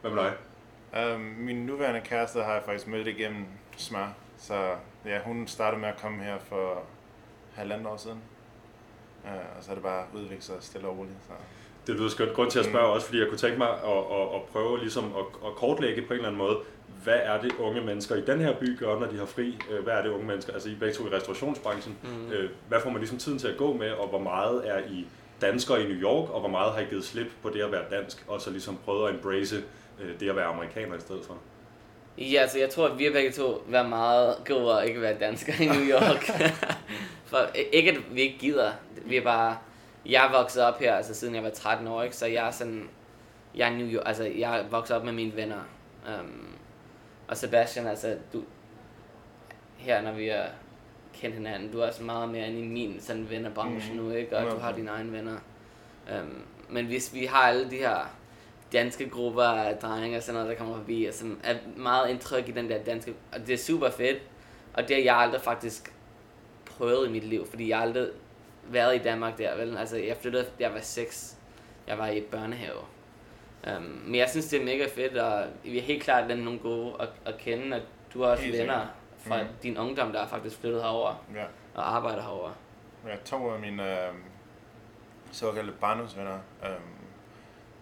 Hvad 0.00 0.10
med 0.10 0.22
dig? 0.22 1.14
Um, 1.14 1.20
min 1.20 1.66
nuværende 1.66 2.00
kæreste 2.00 2.42
har 2.42 2.52
jeg 2.52 2.62
faktisk 2.62 2.86
mødt 2.86 3.06
igennem 3.06 3.46
smør. 3.76 4.14
Så 4.38 4.76
ja, 5.04 5.22
hun 5.22 5.46
startede 5.46 5.80
med 5.80 5.88
at 5.88 5.96
komme 5.96 6.24
her 6.24 6.38
for 6.38 6.82
halvandet 7.54 7.86
år 7.86 7.96
siden. 7.96 8.22
Uh, 9.24 9.56
og 9.58 9.64
så 9.64 9.70
er 9.70 9.74
det 9.74 9.82
bare 9.82 10.06
udviklet 10.14 10.44
sig 10.44 10.56
stille 10.60 10.88
og 10.88 10.98
roligt. 10.98 11.16
Så. 11.26 11.32
Det 11.86 11.94
lyder 11.94 12.08
skønt. 12.08 12.32
Grund 12.32 12.50
til 12.50 12.58
at 12.58 12.64
spørge 12.64 12.86
også, 12.86 13.06
fordi 13.06 13.20
jeg 13.20 13.28
kunne 13.28 13.38
tænke 13.38 13.58
mig 13.58 13.68
at, 13.68 13.98
at, 14.18 14.34
at 14.34 14.42
prøve 14.52 14.78
ligesom 14.78 15.04
at, 15.04 15.24
at 15.48 15.54
kortlægge 15.56 16.02
på 16.02 16.12
en 16.12 16.14
eller 16.18 16.28
anden 16.28 16.38
måde, 16.38 16.56
hvad 17.04 17.18
er 17.22 17.40
det 17.40 17.52
unge 17.60 17.80
mennesker 17.80 18.14
i 18.14 18.20
den 18.20 18.40
her 18.40 18.54
by 18.60 18.78
gør, 18.78 18.98
når 18.98 19.06
de 19.06 19.18
har 19.18 19.26
fri? 19.26 19.58
Øh, 19.70 19.84
Hvad 19.84 19.94
er 19.94 20.02
det 20.02 20.10
unge 20.10 20.26
mennesker, 20.26 20.52
altså 20.52 20.68
I 20.68 20.72
er 20.72 20.76
begge 20.78 20.94
to 20.94 21.06
i 21.06 21.10
restaurationsbranchen, 21.10 21.96
Mm. 22.02 22.48
hvad 22.68 22.80
får 22.80 22.90
man 22.90 22.98
ligesom 22.98 23.18
tiden 23.18 23.38
til 23.38 23.48
at 23.48 23.56
gå 23.56 23.72
med, 23.72 23.90
og 23.90 24.08
hvor 24.08 24.18
meget 24.18 24.68
er 24.68 24.78
I 24.78 25.06
danskere 25.40 25.82
i 25.82 25.84
New 25.84 25.96
York, 26.02 26.30
og 26.30 26.40
hvor 26.40 26.48
meget 26.48 26.72
har 26.72 26.80
I 26.80 26.84
givet 26.84 27.04
slip 27.04 27.26
på 27.42 27.48
det 27.50 27.60
at 27.62 27.72
være 27.72 27.82
dansk, 27.90 28.24
og 28.28 28.40
så 28.40 28.50
ligesom 28.50 28.78
prøvet 28.84 29.08
at 29.08 29.14
embrace 29.14 29.56
øh, 30.00 30.20
det 30.20 30.30
at 30.30 30.36
være 30.36 30.44
amerikaner 30.44 30.96
i 30.96 31.00
stedet 31.00 31.22
for? 31.26 31.36
Ja, 32.18 32.48
så 32.48 32.58
jeg 32.58 32.70
tror, 32.70 32.88
at 32.88 32.98
vi 32.98 33.04
har 33.04 33.12
begge 33.12 33.32
to 33.32 33.62
været 33.68 33.88
meget 33.88 34.36
gode 34.48 34.80
at 34.80 34.88
ikke 34.88 35.00
være 35.00 35.14
danskere 35.20 35.56
i 35.64 35.66
New 35.68 35.84
York. 35.98 36.24
For 37.30 37.38
ikke 37.72 37.90
at 37.90 37.96
vi 38.10 38.20
ikke 38.20 38.38
gider. 38.38 38.70
Vi 39.04 39.16
er 39.16 39.22
bare... 39.22 39.56
Jeg 40.06 40.26
er 40.26 40.38
vokset 40.38 40.62
op 40.62 40.78
her, 40.78 40.94
altså 40.94 41.14
siden 41.14 41.34
jeg 41.34 41.42
var 41.42 41.50
13 41.50 41.86
år, 41.86 42.02
ikke? 42.02 42.16
Så 42.16 42.26
jeg 42.26 42.46
er 42.46 42.50
sådan... 42.50 42.88
Jeg 43.56 43.68
er 43.72 43.76
New 43.76 43.86
York, 43.86 44.02
altså 44.06 44.24
jeg 44.24 44.58
er 44.60 44.68
vokset 44.68 44.96
op 44.96 45.04
med 45.04 45.12
mine 45.12 45.36
venner. 45.36 45.60
Um, 46.20 46.48
og 47.28 47.36
Sebastian, 47.36 47.86
altså 47.86 48.16
du... 48.32 48.42
Her, 49.76 50.00
når 50.02 50.12
vi 50.12 50.26
har 50.28 50.46
kendt 51.14 51.34
hinanden, 51.36 51.72
du 51.72 51.80
er 51.80 51.86
også 51.86 52.02
meget 52.02 52.28
mere 52.28 52.48
end 52.48 52.58
i 52.58 52.62
min 52.62 53.00
sådan 53.00 53.30
vennerbranche 53.30 53.94
Mhm. 53.94 54.02
nu, 54.02 54.10
ikke? 54.10 54.36
Og 54.36 54.42
du 54.50 54.58
har 54.58 54.72
100%. 54.72 54.76
dine 54.76 54.90
egne 54.90 55.12
venner. 55.12 55.36
Um, 56.20 56.42
men 56.68 56.86
hvis 56.86 57.14
vi 57.14 57.24
har 57.24 57.38
alle 57.42 57.70
de 57.70 57.76
her 57.76 57.96
danske 58.72 59.08
grupper 59.10 59.42
af 59.42 59.76
drenge 59.76 60.16
og 60.16 60.22
sådan 60.22 60.34
noget, 60.40 60.50
der 60.50 60.56
kommer 60.64 60.76
forbi, 60.76 61.04
og 61.04 61.14
som 61.14 61.40
er 61.44 61.54
meget 61.76 62.10
indtryk 62.10 62.48
i 62.48 62.52
den 62.52 62.70
der 62.70 62.82
danske, 62.82 63.14
og 63.32 63.40
det 63.46 63.50
er 63.54 63.58
super 63.58 63.90
fedt, 63.90 64.18
og 64.74 64.88
det 64.88 64.96
har 64.96 65.02
jeg 65.02 65.16
aldrig 65.16 65.40
faktisk 65.40 65.94
prøvet 66.66 67.08
i 67.08 67.10
mit 67.10 67.24
liv, 67.24 67.46
fordi 67.46 67.68
jeg 67.68 67.78
aldrig 67.80 68.08
været 68.68 68.94
i 68.94 68.98
Danmark 68.98 69.38
der, 69.38 69.56
vel? 69.56 69.76
Altså, 69.76 69.96
jeg 69.96 70.16
flyttede, 70.16 70.46
jeg 70.60 70.72
var 70.74 70.80
6, 70.80 71.36
jeg 71.86 71.98
var 71.98 72.08
i 72.08 72.20
børnehave. 72.20 72.78
Um, 73.76 73.82
men 73.82 74.14
jeg 74.14 74.30
synes, 74.30 74.46
det 74.46 74.60
er 74.60 74.64
mega 74.64 74.86
fedt, 74.94 75.16
og 75.18 75.46
vi 75.64 75.78
er 75.78 75.82
helt 75.82 76.02
klart 76.02 76.30
den 76.30 76.38
nogle 76.38 76.58
gode 76.58 76.94
at, 77.00 77.08
at 77.26 77.38
kende, 77.38 77.76
og 77.76 77.82
du 78.14 78.22
har 78.22 78.30
også 78.30 78.42
Helt 78.44 78.58
venner 78.58 78.74
sikkert. 78.74 79.38
fra 79.38 79.42
Mhm. 79.42 79.52
din 79.62 79.78
ungdom, 79.78 80.12
der 80.12 80.20
er 80.22 80.26
faktisk 80.26 80.58
flyttet 80.60 80.82
herover 80.82 81.24
Ja. 81.34 81.44
og 81.74 81.96
arbejder 81.96 82.22
herover. 82.22 82.50
Ja, 83.08 83.16
to 83.24 83.50
af 83.50 83.60
mine 83.60 84.06
øh, 84.08 84.14
såkaldte 85.32 85.72
barndomsvenner, 85.80 86.38
øh, 86.64 86.70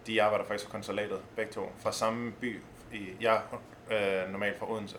de 0.07 0.23
arbejder 0.23 0.45
faktisk 0.45 0.65
på 0.65 0.71
konsulatet, 0.71 1.19
begge 1.35 1.51
to, 1.53 1.71
fra 1.79 1.91
samme 1.91 2.31
by. 2.31 2.61
I, 2.93 3.07
jeg 3.21 3.41
er 3.91 4.23
øh, 4.25 4.31
normalt 4.31 4.59
fra 4.59 4.71
Odense, 4.71 4.97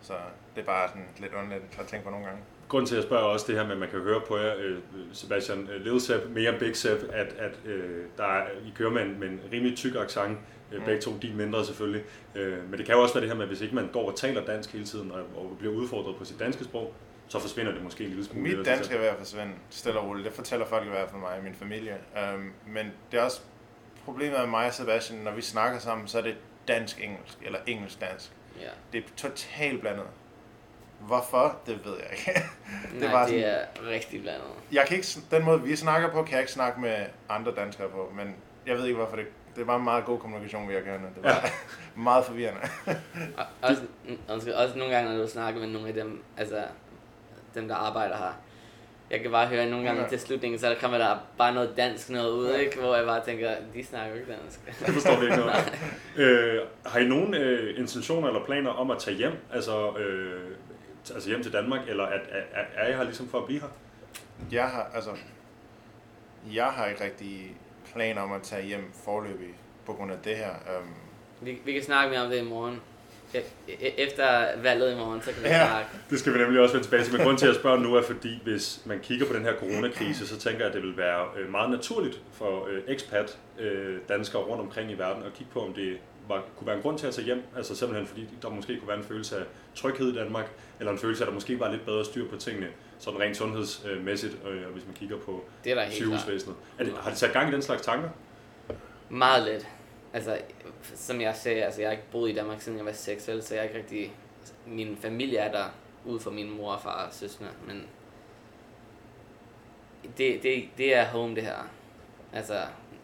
så 0.00 0.12
det 0.54 0.60
er 0.60 0.66
bare 0.66 0.88
sådan 0.88 1.08
lidt 1.18 1.34
underligt 1.34 1.78
at 1.80 1.86
tænke 1.86 2.04
på 2.04 2.10
nogle 2.10 2.26
gange. 2.26 2.42
Grunden 2.68 2.86
til, 2.86 2.94
at 2.94 2.96
jeg 2.96 3.06
spørger 3.06 3.24
også 3.24 3.46
det 3.48 3.54
her 3.54 3.64
med, 3.64 3.72
at 3.72 3.78
man 3.78 3.88
kan 3.88 4.00
høre 4.00 4.20
på 4.28 4.36
jer, 4.38 4.54
øh, 4.58 4.78
Sebastian, 5.12 5.68
øh, 5.72 5.80
Little 5.80 6.00
Sepp, 6.00 6.26
mere 6.30 6.50
end 6.50 6.58
Big 6.58 6.76
Sepp, 6.76 7.02
at, 7.12 7.34
at 7.38 7.58
øh, 7.64 8.04
der 8.16 8.24
er, 8.24 8.46
I 8.66 8.72
kører 8.74 8.90
med 8.90 9.02
en, 9.02 9.20
med 9.20 9.28
en 9.28 9.40
rimelig 9.52 9.76
tyk 9.76 9.96
accent, 9.96 10.38
øh, 10.72 10.84
begge 10.84 11.00
to, 11.00 11.10
din 11.22 11.36
mindre 11.36 11.64
selvfølgelig. 11.64 12.04
Øh, 12.34 12.70
men 12.70 12.78
det 12.78 12.86
kan 12.86 12.94
jo 12.94 13.02
også 13.02 13.14
være 13.14 13.20
det 13.20 13.30
her 13.30 13.36
med, 13.36 13.42
at 13.42 13.48
hvis 13.48 13.60
ikke 13.60 13.74
man 13.74 13.88
går 13.92 14.10
og 14.10 14.16
taler 14.16 14.44
dansk 14.44 14.72
hele 14.72 14.84
tiden, 14.84 15.12
og, 15.12 15.18
og 15.18 15.56
bliver 15.58 15.74
udfordret 15.74 16.16
på 16.16 16.24
sit 16.24 16.38
danske 16.38 16.64
sprog, 16.64 16.94
så 17.28 17.38
forsvinder 17.38 17.72
det 17.72 17.82
måske 17.82 18.04
en 18.04 18.10
lille 18.10 18.24
smule. 18.24 18.56
Mit 18.56 18.66
dansk 18.66 18.92
er 18.92 18.98
ved 18.98 19.06
at 19.06 19.16
forsvinde 19.18 19.52
stille 19.70 19.98
og 19.98 20.08
roligt. 20.08 20.24
Det 20.26 20.32
fortæller 20.32 20.66
folk 20.66 20.86
i 20.86 20.90
hvert 20.90 21.10
fald 21.10 21.20
mig 21.20 21.36
og 21.38 21.44
min 21.44 21.54
familie. 21.54 21.98
Um, 22.34 22.52
men 22.66 22.86
det 23.12 23.20
er 23.20 23.24
også 23.24 23.40
problemet 24.04 24.38
med 24.38 24.46
mig 24.46 24.66
og 24.66 24.74
Sebastian, 24.74 25.18
når 25.18 25.34
vi 25.34 25.42
snakker 25.42 25.78
sammen, 25.78 26.08
så 26.08 26.18
er 26.18 26.22
det 26.22 26.36
dansk-engelsk 26.68 27.38
eller 27.42 27.58
engelsk-dansk. 27.66 28.30
Ja. 28.60 28.68
Det 28.92 29.04
er 29.04 29.08
totalt 29.16 29.80
blandet. 29.80 30.06
Hvorfor? 31.00 31.56
Det 31.66 31.80
ved 31.84 31.92
jeg 31.92 32.06
ikke. 32.18 32.40
Det 32.92 33.00
Nej, 33.00 33.12
var 33.12 33.26
det 33.26 33.28
sådan- 33.28 33.44
er 33.84 33.90
rigtig 33.90 34.22
blandet. 34.22 34.42
jeg 34.72 34.84
kan 34.88 34.96
ikke, 34.96 35.08
den 35.30 35.44
måde 35.44 35.62
vi 35.62 35.76
snakker 35.76 36.10
på, 36.10 36.22
kan 36.22 36.32
jeg 36.32 36.40
ikke 36.40 36.52
snakke 36.52 36.80
med 36.80 36.94
andre 37.28 37.52
danskere 37.56 37.88
på, 37.88 38.12
men 38.16 38.34
jeg 38.66 38.76
ved 38.76 38.84
ikke 38.84 38.96
hvorfor 38.96 39.16
det, 39.16 39.26
det 39.56 39.66
bare 39.66 39.76
en 39.78 39.84
meget 39.84 40.04
god 40.04 40.18
kommunikation, 40.18 40.68
vi 40.68 40.74
har 40.74 40.80
kørende. 40.80 41.08
Det 41.14 41.22
var 41.24 41.30
ja. 41.30 41.50
meget 42.10 42.24
forvirrende. 42.24 42.60
Og, 43.36 43.44
også, 43.62 43.82
undskyld, 44.30 44.52
også 44.54 44.78
nogle 44.78 44.94
gange, 44.94 45.16
når 45.16 45.22
du 45.24 45.28
snakker 45.30 45.60
med 45.60 45.68
nogle 45.68 45.88
af 45.88 45.94
dem, 45.94 46.22
altså 46.36 46.62
dem, 47.54 47.68
der 47.68 47.74
arbejder 47.74 48.16
her. 48.16 48.40
Jeg 49.10 49.20
kan 49.20 49.30
bare 49.30 49.46
høre 49.46 49.70
nogle 49.70 49.86
gange 49.86 50.02
Ja. 50.02 50.08
til 50.08 50.20
slutningen, 50.20 50.58
så 50.60 50.68
der 50.68 50.74
kommer 50.80 50.98
der 50.98 51.16
bare 51.38 51.54
noget 51.54 51.72
dansk 51.76 52.10
noget 52.10 52.30
ud, 52.30 52.54
ikke? 52.54 52.78
Hvor 52.80 52.96
jeg 52.96 53.06
bare 53.06 53.24
tænker, 53.24 53.50
de 53.74 53.84
snakker 53.84 54.14
ikke 54.14 54.32
dansk. 54.32 54.66
Det 54.86 54.94
forstår 54.94 55.18
vi 55.20 55.24
ikke 55.24 55.36
noget. 55.36 55.72
øh, 56.16 56.60
har 56.86 56.98
I 57.00 57.04
nogen 57.04 57.34
øh, 57.34 57.78
intentioner 57.80 58.28
eller 58.28 58.44
planer 58.44 58.70
om 58.70 58.90
at 58.90 58.98
tage 58.98 59.16
hjem, 59.16 59.32
altså, 59.52 59.96
øh, 59.96 60.50
altså 61.10 61.28
hjem 61.28 61.42
til 61.42 61.52
Danmark, 61.52 61.80
eller 61.88 62.04
at, 62.04 62.20
er, 62.30 62.62
er 62.74 62.88
I 62.88 62.92
her 62.96 63.04
ligesom 63.04 63.28
for 63.28 63.38
at 63.38 63.44
blive 63.46 63.60
her? 63.60 63.68
Jeg 64.52 64.68
har, 64.68 64.90
altså, 64.94 65.10
jeg 66.52 66.66
har 66.66 66.86
ikke 66.86 67.04
rigtig 67.04 67.56
planer 67.92 68.22
om 68.22 68.32
at 68.32 68.42
tage 68.42 68.66
hjem 68.66 68.92
forløbig 69.04 69.54
på 69.86 69.92
grund 69.92 70.12
af 70.12 70.18
det 70.24 70.36
her. 70.36 70.50
Um, 70.50 70.94
Vi, 71.40 71.58
vi 71.64 71.72
kan 71.72 71.82
snakke 71.82 72.10
mere 72.10 72.22
om 72.24 72.30
det 72.30 72.38
i 72.38 72.44
morgen. 72.48 72.80
E- 73.34 73.40
Efter 74.02 74.58
valget 74.62 74.92
i 74.92 74.96
morgen, 74.96 75.20
så 75.22 75.32
kan 75.32 75.42
vi 75.42 75.48
Ja. 75.48 75.66
snakke. 75.68 75.88
Det 76.10 76.18
skal 76.18 76.34
vi 76.34 76.38
nemlig 76.38 76.60
også 76.60 76.72
vende 76.74 76.86
tilbage 76.86 77.04
til. 77.04 77.12
Men 77.12 77.22
grund 77.22 77.38
til 77.38 77.46
at 77.46 77.54
spørge 77.54 77.80
nu 77.82 77.94
er, 77.94 78.02
fordi 78.02 78.40
hvis 78.44 78.80
man 78.84 79.00
kigger 79.00 79.26
på 79.26 79.32
den 79.32 79.42
her 79.42 79.56
coronakrise, 79.56 80.26
så 80.28 80.38
tænker 80.38 80.58
jeg, 80.58 80.66
at 80.68 80.74
det 80.74 80.82
vil 80.82 80.96
være 80.96 81.26
øh, 81.38 81.50
meget 81.50 81.70
naturligt 81.70 82.20
for 82.32 82.66
øh, 82.70 82.82
expat 82.88 83.38
øh, 83.58 83.98
danskere 84.08 84.42
rundt 84.42 84.60
omkring 84.62 84.90
i 84.90 84.94
verden 84.94 85.22
at 85.22 85.34
kigge 85.34 85.52
på, 85.52 85.60
om 85.66 85.72
det 85.74 85.98
var, 86.28 86.44
kunne 86.56 86.66
være 86.66 86.76
en 86.76 86.82
grund 86.82 86.98
til 86.98 87.06
at 87.06 87.14
tage 87.14 87.24
hjem. 87.24 87.42
Altså 87.56 87.76
simpelthen 87.76 88.06
fordi 88.06 88.28
der 88.42 88.48
måske 88.50 88.78
kunne 88.78 88.88
være 88.88 88.98
en 88.98 89.04
følelse 89.04 89.38
af 89.38 89.44
tryghed 89.74 90.12
i 90.12 90.14
Danmark, 90.14 90.50
eller 90.78 90.92
en 90.92 90.98
følelse 90.98 91.22
af, 91.22 91.26
at 91.26 91.28
der 91.28 91.34
måske 91.34 91.60
var 91.60 91.70
lidt 91.70 91.84
bedre 91.84 92.04
styr 92.04 92.28
på 92.28 92.36
tingene, 92.36 92.68
sådan 92.98 93.20
rent 93.20 93.36
sundhedsmæssigt, 93.36 94.38
øh, 94.48 94.66
og 94.66 94.72
hvis 94.72 94.86
man 94.86 94.94
kigger 94.94 95.16
på 95.18 95.44
Det 95.64 95.72
er 95.72 95.90
sygehusvæsenet. 95.90 96.56
Er 96.78 96.84
det, 96.84 96.94
har 97.00 97.10
det 97.10 97.18
sat 97.18 97.32
gang 97.32 97.48
i 97.48 97.52
den 97.52 97.62
slags 97.62 97.82
tanker? 97.82 98.08
Meget 99.08 99.44
lidt. 99.44 99.66
Altså, 100.12 100.38
som 100.94 101.20
jeg 101.20 101.36
sagde, 101.36 101.64
altså, 101.64 101.80
jeg 101.80 101.88
har 101.88 101.92
ikke 101.92 102.10
boet 102.12 102.30
i 102.30 102.34
Danmark 102.34 102.60
siden 102.60 102.78
jeg 102.78 102.86
var 102.86 102.92
6, 102.92 103.28
vel, 103.28 103.42
så 103.42 103.54
jeg 103.54 103.60
er 103.60 103.64
ikke 103.64 103.78
rigtig... 103.78 104.12
Min 104.66 104.96
familie 105.00 105.38
er 105.38 105.52
der, 105.52 105.64
ud 106.04 106.20
fra 106.20 106.30
min 106.30 106.56
mor 106.56 106.72
og 106.72 106.80
far 106.82 107.06
og 107.06 107.14
søskende, 107.14 107.50
men... 107.66 107.86
Det, 110.18 110.42
det, 110.42 110.64
det 110.78 110.94
er 110.94 111.04
home, 111.04 111.34
det 111.34 111.42
her. 111.42 111.70
Altså, 112.32 112.60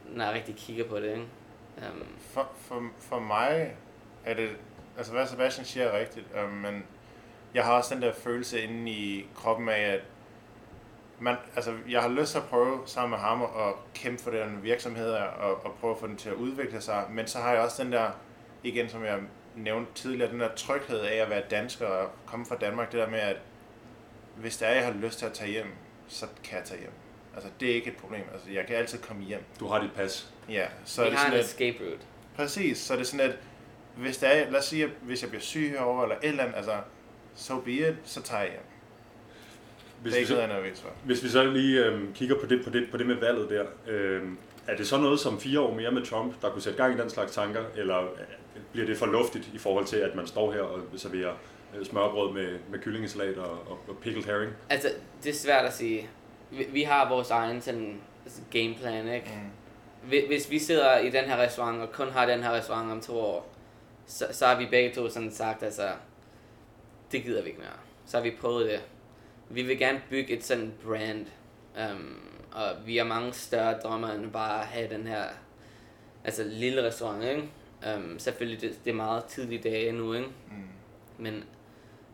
når 0.06 0.24
jeg 0.24 0.34
rigtig 0.34 0.54
kigger 0.56 0.84
på 0.84 1.00
det, 1.00 1.10
ikke? 1.10 1.26
Um, 1.76 2.06
for, 2.20 2.50
for, 2.56 2.82
for 2.98 3.18
mig 3.18 3.76
er 4.24 4.34
det, 4.34 4.50
altså 4.96 5.12
hvad 5.12 5.26
Sebastian 5.26 5.64
siger 5.64 5.86
er 5.86 5.98
rigtigt, 5.98 6.26
um, 6.44 6.50
men 6.50 6.84
jeg 7.54 7.64
har 7.64 7.72
også 7.72 7.94
den 7.94 8.02
der 8.02 8.12
følelse 8.12 8.60
inde 8.60 8.90
i 8.90 9.26
kroppen 9.34 9.68
af, 9.68 9.80
at 9.80 10.00
man, 11.20 11.36
altså, 11.56 11.74
jeg 11.88 12.02
har 12.02 12.08
lyst 12.08 12.30
til 12.30 12.38
at 12.38 12.44
prøve 12.44 12.82
sammen 12.86 13.10
med 13.10 13.18
ham 13.18 13.42
at 13.42 13.74
kæmpe 13.94 14.22
for 14.22 14.30
den 14.30 14.62
virksomhed 14.62 15.10
og, 15.10 15.64
og 15.64 15.74
prøve 15.80 15.92
at 15.92 15.98
få 15.98 16.06
den 16.06 16.16
til 16.16 16.28
at 16.28 16.34
udvikle 16.34 16.80
sig, 16.80 17.04
men 17.10 17.26
så 17.26 17.38
har 17.38 17.52
jeg 17.52 17.60
også 17.60 17.84
den 17.84 17.92
der, 17.92 18.10
igen 18.62 18.88
som 18.88 19.04
jeg 19.04 19.18
nævnte 19.56 19.92
tidligere, 19.94 20.30
den 20.30 20.40
der 20.40 20.54
tryghed 20.54 20.98
af 20.98 21.16
at 21.16 21.30
være 21.30 21.42
dansker 21.50 21.86
og 21.86 22.10
komme 22.26 22.46
fra 22.46 22.56
Danmark, 22.56 22.92
det 22.92 23.00
der 23.00 23.10
med, 23.10 23.18
at 23.18 23.36
hvis 24.36 24.56
det 24.56 24.68
er, 24.68 24.72
jeg 24.72 24.84
har 24.84 24.92
lyst 24.92 25.18
til 25.18 25.26
at 25.26 25.32
tage 25.32 25.50
hjem, 25.50 25.66
så 26.08 26.26
kan 26.44 26.58
jeg 26.58 26.64
tage 26.64 26.80
hjem. 26.80 26.92
Altså, 27.34 27.50
det 27.60 27.70
er 27.70 27.74
ikke 27.74 27.90
et 27.90 27.96
problem. 27.96 28.22
Altså, 28.32 28.50
jeg 28.50 28.66
kan 28.66 28.76
altid 28.76 28.98
komme 28.98 29.24
hjem. 29.24 29.42
Du 29.60 29.66
har 29.66 29.82
dit 29.82 29.92
pas. 29.92 30.32
Ja, 30.48 30.66
så 30.84 31.02
vi 31.02 31.06
er 31.06 31.10
det 31.10 31.18
har 31.18 31.24
sådan 31.24 31.38
en 31.38 31.44
et, 31.44 31.46
escape 31.46 31.78
route. 31.84 32.02
Præcis, 32.36 32.78
så 32.78 32.92
er 32.92 32.98
det 32.98 33.06
sådan, 33.06 33.30
at 33.30 33.36
hvis 33.96 34.18
der 34.18 34.26
er, 34.28 34.50
lad 34.50 34.60
os 34.60 34.64
sige, 34.64 34.84
at 34.84 34.90
hvis 35.02 35.22
jeg 35.22 35.30
bliver 35.30 35.42
syg 35.42 35.70
herovre, 35.70 36.02
eller 36.02 36.16
et 36.16 36.28
eller 36.28 36.42
andet, 36.42 36.56
altså, 36.56 36.72
so 37.34 37.60
be 37.60 37.72
it, 37.72 37.94
så 38.04 38.22
tager 38.22 38.42
jeg 38.42 38.50
hjem. 38.50 38.62
Hvis 40.02 40.12
det 40.12 40.20
er 40.20 40.20
vi, 40.20 40.20
ikke 40.20 40.32
noget, 40.32 40.48
så, 40.48 40.52
jeg 40.52 40.58
er 40.58 40.62
nervøs 40.62 40.80
for. 40.80 40.88
hvis 41.04 41.24
vi 41.24 41.28
så 41.28 41.44
lige 41.44 41.84
øh, 41.84 42.14
kigger 42.14 42.40
på 42.40 42.46
det, 42.46 42.64
på, 42.64 42.70
det, 42.70 42.88
på 42.90 42.96
det 42.96 43.06
med 43.06 43.14
valget 43.14 43.50
der, 43.50 43.64
øh, 43.88 44.22
er 44.66 44.76
det 44.76 44.86
så 44.86 44.98
noget 44.98 45.20
som 45.20 45.40
fire 45.40 45.60
år 45.60 45.74
mere 45.74 45.90
med 45.90 46.02
Trump, 46.02 46.42
der 46.42 46.50
kunne 46.50 46.62
sætte 46.62 46.82
gang 46.82 46.98
i 46.98 47.00
den 47.00 47.10
slags 47.10 47.32
tanker, 47.32 47.64
eller 47.76 47.98
øh, 47.98 48.08
bliver 48.72 48.86
det 48.86 48.96
for 48.96 49.06
luftigt 49.06 49.50
i 49.54 49.58
forhold 49.58 49.84
til, 49.84 49.96
at 49.96 50.14
man 50.14 50.26
står 50.26 50.52
her 50.52 50.60
og 50.60 50.80
serverer 50.96 51.32
øh, 51.78 51.86
smørbrød 51.86 52.32
med, 52.32 52.58
med 52.70 52.78
kyllingesalat 52.78 53.38
og, 53.38 53.50
og, 53.50 53.78
og 53.88 53.96
pickled 54.02 54.24
herring? 54.24 54.52
Altså, 54.70 54.88
det 55.24 55.30
er 55.30 55.34
svært 55.34 55.64
at 55.64 55.74
sige. 55.74 56.08
Vi, 56.52 56.64
vi 56.72 56.82
har 56.82 57.08
vores 57.08 57.30
egen 57.30 57.60
sådan, 57.60 58.00
gameplan, 58.50 59.08
ikke? 59.08 59.30
Mm. 59.34 60.08
Hvi- 60.10 60.26
Hvis 60.26 60.50
vi 60.50 60.58
sidder 60.58 60.98
i 60.98 61.10
den 61.10 61.24
her 61.24 61.36
restaurant, 61.36 61.80
og 61.80 61.92
kun 61.92 62.08
har 62.10 62.26
den 62.26 62.42
her 62.42 62.50
restaurant 62.52 62.90
om 62.90 63.00
to 63.00 63.18
år, 63.18 63.54
så, 64.06 64.26
så 64.32 64.46
har 64.46 64.58
vi 64.58 64.66
begge 64.66 64.94
to 64.94 65.08
sådan 65.08 65.30
sagt, 65.32 65.62
altså, 65.62 65.88
det 67.12 67.22
gider 67.22 67.42
vi 67.42 67.48
ikke 67.48 67.60
mere. 67.60 67.70
Så 68.06 68.16
har 68.16 68.22
vi 68.24 68.30
prøvet 68.40 68.70
det. 68.70 68.80
Vi 69.50 69.62
vil 69.62 69.78
gerne 69.78 70.02
bygge 70.10 70.32
et 70.36 70.44
sådan 70.44 70.72
brand, 70.84 71.26
um, 71.92 72.20
og 72.52 72.70
vi 72.86 72.96
har 72.96 73.04
mange 73.04 73.32
større 73.32 73.78
drømmer 73.78 74.08
end 74.12 74.30
bare 74.32 74.60
at 74.60 74.66
have 74.66 74.88
den 74.94 75.06
her 75.06 75.24
altså 76.24 76.44
lille 76.44 76.86
restaurant, 76.86 77.24
ikke? 77.24 77.48
Um, 77.96 78.18
selvfølgelig, 78.18 78.60
det, 78.60 78.84
det 78.84 78.90
er 78.90 78.94
meget 78.94 79.24
tidlige 79.24 79.62
dage 79.62 79.92
nu, 79.92 80.12
ikke? 80.14 80.26
Mm. 80.26 80.54
Men 81.18 81.44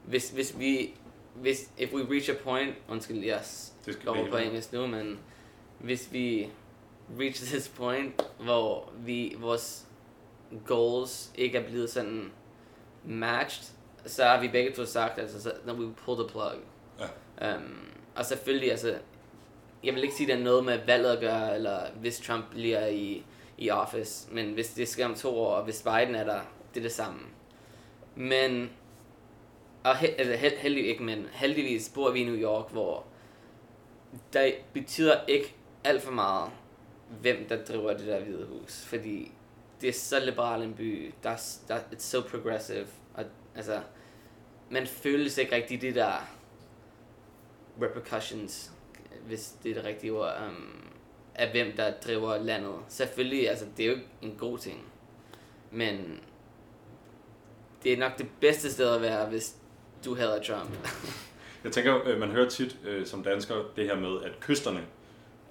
hvis, 0.05 0.31
hvis 0.31 0.59
vi, 0.59 0.95
hvis, 1.35 1.71
if 1.79 1.93
we 1.93 2.03
reach 2.15 2.31
a 2.31 2.35
point, 2.45 2.75
undskyld, 2.89 3.25
jeg 3.25 3.41
vi- 4.25 4.31
på 4.31 4.37
engelsk 4.37 4.73
nu, 4.73 4.87
men 4.87 5.19
hvis 5.81 6.09
vi 6.13 6.49
reach 7.21 7.45
this 7.47 7.69
point, 7.69 8.23
hvor 8.41 8.93
vi, 8.99 9.35
vores 9.39 9.87
goals 10.67 11.33
ikke 11.35 11.59
er 11.59 11.69
blevet 11.69 11.91
sådan 11.91 12.31
matched, 13.05 13.75
så 14.07 14.25
har 14.25 14.41
vi 14.41 14.49
begge 14.49 14.73
to 14.73 14.85
sagt, 14.85 15.19
altså, 15.19 15.43
så, 15.43 15.53
then 15.67 15.79
we 15.79 15.95
pull 15.95 16.19
the 16.21 16.29
plug. 16.29 16.53
Ja. 17.41 17.57
Um, 17.57 17.79
og 18.17 18.25
selvfølgelig, 18.25 18.71
altså, 18.71 18.99
jeg 19.85 19.95
vil 19.95 20.03
ikke 20.03 20.15
sige, 20.15 20.33
at 20.33 20.37
det 20.37 20.41
er 20.41 20.45
noget 20.45 20.65
med 20.65 20.79
valget 20.87 21.11
at 21.13 21.21
gøre, 21.21 21.55
eller 21.55 21.81
hvis 22.01 22.21
Trump 22.21 22.45
bliver 22.51 22.87
i, 22.87 23.25
i 23.59 23.71
office, 23.71 24.29
men 24.33 24.53
hvis 24.53 24.69
det 24.73 24.89
sker 24.89 25.05
om 25.07 25.15
to 25.15 25.39
år, 25.39 25.55
og 25.55 25.65
hvis 25.65 25.83
Biden 25.83 26.15
er 26.15 26.25
der, 26.25 26.41
det 26.75 26.81
er 26.81 26.85
det 26.85 26.93
samme. 26.93 27.21
Men, 28.15 28.71
og 29.89 29.97
he, 29.97 30.07
altså, 30.07 30.37
held, 30.37 30.57
heldig, 30.57 30.87
ikke 30.87 31.03
men, 31.03 31.27
heldigvis 31.33 31.91
bor 31.95 32.11
vi 32.11 32.21
i 32.21 32.25
New 32.25 32.37
York, 32.37 32.71
hvor 32.73 33.05
der 34.33 34.51
betyder 34.73 35.25
ikke 35.27 35.55
alt 35.85 36.03
for 36.03 36.13
meget, 36.13 36.51
hvem 37.21 37.47
der 37.49 37.65
driver 37.65 37.97
det 37.97 38.07
der 38.07 38.21
hvide 38.21 38.47
hus, 38.47 38.85
fordi 38.85 39.33
det 39.81 39.89
er 39.89 39.93
så 39.93 40.21
liberal 40.21 40.63
en 40.63 40.75
by, 40.75 41.15
der, 41.23 41.59
der, 41.69 41.79
it's 41.79 41.99
so 41.99 42.21
progressive, 42.21 42.87
og 43.15 43.25
altså, 43.57 43.81
man 44.71 44.87
føles 44.87 45.39
ikke 45.39 45.55
rigtig 45.55 45.81
det 45.81 45.95
der 45.95 46.29
repercussions, 47.83 48.73
hvis 49.27 49.55
det 49.63 49.71
er 49.71 49.75
det 49.75 49.85
rigtige 49.85 50.13
ord, 50.13 50.35
um, 50.49 50.89
af 51.35 51.51
hvem 51.51 51.77
der 51.77 51.93
driver 52.01 52.39
landet. 52.39 52.75
Selvfølgelig, 52.89 53.51
altså, 53.51 53.67
det 53.77 53.85
er 53.85 53.89
jo 53.89 53.95
ikke 53.95 54.09
en 54.23 54.37
god 54.39 54.59
ting, 54.59 54.85
men 55.71 56.21
det 57.83 57.93
er 57.93 57.97
nok 57.97 58.19
det 58.19 58.27
bedste 58.41 58.73
sted 58.73 58.95
at 58.95 59.03
være, 59.03 59.27
hvis 59.27 59.57
du 60.05 60.15
hader 60.15 60.43
Trump. 60.43 60.71
Jeg 61.65 61.73
tænker, 61.73 62.09
øh, 62.09 62.21
man 62.21 62.29
hører 62.29 62.49
tit 62.49 62.77
øh, 62.85 63.07
som 63.07 63.23
dansker 63.23 63.55
det 63.77 63.85
her 63.85 63.97
med, 64.01 64.23
at 64.25 64.41
kysterne 64.41 64.81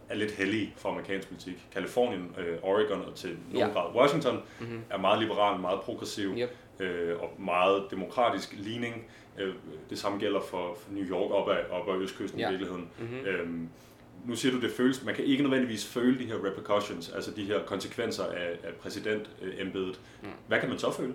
er 0.10 0.16
lidt 0.16 0.32
hellige 0.32 0.74
for 0.78 0.90
amerikansk 0.90 1.28
politik. 1.28 1.68
Kalifornien, 1.74 2.36
øh, 2.38 2.58
Oregon 2.62 3.02
og 3.02 3.16
til 3.16 3.30
nogen 3.52 3.68
Ja. 3.68 3.74
grad 3.74 3.96
Washington 3.96 4.42
mm-hmm. 4.60 4.82
er 4.90 4.98
meget 4.98 5.20
liberal, 5.20 5.60
meget 5.60 5.80
progressiv 5.82 6.34
Yep. 6.38 6.56
øh, 6.80 7.20
og 7.22 7.34
meget 7.42 7.84
demokratisk 7.92 8.54
ligning. 8.58 9.06
Øh, 9.38 9.54
det 9.90 10.00
samme 10.00 10.20
gælder 10.20 10.42
for, 10.42 10.78
for 10.80 10.92
New 10.92 11.06
York 11.06 11.32
op 11.32 11.50
ad, 11.50 11.58
op 11.72 11.90
ad 11.90 12.02
østkysten 12.02 12.40
Ja. 12.40 12.48
i 12.48 12.50
virkeligheden. 12.50 12.90
Mm-hmm. 13.00 13.26
Øhm, 13.26 13.70
nu 14.26 14.36
siger 14.36 14.52
du, 14.56 14.62
det 14.62 14.72
føles, 14.72 15.04
man 15.04 15.16
kan 15.16 15.24
ikke 15.26 15.44
nødvendigvis 15.44 15.86
føle 15.86 16.20
de 16.20 16.26
her 16.26 16.36
repercussions, 16.46 17.10
altså 17.10 17.32
de 17.32 17.44
her 17.46 17.64
konsekvenser 17.66 18.24
af, 18.26 18.50
af 18.64 18.74
præsidentembedet. 18.74 20.00
Mm. 20.24 20.30
Hvad 20.48 20.60
kan 20.60 20.70
man 20.70 20.80
så 20.80 20.92
føle? 20.92 21.14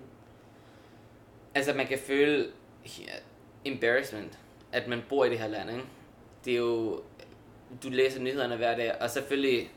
Altså, 1.55 1.75
man 1.75 1.87
kan 1.87 1.99
føle 2.07 2.47
embarrassment, 3.65 4.39
at 4.73 4.89
man 4.89 5.03
bor 5.09 5.25
i 5.25 5.31
det 5.31 5.39
her 5.39 5.49
land, 5.49 5.71
ikke? 5.71 5.83
Det 6.45 6.53
er 6.53 6.57
jo... 6.59 7.03
Du 7.83 7.89
læser 7.89 8.21
nyhederne 8.21 8.57
hver 8.57 8.77
dag, 8.77 8.95
og 9.01 9.11
selvfølgelig... 9.11 9.71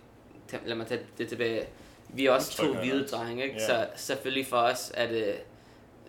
Lad 0.65 0.75
mig 0.75 0.87
tage 0.87 1.01
det 1.17 1.27
tilbage. 1.29 1.67
Vi 2.09 2.25
er 2.25 2.31
også 2.31 2.57
to 2.57 2.73
hvide 2.73 3.07
drenge, 3.07 3.43
ikke? 3.43 3.55
Ja. 3.55 3.65
Så 3.67 3.87
selvfølgelig 3.95 4.47
for 4.47 4.57
os 4.57 4.91
er 4.93 5.07
det... 5.07 5.35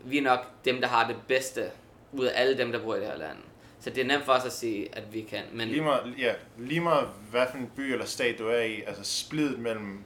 Vi 0.04 0.18
er 0.18 0.22
nok 0.22 0.46
dem, 0.64 0.80
der 0.80 0.88
har 0.88 1.08
det 1.08 1.16
bedste 1.28 1.70
ud 2.12 2.24
af 2.24 2.40
alle 2.40 2.58
dem, 2.58 2.72
der 2.72 2.82
bor 2.82 2.94
i 2.94 3.00
det 3.00 3.06
her 3.06 3.16
land. 3.16 3.38
Så 3.80 3.90
det 3.90 4.00
er 4.00 4.06
nemt 4.06 4.24
for 4.24 4.32
os 4.32 4.44
at 4.44 4.52
sige, 4.52 4.88
at 4.96 5.14
vi 5.14 5.22
kan. 5.22 5.42
Men 5.52 5.68
Lige 5.68 5.82
meget, 5.82 6.14
ja, 6.18 6.34
lige 6.58 6.80
meget 6.80 7.08
hvad 7.30 7.46
for 7.50 7.58
en 7.58 7.70
by 7.76 7.80
eller 7.80 8.04
stat 8.04 8.38
du 8.38 8.48
er 8.48 8.60
i, 8.60 8.82
altså 8.82 9.04
splidet 9.04 9.58
mellem 9.58 10.04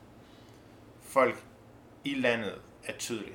folk 1.03 1.43
i 2.05 2.15
landet 2.15 2.55
er 2.85 2.93
tydeligt. 2.93 3.35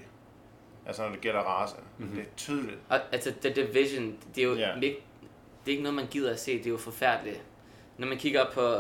Altså 0.87 1.01
når 1.03 1.09
det 1.11 1.21
gælder 1.21 1.39
race. 1.39 1.75
Mhm. 1.75 1.83
Mm-hmm. 2.07 2.15
Det 2.19 2.25
er 2.25 2.35
tydeligt. 2.37 2.77
Og, 2.89 2.99
altså, 3.11 3.33
The 3.41 3.53
Division, 3.53 4.15
det 4.35 4.43
er 4.43 4.47
jo 4.47 4.55
yeah. 4.55 4.83
ikke, 4.83 4.97
det 5.65 5.67
er 5.67 5.71
ikke 5.71 5.83
noget, 5.83 5.95
man 5.95 6.07
gider 6.11 6.31
at 6.31 6.39
se. 6.39 6.57
Det 6.57 6.65
er 6.65 6.69
jo 6.69 6.77
forfærdeligt. 6.77 7.41
Når 7.97 8.07
man 8.07 8.17
kigger 8.17 8.41
op 8.41 8.53
på... 8.53 8.75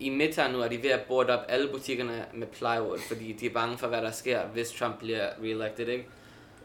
I 0.00 0.10
Midtown 0.10 0.52
nu 0.52 0.60
er 0.60 0.68
de 0.68 0.82
ved 0.82 0.90
at 0.90 1.00
borde 1.08 1.38
op 1.38 1.44
alle 1.48 1.68
butikkerne 1.68 2.24
med 2.34 2.46
plywood, 2.46 2.98
fordi 3.08 3.32
de 3.32 3.46
er 3.46 3.50
bange 3.50 3.78
for, 3.78 3.86
hvad 3.86 4.02
der 4.02 4.10
sker, 4.10 4.46
hvis 4.46 4.72
Trump 4.72 4.98
bliver 4.98 5.26
reelected, 5.42 5.88
ikke? 5.88 6.06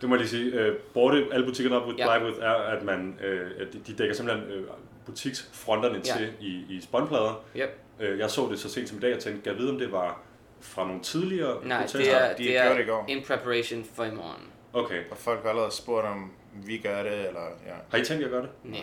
Det 0.01 0.09
må 0.09 0.15
jeg 0.15 0.19
lige 0.19 0.29
sige. 0.29 0.51
Øh, 0.53 0.75
borte 0.93 1.27
alle 1.31 1.45
butikkerne 1.45 1.81
op 1.81 1.87
with 1.87 1.99
Ja. 1.99 2.17
plywood 2.17 2.39
er, 2.41 2.51
at 2.53 2.83
man, 2.83 3.19
øh, 3.23 3.51
at 3.59 3.67
de, 3.87 3.93
dækker 3.93 4.15
simpelthen 4.15 4.49
øh, 4.51 4.63
butiksfronterne 5.05 5.95
Ja. 5.95 6.01
til 6.17 6.33
i, 6.39 6.65
i 6.69 6.81
spåndplader. 6.81 7.43
Yep. 7.57 7.69
Øh, 7.99 8.19
jeg 8.19 8.29
så 8.31 8.47
det 8.51 8.59
så 8.59 8.69
sent 8.69 8.89
som 8.89 8.97
i 8.97 9.01
dag 9.01 9.13
og 9.15 9.19
tænkte, 9.19 9.43
kan 9.43 9.51
jeg 9.51 9.59
vide, 9.59 9.71
om 9.71 9.77
det 9.79 9.91
var 9.91 10.21
fra 10.61 10.87
nogle 10.87 11.01
tidligere 11.01 11.67
Nej, 11.67 11.81
protester? 11.81 11.99
det 12.19 12.21
er, 12.31 12.35
De 12.35 12.43
det 12.43 12.51
gjorde 12.51 12.69
det 12.69 12.79
i 12.79 12.81
er 12.81 12.85
går. 12.85 13.05
in 13.07 13.23
preparation 13.23 13.85
for 13.95 14.03
i 14.03 14.11
morgen. 14.11 14.41
Okay. 14.73 15.03
Og 15.11 15.17
folk 15.17 15.41
har 15.43 15.49
allerede 15.49 15.71
spurgt 15.71 16.05
om 16.07 16.31
vi 16.53 16.77
gør 16.77 17.03
det, 17.03 17.27
eller 17.27 17.41
ja. 17.67 17.73
Har 17.91 17.97
I 17.97 18.05
tænkt 18.05 18.21
jer 18.21 18.27
at 18.27 18.31
gøre 18.31 18.41
det? 18.41 18.49
Nej. 18.63 18.79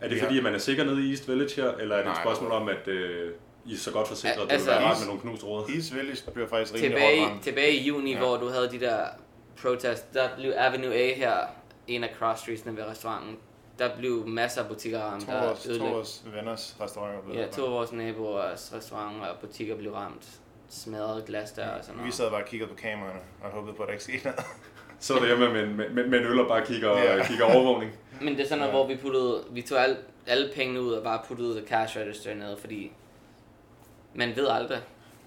Er 0.00 0.08
det 0.08 0.16
Vi 0.16 0.20
fordi, 0.20 0.38
at 0.38 0.44
man 0.44 0.54
er 0.54 0.58
sikker 0.58 0.84
nede 0.84 1.06
i 1.06 1.10
East 1.10 1.28
Village 1.28 1.62
her, 1.62 1.70
eller 1.72 1.94
er 1.96 2.02
det 2.02 2.08
et 2.10 2.14
Nej, 2.14 2.22
spørgsmål 2.24 2.50
om, 2.52 2.68
at 2.68 2.88
øh, 2.88 3.32
I 3.66 3.72
er 3.74 3.76
så 3.78 3.92
godt 3.92 4.08
forsikret, 4.08 4.34
at 4.42 4.46
det 4.46 4.52
Altså, 4.52 4.66
vil 4.70 4.74
være 4.76 4.84
rart 4.84 4.92
East- 4.96 5.00
med 5.00 5.06
nogle 5.06 5.20
knust 5.20 5.44
råd? 5.44 5.70
East 5.74 5.94
Village 5.94 6.30
bliver 6.32 6.48
faktisk 6.48 6.74
rimelig 6.74 6.90
Tilbage, 6.90 7.20
hårdt 7.20 7.32
ramt. 7.32 7.42
tilbage 7.42 7.72
i 7.72 7.82
juni, 7.88 8.12
Ja. 8.12 8.18
hvor 8.18 8.36
du 8.36 8.48
havde 8.48 8.70
de 8.70 8.80
der 8.80 9.00
protest, 9.62 10.14
der 10.14 10.28
blev 10.36 10.52
Avenue 10.56 10.94
A 10.94 11.14
her, 11.14 11.36
en 11.86 12.04
af 12.04 12.10
cross 12.18 12.40
streetsene 12.42 12.76
ved 12.76 12.84
restauranten, 12.84 13.36
der 13.78 13.96
blev 13.98 14.26
masser 14.26 14.62
af 14.62 14.68
butikker 14.68 14.98
ramt. 15.00 15.26
To 15.26 15.32
vores, 15.46 15.78
to 15.78 15.84
vores 15.86 16.22
venners 16.34 16.76
restauranter 16.80 17.20
blev 17.22 17.36
Ja, 17.36 17.46
to 17.46 17.64
af 17.64 17.70
vores 17.72 17.92
naboers 17.92 18.72
restauranter 18.76 19.26
og 19.26 19.36
butikker 19.40 19.76
blev 19.76 19.92
ramt. 19.92 20.28
Smadret 20.68 21.24
glas 21.24 21.52
der 21.52 21.68
og 21.70 21.84
sådan 21.84 21.94
Vi 21.94 22.00
noget. 22.00 22.14
sad 22.14 22.30
bare 22.30 22.42
og 22.42 22.48
kiggede 22.48 22.70
på 22.70 22.76
kameraerne 22.76 23.20
og 23.42 23.50
håbede 23.50 23.74
på, 23.74 23.82
at 23.82 23.86
der 23.86 23.92
ikke 23.92 24.04
skete 24.04 24.24
noget. 24.24 24.40
Så 25.00 25.14
er 25.14 25.18
derhjemme 25.18 25.52
med, 25.52 25.66
med, 25.66 25.90
med, 25.90 26.06
med 26.06 26.18
en 26.18 26.24
øl 26.26 26.40
og 26.40 26.48
bare 26.48 26.66
kigger, 26.66 26.98
Ja. 26.98 27.24
kigger 27.28 27.44
overvågning. 27.44 27.92
Men 28.20 28.34
det 28.36 28.40
er 28.40 28.44
sådan 28.44 28.58
noget, 28.58 28.72
Ja. 28.72 28.76
hvor 28.76 28.86
vi 28.86 28.96
puttede, 28.96 29.44
vi 29.50 29.62
tog 29.62 29.78
alle, 29.82 29.96
alle 30.26 30.50
pengene 30.54 30.80
ud 30.82 30.92
og 30.92 31.02
bare 31.04 31.20
puttede 31.28 31.56
the 31.60 31.66
cash 31.66 31.98
register 31.98 32.34
ned, 32.34 32.56
fordi 32.56 32.92
man 34.14 34.36
ved 34.36 34.48
aldrig. 34.48 34.78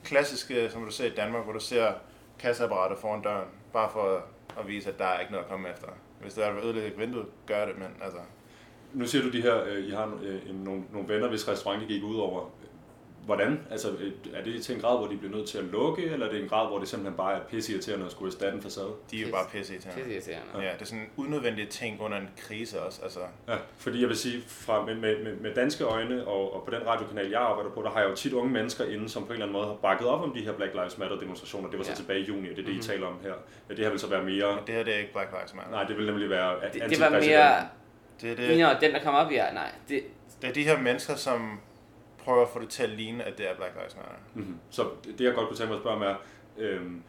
Klassisk, 0.03 0.51
øh, 0.51 0.71
som 0.71 0.85
du 0.85 0.91
ser 0.91 1.05
i 1.05 1.09
Danmark, 1.09 1.43
hvor 1.43 1.53
du 1.53 1.59
ser 1.59 1.91
kasseapparater 2.39 2.95
foran 2.95 3.21
døren, 3.21 3.47
bare 3.73 3.89
for 3.93 4.23
at 4.59 4.67
vise, 4.67 4.89
at 4.89 4.99
der 4.99 5.05
er 5.05 5.19
ikke 5.19 5.31
noget 5.31 5.45
at 5.45 5.51
komme 5.51 5.69
efter. 5.69 5.87
Hvis 6.21 6.33
der 6.33 6.45
er 6.45 6.57
et 6.57 6.63
ødelægge 6.63 6.97
vinduet, 6.97 7.25
gør 7.47 7.65
det, 7.65 7.77
men 7.77 7.87
altså... 8.03 8.17
Nu 8.93 9.05
siger 9.07 9.23
du 9.23 9.31
de 9.31 9.41
her, 9.41 9.63
øh, 9.63 9.87
I 9.87 9.91
har 9.91 10.11
øh, 10.23 10.49
en, 10.49 10.55
nogle, 10.55 10.83
nogle 10.93 11.07
venner, 11.13 11.27
hvis 11.29 11.47
restaurant 11.47 11.87
gik 11.87 12.03
ud 12.03 12.17
over. 12.17 12.49
Hvordan? 13.25 13.59
Altså, 13.71 13.89
øh, 13.91 14.11
er 14.33 14.43
det 14.43 14.63
til 14.63 14.75
en 14.75 14.81
grad, 14.81 14.97
hvor 14.97 15.07
de 15.07 15.17
bliver 15.17 15.35
nødt 15.35 15.49
til 15.49 15.57
at 15.57 15.63
lukke, 15.63 16.03
eller 16.05 16.25
er 16.27 16.31
det 16.31 16.41
en 16.43 16.49
grad, 16.49 16.67
hvor 16.67 16.79
det 16.79 16.87
simpelthen 16.87 17.17
bare 17.17 17.35
er 17.35 17.39
pisseirriterende 17.49 18.05
at 18.05 18.11
skulle 18.11 18.29
erstatte 18.31 18.55
en 18.55 18.61
facade? 18.63 18.87
De 19.11 19.21
er 19.21 19.25
jo 19.27 19.31
bare 19.31 19.45
pisse 19.51 19.73
til. 19.73 19.91
Det 19.95 20.03
er 20.07 20.11
irriterende. 20.11 20.47
Ja, 20.55 20.73
det 20.73 20.81
er 20.81 20.85
sådan 20.85 20.99
en 20.99 21.09
unødvendig 21.25 21.69
ting 21.69 22.01
under 22.01 22.17
en 22.17 22.29
krise 22.37 22.81
også. 22.81 22.99
Altså, 23.03 23.19
Ja, 23.47 23.55
fordi 23.77 24.01
jeg 24.01 24.09
vil 24.09 24.17
sige, 24.17 24.43
fra, 24.47 24.85
med, 24.85 24.95
med, 24.95 25.35
med- 25.35 25.53
danske 25.55 25.83
øjne 25.83 26.27
og, 26.27 26.55
og 26.55 26.63
på 26.65 26.71
den 26.71 26.87
radiokanal, 26.87 27.29
jeg 27.29 27.41
arbejder 27.41 27.69
på, 27.69 27.81
der 27.81 27.89
har 27.89 27.99
jeg 28.01 28.09
jo 28.09 28.15
tit 28.15 28.33
unge 28.33 28.51
mennesker 28.53 28.85
inde, 28.85 29.09
som 29.09 29.23
på 29.23 29.27
en 29.27 29.33
eller 29.33 29.45
anden 29.45 29.53
måde 29.53 29.65
har 29.67 29.73
bakket 29.73 30.07
op 30.07 30.21
om 30.21 30.33
de 30.33 30.39
her 30.41 30.51
Black 30.53 30.73
Lives 30.73 30.97
Matter 30.97 31.19
demonstrationer. 31.19 31.69
Det 31.69 31.77
var 31.79 31.83
så 31.85 31.91
Ja. 31.91 31.95
tilbage 31.95 32.19
i 32.19 32.23
juni, 32.23 32.49
og 32.49 32.55
det 32.55 32.61
er 32.61 32.65
det, 32.65 32.71
I 32.71 32.75
Mhm. 32.75 32.81
taler 32.81 33.07
om 33.07 33.13
her. 33.23 33.33
Ja, 33.69 33.73
det 33.75 33.83
her 33.83 33.89
vil 33.89 33.99
så 33.99 34.07
være 34.09 34.23
mere... 34.23 34.55
men 34.55 34.63
det 34.67 34.75
her 34.75 34.83
det 34.83 34.93
er 34.93 34.97
ikke 34.99 35.13
Black 35.13 35.29
Lives 35.31 35.53
Matter. 35.55 35.71
Nej, 35.71 35.83
det 35.83 35.97
vil 35.97 36.05
nemlig 36.05 36.29
være 36.29 36.55
Det, 36.73 36.81
det 36.89 36.99
var 36.99 37.09
mere, 37.09 37.19
Det 38.21 38.31
er, 38.31 38.35
det... 38.35 38.59
Nå, 38.59 38.67
den 38.87 38.91
der 38.93 39.03
kom 39.03 39.13
op, 39.15 39.31
ja, 39.31 39.45
nej. 39.53 39.71
Det, 39.89 40.03
det 40.41 40.49
er 40.49 40.53
de 40.53 40.63
her 40.63 40.77
mennesker, 40.79 41.15
som 41.15 41.59
prøver 42.23 42.41
at 42.41 42.49
få 42.49 42.59
det 42.59 42.69
til 42.69 42.83
at 42.83 42.89
ligne, 42.89 43.23
at 43.23 43.37
det 43.37 43.49
er 43.49 43.55
Black 43.55 43.73
Lives 43.75 43.95
Matter. 43.95 44.11
Mm-hmm. 44.33 44.57
Så 44.69 44.87
det, 45.17 45.25
jeg 45.25 45.33
godt 45.33 45.47
kunne 45.47 45.57
tænke 45.57 45.69
mig 45.69 45.75
at 45.75 45.81
spørge 45.81 45.95
om 45.95 46.01
er, 46.01 46.15
øhm, 46.57 47.03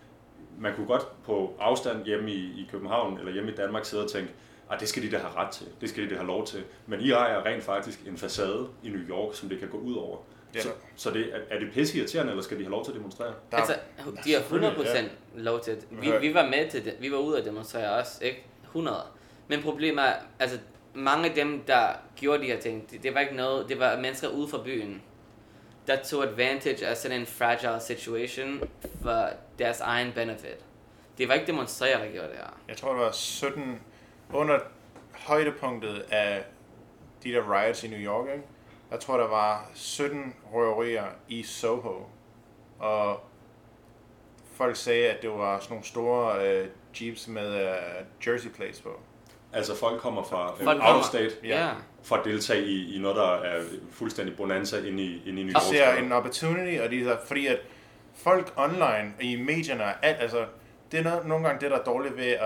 man 0.59 0.75
kunne 0.75 0.87
godt 0.87 1.22
på 1.25 1.57
afstand 1.61 2.05
hjemme 2.05 2.31
i, 2.31 2.61
i 2.61 2.68
København 2.70 3.18
eller 3.18 3.33
hjemme 3.33 3.51
i 3.51 3.55
Danmark 3.55 3.85
sidde 3.85 4.05
og 4.05 4.11
tænke, 4.11 4.33
at 4.70 4.81
det 4.81 4.88
skal 4.88 5.03
de 5.03 5.11
da 5.11 5.18
have 5.18 5.35
ret 5.35 5.51
til, 5.51 5.66
det 5.81 5.88
skal 5.88 6.05
de 6.05 6.11
da 6.11 6.14
have 6.14 6.27
lov 6.27 6.46
til. 6.46 6.64
Men 6.87 7.01
I 7.01 7.11
ejer 7.11 7.44
rent 7.44 7.62
faktisk 7.62 8.01
en 8.07 8.18
facade 8.18 8.68
i 8.83 8.88
New 8.88 9.09
York, 9.09 9.35
som 9.35 9.48
det 9.48 9.59
kan 9.59 9.68
gå 9.68 9.79
ud 9.79 9.94
over. 9.94 10.18
Ja. 10.55 10.61
Så, 10.61 10.68
så 10.96 11.11
det, 11.11 11.35
er, 11.35 11.38
er 11.51 11.59
det 11.59 11.72
pisse 11.72 11.98
irriterende, 11.98 12.33
eller 12.33 12.42
skal 12.42 12.59
de 12.59 12.62
have 12.62 12.70
lov 12.70 12.85
til 12.85 12.90
at 12.90 12.96
demonstrere? 12.96 13.35
Der, 13.51 13.57
altså, 13.57 13.75
de 14.25 14.33
har 14.33 14.40
100% 14.40 14.42
selvfølgelig, 14.42 15.11
lov 15.35 15.61
til 15.61 15.75
det. 15.75 15.87
Vi, 15.90 16.12
vi 16.20 16.35
var 16.35 16.46
med 16.46 16.70
til 16.70 16.85
det. 16.85 16.94
Vi 17.01 17.12
var 17.12 17.18
ude 17.18 17.38
at 17.38 17.44
demonstrere 17.44 17.98
også, 17.98 18.25
ikke? 18.25 18.46
100. 18.64 18.96
Men 19.48 19.62
problemet 19.62 20.05
er, 20.05 20.14
altså, 20.38 20.59
mange 20.94 21.28
af 21.28 21.35
dem, 21.35 21.62
der 21.66 21.88
gjorde 22.16 22.42
de 22.42 22.46
her 22.46 22.61
ting, 22.61 22.90
det, 22.90 23.02
det 23.02 23.14
var 23.14 23.20
ikke 23.20 23.35
noget, 23.35 23.68
det 23.68 23.78
var 23.78 23.96
mennesker 23.96 24.28
ude 24.28 24.48
fra 24.48 24.62
byen, 24.64 25.02
der 25.87 26.02
tog 26.02 26.22
advantage 26.22 26.87
af 26.87 26.96
sådan 26.96 27.20
en 27.20 27.26
fragile 27.26 27.81
situation 27.81 28.61
for 29.02 29.28
deres 29.59 29.81
egen 29.81 30.12
benefit. 30.12 30.64
Det 31.18 31.28
var 31.28 31.35
ikke 31.35 31.46
demonstrerer, 31.46 32.05
der 32.05 32.12
gjorde 32.12 32.28
det 32.28 32.37
her. 32.37 32.61
Jeg 32.68 32.76
tror, 32.76 32.92
det 32.92 33.00
var 33.00 33.12
17 33.12 33.81
under 34.33 34.59
højdepunktet 35.12 36.05
af 36.11 36.44
de 37.22 37.33
der 37.33 37.52
riots 37.52 37.85
i 37.85 37.88
New 37.88 37.98
York, 37.98 38.28
ikke? 38.28 38.44
Jeg 38.90 39.00
tror, 39.00 39.16
der 39.16 39.28
var 39.28 39.70
17 39.74 40.35
røverier 40.52 41.07
i 41.28 41.42
Soho. 41.42 42.07
Og 42.78 43.20
folk 44.55 44.76
sagde, 44.76 45.11
at 45.11 45.22
det 45.22 45.31
var 45.31 45.59
sådan 45.59 45.72
nogle 45.72 45.87
store 45.87 46.48
øh, 46.48 46.68
jeeps 47.00 47.28
med 47.28 47.55
øh, 47.55 47.76
jersey 48.26 48.50
plates 48.50 48.81
på. 48.81 49.00
Altså 49.52 49.76
folk 49.76 50.00
kommer 50.00 50.22
fra 50.22 50.54
øh, 50.58 50.64
Folk 50.64 50.80
out 50.82 50.96
of 50.96 51.04
state 51.04 51.30
Ja. 51.44 51.70
For 52.02 52.16
at 52.16 52.24
deltage 52.24 52.64
i, 52.66 52.96
i 52.96 52.98
noget, 52.98 53.16
der 53.16 53.32
er 53.32 53.62
fuldstændig 53.90 54.36
bonanza 54.36 54.78
inde 54.78 55.02
i, 55.02 55.22
inde 55.28 55.40
i 55.40 55.44
New 55.44 55.54
De 55.54 55.60
ser 55.60 55.94
York. 55.94 56.02
en 56.04 56.12
opportunity, 56.12 56.80
og 56.80 56.90
de 56.90 57.08
er, 57.08 57.16
fordi 57.26 57.46
at 57.46 57.58
folk 58.16 58.52
online 58.56 59.12
i 59.20 59.36
medierne, 59.36 60.04
alt, 60.04 60.16
altså, 60.20 60.44
det 60.92 61.00
er 61.00 61.04
noget, 61.04 61.26
nogle 61.26 61.46
gange 61.46 61.60
det, 61.60 61.70
der 61.70 61.78
er 61.78 61.84
dårligt 61.84 62.16
ved 62.16 62.26
at, 62.26 62.40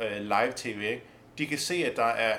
at, 0.00 0.06
at 0.06 0.22
live 0.22 0.52
tv, 0.56 0.80
ikke? 0.82 1.02
De 1.38 1.46
kan 1.46 1.58
se, 1.58 1.74
at 1.74 1.96
der 1.96 2.04
er 2.04 2.36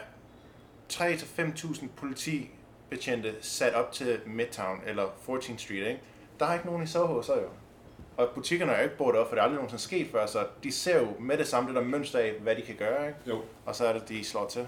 3-5.000 0.94 1.88
politibetjente 1.96 3.36
sat 3.42 3.74
op 3.74 3.92
til 3.92 4.20
Midtown 4.26 4.82
eller 4.88 5.04
14th 5.28 5.58
Street, 5.58 5.88
ikke? 5.88 6.00
Der 6.40 6.46
er 6.46 6.54
ikke 6.54 6.66
nogen 6.66 6.84
i 6.84 6.88
Soho, 6.88 7.22
så 7.22 7.34
jo. 7.34 7.48
Og 8.20 8.30
butikkerne 8.36 8.72
er 8.72 8.82
ikke 8.82 8.98
brugt 8.98 9.16
op, 9.16 9.28
for 9.28 9.36
det 9.36 9.40
er 9.40 9.44
aldrig 9.44 9.56
nogensinde 9.56 9.84
sket 9.84 10.08
før, 10.12 10.26
så 10.26 10.40
de 10.64 10.72
ser 10.72 11.00
jo 11.00 11.08
med 11.20 11.38
det 11.38 11.48
samme 11.48 11.70
det 11.70 11.76
der 11.76 11.84
mønster 11.84 12.20
af, 12.20 12.34
hvad 12.42 12.56
de 12.56 12.62
kan 12.62 12.76
gøre, 12.76 13.08
ikke? 13.08 13.20
Jo. 13.28 13.42
Og 13.66 13.76
så 13.76 13.86
er 13.86 13.94
det, 13.94 14.10
de 14.10 14.26
slår 14.26 14.48
til. 14.48 14.66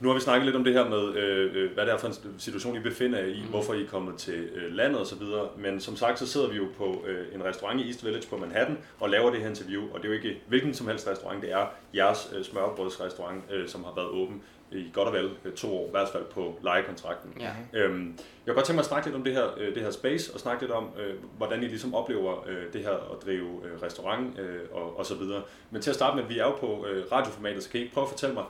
Nu 0.00 0.08
har 0.08 0.14
vi 0.14 0.20
snakket 0.20 0.44
lidt 0.44 0.56
om 0.56 0.64
det 0.64 0.72
her 0.72 0.88
med, 0.88 1.14
øh, 1.14 1.50
øh, 1.54 1.72
hvad 1.74 1.86
det 1.86 1.92
er 1.92 1.98
for 1.98 2.06
en 2.06 2.14
situation, 2.38 2.76
I 2.76 2.78
befinder 2.80 3.18
jer 3.18 3.26
i, 3.26 3.40
mm. 3.42 3.48
hvorfor 3.48 3.74
I 3.74 3.82
er 3.82 3.88
kommet 3.88 4.16
til 4.16 4.48
øh, 4.54 4.72
landet 4.72 5.00
osv., 5.00 5.22
men 5.58 5.80
som 5.80 5.96
sagt, 5.96 6.18
så 6.18 6.26
sidder 6.26 6.48
vi 6.48 6.56
jo 6.56 6.66
på 6.78 7.04
øh, 7.06 7.34
en 7.34 7.44
restaurant 7.44 7.80
i 7.80 7.86
East 7.86 8.04
Village 8.04 8.28
på 8.28 8.36
Manhattan 8.36 8.78
og 9.00 9.10
laver 9.10 9.30
det 9.30 9.40
her 9.40 9.48
interview, 9.48 9.82
og 9.92 9.98
det 9.98 10.04
er 10.04 10.08
jo 10.08 10.14
ikke 10.14 10.42
hvilken 10.48 10.74
som 10.74 10.88
helst 10.88 11.08
restaurant, 11.08 11.42
det 11.42 11.52
er 11.52 11.66
jeres 11.94 12.32
øh, 12.36 12.44
smørbrødsrestaurant, 12.44 13.42
øh, 13.50 13.68
som 13.68 13.84
har 13.84 13.92
været 13.96 14.08
åben 14.08 14.42
i 14.72 14.90
godt 14.92 15.08
og 15.08 15.14
vel 15.14 15.30
øh, 15.44 15.52
to 15.52 15.78
år, 15.78 15.86
i 15.86 15.90
hvert 15.90 16.08
fald 16.08 16.24
på 16.24 16.58
lejekontrakten. 16.62 17.40
Ja. 17.40 17.50
Øhm, 17.72 18.06
jeg 18.06 18.14
kunne 18.46 18.54
godt 18.54 18.66
tænke 18.66 18.76
mig 18.76 18.82
at 18.82 18.86
snakke 18.86 19.06
lidt 19.06 19.16
om 19.16 19.24
det 19.24 19.32
her, 19.32 19.46
øh, 19.58 19.74
det 19.74 19.82
her 19.82 19.90
space, 19.90 20.34
og 20.34 20.40
snakke 20.40 20.62
lidt 20.62 20.72
om, 20.72 20.88
øh, 20.98 21.14
hvordan 21.36 21.62
I 21.62 21.66
ligesom 21.66 21.94
oplever 21.94 22.48
øh, 22.48 22.72
det 22.72 22.80
her 22.80 22.90
at 22.90 23.26
drive 23.26 23.60
øh, 23.64 23.82
restaurant 23.82 24.38
øh, 24.38 24.60
og, 24.72 24.98
og 24.98 25.06
så 25.06 25.14
videre. 25.14 25.42
Men 25.70 25.82
til 25.82 25.90
at 25.90 25.96
starte 25.96 26.16
med, 26.16 26.24
vi 26.24 26.38
er 26.38 26.44
jo 26.44 26.56
på 26.56 26.86
øh, 26.86 27.12
radioformatet, 27.12 27.62
så 27.62 27.70
kan 27.70 27.80
I 27.80 27.82
ikke 27.82 27.94
prøve 27.94 28.04
at 28.04 28.10
fortælle 28.10 28.34
mig, 28.34 28.44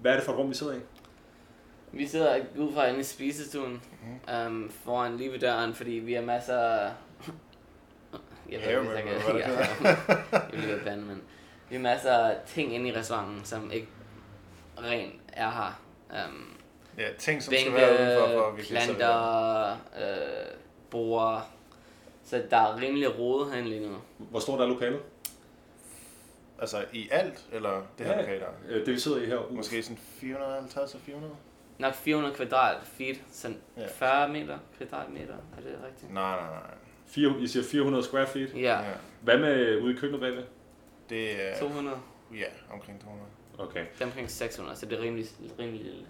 hvad 0.00 0.12
er 0.12 0.16
det 0.16 0.24
for 0.24 0.32
et 0.32 0.38
rum, 0.38 0.50
vi 0.50 0.54
sidder 0.54 0.74
i? 0.74 0.80
Vi 1.92 2.06
sidder 2.06 2.36
ud 2.56 2.72
fra 2.72 2.86
inde 2.86 3.00
i 3.00 3.02
spisestuen 3.02 3.82
um, 4.46 4.70
foran 4.84 5.16
lige 5.16 5.32
ved 5.32 5.38
døren, 5.38 5.74
fordi 5.74 5.90
vi 5.90 6.12
har 6.12 6.22
masser 6.22 6.58
af... 6.58 6.90
Jeg 8.50 8.60
ved 8.60 8.96
ikke, 8.98 9.10
hvis 9.10 9.28
jeg 9.28 9.42
kan... 9.44 9.96
Jeg 10.32 10.48
vil 10.52 10.60
lige 10.60 10.80
bande, 10.84 11.04
men... 11.04 11.22
Vi 11.68 11.74
har 11.74 11.82
masser 11.82 12.12
af 12.12 12.36
ting 12.46 12.74
inde 12.74 12.88
i 12.88 12.96
restauranten, 12.96 13.44
som 13.44 13.70
ikke 13.70 13.88
rent 14.82 15.20
er 15.32 15.50
her. 15.50 15.80
Um, 16.28 16.52
Ja, 16.98 17.08
ting, 17.18 17.42
som 17.42 17.54
skal 17.54 17.72
være 17.74 17.90
udenfor, 17.90 18.26
for 18.42 18.50
bænke, 18.50 18.62
vi 18.62 18.66
planter, 18.68 19.70
øh, 19.72 20.56
bord. 20.90 21.46
Så 22.24 22.42
der 22.50 22.56
er 22.56 22.80
rimelig 22.80 23.18
rodet 23.18 23.50
herinde 23.52 23.68
lige 23.68 23.88
nu. 23.88 23.96
Hvor 24.18 24.38
stort 24.40 24.60
er 24.60 24.66
lokalet? 24.66 25.00
Altså 26.60 26.84
i 26.92 27.08
alt, 27.10 27.44
eller 27.52 27.82
det 27.98 28.06
her 28.06 28.12
Ja, 28.12 28.20
lokale? 28.20 28.44
Øh, 28.68 28.86
Det 28.86 28.94
vi 28.94 28.98
sidder 29.00 29.22
i 29.22 29.26
her. 29.26 29.38
Måske 29.50 29.82
sådan 29.82 29.98
450 29.98 30.94
og 30.94 31.00
400? 31.00 31.34
Nok 31.78 31.94
400 31.94 32.34
kvadrat 32.34 32.76
feet, 32.84 33.20
sådan 33.32 33.58
Ja. 33.76 33.86
40 33.94 34.28
meter 34.28 34.58
kvadratmeter, 34.78 35.34
er 35.34 35.60
det 35.62 35.78
rigtigt? 35.86 36.12
Nej, 36.14 36.36
nej, 36.40 36.50
nej. 36.50 36.70
Fire, 37.06 37.34
I 37.40 37.46
siger 37.46 37.64
400 37.64 38.04
square 38.04 38.26
feet. 38.26 38.54
Ja, 38.54 38.60
Ja. 38.80 38.84
Hvad 39.22 39.38
med 39.38 39.80
ude 39.82 39.92
i 39.94 39.96
køkkenet 39.96 40.20
bagved? 40.20 40.44
Det 41.10 41.48
er 41.48 41.58
200, 41.58 41.96
ja, 42.34 42.46
omkring 42.74 43.00
200. 43.00 43.26
Okay. 43.58 43.80
det 43.94 44.02
er 44.02 44.06
omkring 44.06 44.30
600, 44.30 44.76
så 44.78 44.86
det 44.86 44.98
er 44.98 45.02
rimelig, 45.02 45.26
rimelig 45.58 45.80
lille. 45.84 46.06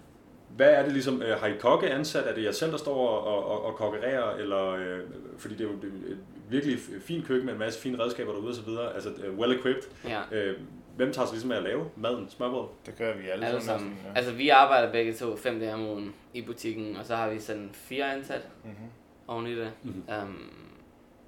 Hvad 0.49 0.69
er 0.69 0.83
det 0.83 0.93
ligesom, 0.93 1.21
øh, 1.21 1.39
har 1.39 1.47
I 1.47 1.53
kokke 1.59 1.89
ansat? 1.89 2.27
Er 2.27 2.33
det 2.35 2.43
jer 2.43 2.51
selv, 2.51 2.71
der 2.71 2.77
står 2.77 3.07
og, 3.07 3.47
og, 3.47 3.65
og 3.65 3.75
kokkererer? 3.75 4.35
Eller, 4.35 4.67
øh, 4.69 4.99
fordi 5.37 5.55
det 5.55 5.61
er 5.65 5.69
jo 5.69 5.75
et 5.75 6.17
virkelig 6.49 6.79
fint 7.01 7.25
køkken 7.25 7.45
med 7.45 7.53
en 7.53 7.59
masse 7.59 7.79
fine 7.81 8.03
redskaber 8.03 8.31
derude 8.31 8.49
og 8.49 8.55
så 8.55 8.61
videre. 8.61 8.93
Altså 8.93 9.09
øh, 9.23 9.37
well 9.39 9.59
equipped. 9.59 9.83
Ja, 10.05 10.21
Øh, 10.31 10.57
hvem 10.95 11.11
tager 11.13 11.25
sig 11.25 11.33
ligesom 11.33 11.47
med 11.47 11.57
at 11.57 11.63
lave 11.63 11.85
maden, 11.95 12.29
smørbrød? 12.29 12.67
Det 12.85 12.95
gør 12.97 13.17
vi 13.17 13.27
alle, 13.29 13.45
alle 13.45 13.61
sammen. 13.61 13.79
sammen. 13.79 13.89
næsten, 13.95 14.11
Altså 14.17 14.31
vi 14.31 14.49
arbejder 14.49 14.91
begge 14.91 15.13
to 15.13 15.35
fem 15.35 15.59
dage 15.59 15.73
om 15.73 15.85
ugen 15.87 16.13
i 16.33 16.41
butikken, 16.41 16.95
og 16.97 17.05
så 17.05 17.15
har 17.15 17.29
vi 17.29 17.39
sådan 17.39 17.69
fire 17.73 18.13
ansat 18.13 18.41
Ja. 18.63 18.69
Mm-hmm. 18.69 18.87
oven 19.27 19.47
i 19.47 19.55
det. 19.55 19.71
Mhm. 19.83 20.03
Um, 20.23 20.51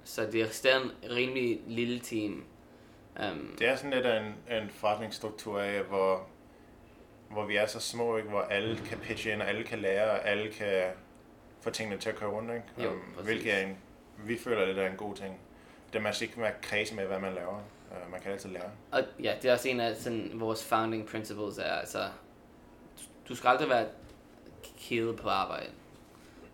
så 0.04 0.22
det 0.32 0.40
er 0.42 0.46
stadig 0.46 0.82
en 0.84 0.90
rimelig 1.16 1.60
lille 1.66 1.98
team. 1.98 2.44
Um, 3.22 3.56
Det 3.58 3.68
er 3.68 3.76
sådan 3.76 3.90
lidt 3.90 4.06
af 4.06 4.20
en, 4.20 4.56
en 4.56 4.70
forretningsstruktur 4.70 5.60
af, 5.60 5.82
hvor, 5.82 6.26
hvor 7.30 7.46
vi 7.46 7.56
er 7.56 7.66
så 7.66 7.80
små, 7.80 8.16
ikke? 8.16 8.28
hvor 8.28 8.40
alle 8.40 8.76
kan 8.76 8.98
pitche 8.98 9.32
ind, 9.32 9.42
og 9.42 9.48
alle 9.48 9.64
kan 9.64 9.78
lære, 9.78 10.10
og 10.10 10.28
alle 10.28 10.52
kan 10.52 10.82
få 11.60 11.70
tingene 11.70 12.00
til 12.00 12.08
at 12.08 12.16
køre 12.16 12.30
rundt. 12.30 12.50
Ikke? 12.50 12.88
Jo, 12.88 12.90
Um, 12.90 13.24
hvilket 13.24 13.54
er 13.54 13.58
en, 13.66 13.76
vi 14.18 14.38
føler, 14.38 14.64
det 14.66 14.78
er 14.78 14.90
en 14.90 14.96
god 14.96 15.14
ting. 15.14 15.40
Det 15.92 16.02
man 16.02 16.14
skal 16.14 16.28
ikke 16.28 16.40
være 16.40 16.52
kredsen 16.62 16.96
med, 16.96 17.04
hvad 17.04 17.18
man 17.18 17.34
laver. 17.34 17.62
Uh, 17.90 18.10
man 18.12 18.20
kan 18.20 18.32
altid 18.32 18.50
lære. 18.50 18.70
Og 18.92 19.02
ja, 19.22 19.34
det 19.42 19.48
er 19.48 19.52
også 19.52 19.68
en 19.68 19.80
af 19.80 19.96
sådan, 19.96 20.30
vores 20.34 20.64
founding 20.64 21.06
principles 21.08 21.58
er, 21.58 21.72
altså, 21.72 22.04
du, 23.28 23.34
skal 23.34 23.48
aldrig 23.48 23.68
være 23.68 23.86
kede 24.78 25.16
på 25.16 25.28
arbejde. 25.28 25.70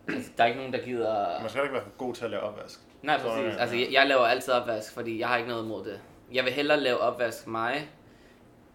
Altså, 0.09 0.31
der 0.37 0.43
er 0.45 0.49
ikke 0.49 0.59
nogen, 0.59 0.73
der 0.73 0.85
gider... 0.85 1.41
Man 1.41 1.51
skal 1.51 1.63
ikke 1.63 1.75
være 1.75 1.83
for 1.83 1.97
god 1.99 2.15
til 2.15 2.25
at 2.25 2.31
lave 2.31 2.43
opvask. 2.43 2.81
Nej, 3.03 3.19
præcis. 3.19 3.55
ja. 3.55 3.61
Altså, 3.61 3.77
jeg, 3.77 3.89
jeg 3.93 4.07
laver 4.07 4.27
altid 4.27 4.53
opvask, 4.53 4.95
fordi 4.95 5.19
jeg 5.19 5.29
har 5.29 5.37
ikke 5.37 5.49
noget 5.49 5.65
imod 5.65 5.85
det. 5.85 6.01
Jeg 6.33 6.45
vil 6.45 6.53
hellere 6.53 6.81
lave 6.81 6.99
opvask 6.99 7.47
mig, 7.47 7.91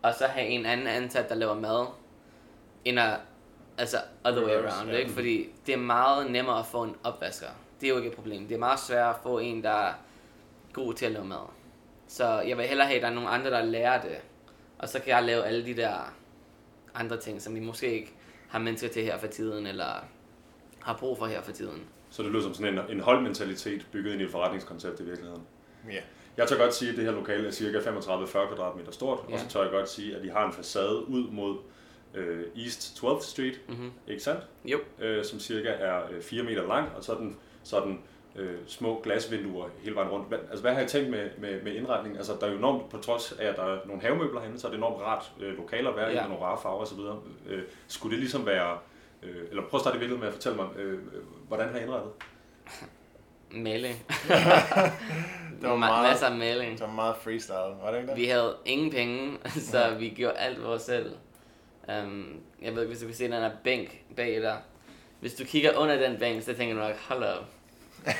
og 0.01 0.13
så 0.13 0.25
have 0.25 0.47
en 0.47 0.65
anden 0.65 0.87
ansat, 0.87 1.29
der 1.29 1.35
laver 1.35 1.53
mad, 1.53 1.87
end 2.85 2.99
at, 2.99 3.19
altså, 3.77 3.97
other 4.25 4.45
way 4.45 4.53
around, 4.53 4.89
ja. 4.89 4.97
ikke? 4.97 5.11
Fordi 5.11 5.49
det 5.65 5.73
er 5.73 5.77
meget 5.77 6.31
nemmere 6.31 6.59
at 6.59 6.65
få 6.65 6.83
en 6.83 6.95
opvasker. 7.03 7.47
Det 7.81 7.87
er 7.87 7.91
jo 7.91 7.97
ikke 7.97 8.09
et 8.09 8.15
problem. 8.15 8.47
Det 8.47 8.55
er 8.55 8.59
meget 8.59 8.79
sværere 8.79 9.09
at 9.09 9.15
få 9.23 9.39
en, 9.39 9.63
der 9.63 9.69
er 9.69 9.93
god 10.73 10.93
til 10.93 11.05
at 11.05 11.11
lave 11.11 11.25
mad. 11.25 11.49
Så 12.07 12.41
jeg 12.41 12.57
vil 12.57 12.65
hellere 12.65 12.87
have, 12.87 12.95
at 12.95 13.01
der 13.01 13.09
er 13.09 13.13
nogle 13.13 13.29
andre, 13.29 13.51
der 13.51 13.63
lærer 13.63 14.01
det. 14.01 14.17
Og 14.79 14.89
så 14.89 14.99
kan 14.99 15.09
jeg 15.09 15.23
lave 15.23 15.43
alle 15.43 15.65
de 15.65 15.73
der 15.73 16.13
andre 16.93 17.17
ting, 17.17 17.41
som 17.41 17.55
vi 17.55 17.59
måske 17.59 17.93
ikke 17.93 18.13
har 18.47 18.59
mennesker 18.59 18.89
til 18.89 19.03
her 19.03 19.17
for 19.17 19.27
tiden, 19.27 19.67
eller 19.67 20.05
har 20.81 20.97
brug 20.97 21.17
for 21.17 21.25
her 21.25 21.41
for 21.41 21.51
tiden. 21.51 21.83
Så 22.09 22.23
det 22.23 22.31
lyder 22.31 22.43
som 22.43 22.53
sådan 22.53 22.79
en, 22.79 22.83
en 22.89 22.99
holdmentalitet 22.99 23.87
bygget 23.91 24.13
ind 24.13 24.21
i 24.21 24.25
et 24.25 24.31
forretningskoncept 24.31 24.99
i 24.99 25.03
virkeligheden. 25.03 25.43
Ja. 25.91 26.01
Jeg 26.37 26.47
tør 26.47 26.57
godt 26.57 26.73
sige, 26.73 26.91
at 26.91 26.97
det 26.97 27.05
her 27.05 27.11
lokale 27.11 27.47
er 27.47 27.51
cirka 27.51 27.77
35-40 27.79 28.31
kvadratmeter 28.47 28.91
stort, 28.91 29.19
ja. 29.29 29.33
og 29.33 29.39
så 29.39 29.47
tør 29.47 29.61
jeg 29.61 29.71
godt 29.71 29.89
sige, 29.89 30.15
at 30.15 30.23
de 30.23 30.31
har 30.31 30.45
en 30.47 30.53
facade 30.53 31.07
ud 31.09 31.27
mod 31.31 31.57
øh, 32.15 32.43
East 32.63 33.03
12th 33.03 33.23
Street, 33.23 33.59
Mhm. 33.67 33.91
ikke 34.07 34.23
sandt? 34.23 34.41
Jo. 34.65 34.79
Øh, 34.99 35.25
som 35.25 35.39
cirka 35.39 35.69
er 35.69 35.99
øh, 36.11 36.21
4 36.21 36.43
meter 36.43 36.67
lang, 36.67 36.89
og 36.97 37.03
så 37.03 37.11
er 37.13 37.17
den, 37.17 37.37
så 37.63 37.77
er 37.77 37.85
den 37.85 38.01
øh, 38.35 38.55
små 38.67 38.99
glasvinduer 39.03 39.67
hele 39.83 39.95
vejen 39.95 40.09
rundt. 40.09 40.27
Hvad, 40.27 40.37
altså, 40.49 40.61
hvad 40.61 40.73
har 40.73 40.81
I 40.81 40.87
tænkt 40.87 41.09
med, 41.09 41.29
med, 41.37 41.61
med 41.61 41.73
indretning? 41.73 42.17
Altså, 42.17 42.33
der 42.41 42.47
er 42.47 42.51
jo 42.51 42.57
enormt, 42.57 42.89
på 42.89 42.97
trods 42.97 43.31
af, 43.39 43.45
at 43.47 43.55
der 43.55 43.63
er 43.63 43.79
nogle 43.85 44.01
havemøbler 44.01 44.39
herinde, 44.39 44.59
så 44.59 44.67
er 44.67 44.71
det 44.71 44.77
enormt 44.77 45.01
rart 45.01 45.31
øh, 45.39 45.57
lokaler 45.57 45.89
at 45.89 45.95
være 45.95 46.11
i, 46.11 46.15
Ja. 46.15 46.21
med 46.21 46.29
nogle 46.29 46.45
rare 46.45 46.57
farver 46.61 46.81
osv. 46.81 46.99
Øh, 47.49 47.63
skulle 47.87 48.11
det 48.11 48.19
ligesom 48.19 48.45
være... 48.45 48.77
Øh, 49.23 49.35
eller 49.49 49.63
prøv 49.63 49.77
at 49.77 49.81
starte 49.81 49.95
i 49.97 49.99
virkeligheden 49.99 50.19
med 50.19 50.27
at 50.27 50.33
fortælle 50.33 50.55
mig, 50.57 50.67
øh, 50.77 50.93
øh, 50.93 50.99
hvordan 51.47 51.69
har 51.69 51.79
I 51.79 51.81
indrettet? 51.81 52.11
Maling. 53.51 53.95
Det 55.61 55.69
var 55.69 55.75
meget- 55.75 56.09
Masser 56.09 56.25
af 56.27 56.35
maling. 56.35 56.71
Det 56.71 56.81
var 56.81 56.93
meget 56.93 57.15
freestyle, 57.15 57.55
var 57.83 57.91
det 57.91 57.97
ikke 57.97 58.09
det? 58.09 58.17
Vi 58.17 58.25
havde 58.25 58.55
ingen 58.65 58.91
penge, 58.91 59.37
så 59.71 59.95
vi 59.99 60.09
gjorde 60.09 60.37
alt 60.37 60.63
vores 60.63 60.81
selv. 60.81 61.11
Um, 62.03 62.39
jeg 62.61 62.75
ved 62.75 62.81
ikke, 62.81 62.89
hvis 62.89 62.99
du 63.01 63.05
kan 63.05 63.15
se 63.15 63.23
den 63.23 63.33
her 63.33 63.51
bænk 63.63 64.01
bag 64.15 64.41
dig. 64.41 64.57
Hvis 65.19 65.33
du 65.33 65.43
kigger 65.43 65.77
under 65.77 65.95
den 66.09 66.19
bænk, 66.19 66.43
så 66.43 66.53
tænker 66.53 66.75
du 66.75 66.81
nok, 66.81 66.95
hold 67.09 67.23
op. 67.23 67.45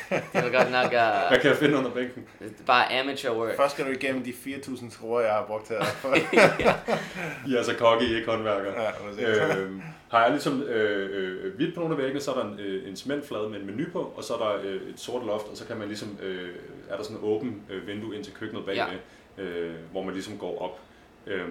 Det 0.09 0.43
var 0.43 0.49
godt 0.59 0.71
nok 0.71 0.91
Hvad 0.91 1.37
uh, 1.37 1.41
kan 1.41 1.49
jeg 1.49 1.57
finde 1.57 1.77
under 1.77 1.91
bænken? 1.91 2.27
bare 2.65 2.99
amateur 2.99 3.37
work. 3.37 3.55
Først 3.55 3.73
skal 3.73 3.85
du 3.85 3.91
igennem 3.91 4.23
de 4.23 4.29
4.000 4.29 4.93
skruer, 4.93 5.21
jeg 5.21 5.31
har 5.31 5.45
brugt 5.45 5.69
her. 5.69 5.79
I 7.47 7.53
er 7.53 7.57
altså 7.57 7.75
kokke, 7.75 8.05
I 8.05 8.13
er 8.13 8.17
ikke 8.17 8.31
håndværkere. 8.31 8.73
ja, 9.19 9.57
øh, 9.57 9.71
har 10.11 10.21
jeg 10.21 10.31
ligesom 10.31 10.61
øh, 10.61 11.09
øh, 11.13 11.55
hvidt 11.55 11.75
på 11.75 11.79
nogle 11.79 11.95
af 11.95 12.01
væggene, 12.01 12.21
så 12.21 12.31
er 12.31 12.35
der 12.35 12.51
en, 12.51 12.59
øh, 12.59 12.89
en 12.89 12.95
cementflade 12.95 13.49
med 13.49 13.59
en 13.59 13.65
menu 13.65 13.83
på, 13.91 14.13
og 14.17 14.23
så 14.23 14.33
er 14.33 14.37
der 14.37 14.55
øh, 14.63 14.89
et 14.89 14.99
sort 14.99 15.25
loft, 15.25 15.45
og 15.51 15.57
så 15.57 15.67
kan 15.67 15.77
man 15.77 15.87
ligesom, 15.87 16.17
øh, 16.21 16.49
er 16.89 16.95
der 16.95 17.03
sådan 17.03 17.17
en 17.17 17.23
åben 17.23 17.61
øh, 17.69 17.87
vindue 17.87 18.15
ind 18.15 18.23
til 18.23 18.33
køkkenet 18.33 18.65
bagved, 18.65 18.97
ja. 19.37 19.43
øh, 19.43 19.75
hvor 19.91 20.03
man 20.03 20.13
ligesom 20.13 20.37
går 20.37 20.61
op. 20.61 20.79
Øh, 21.27 21.47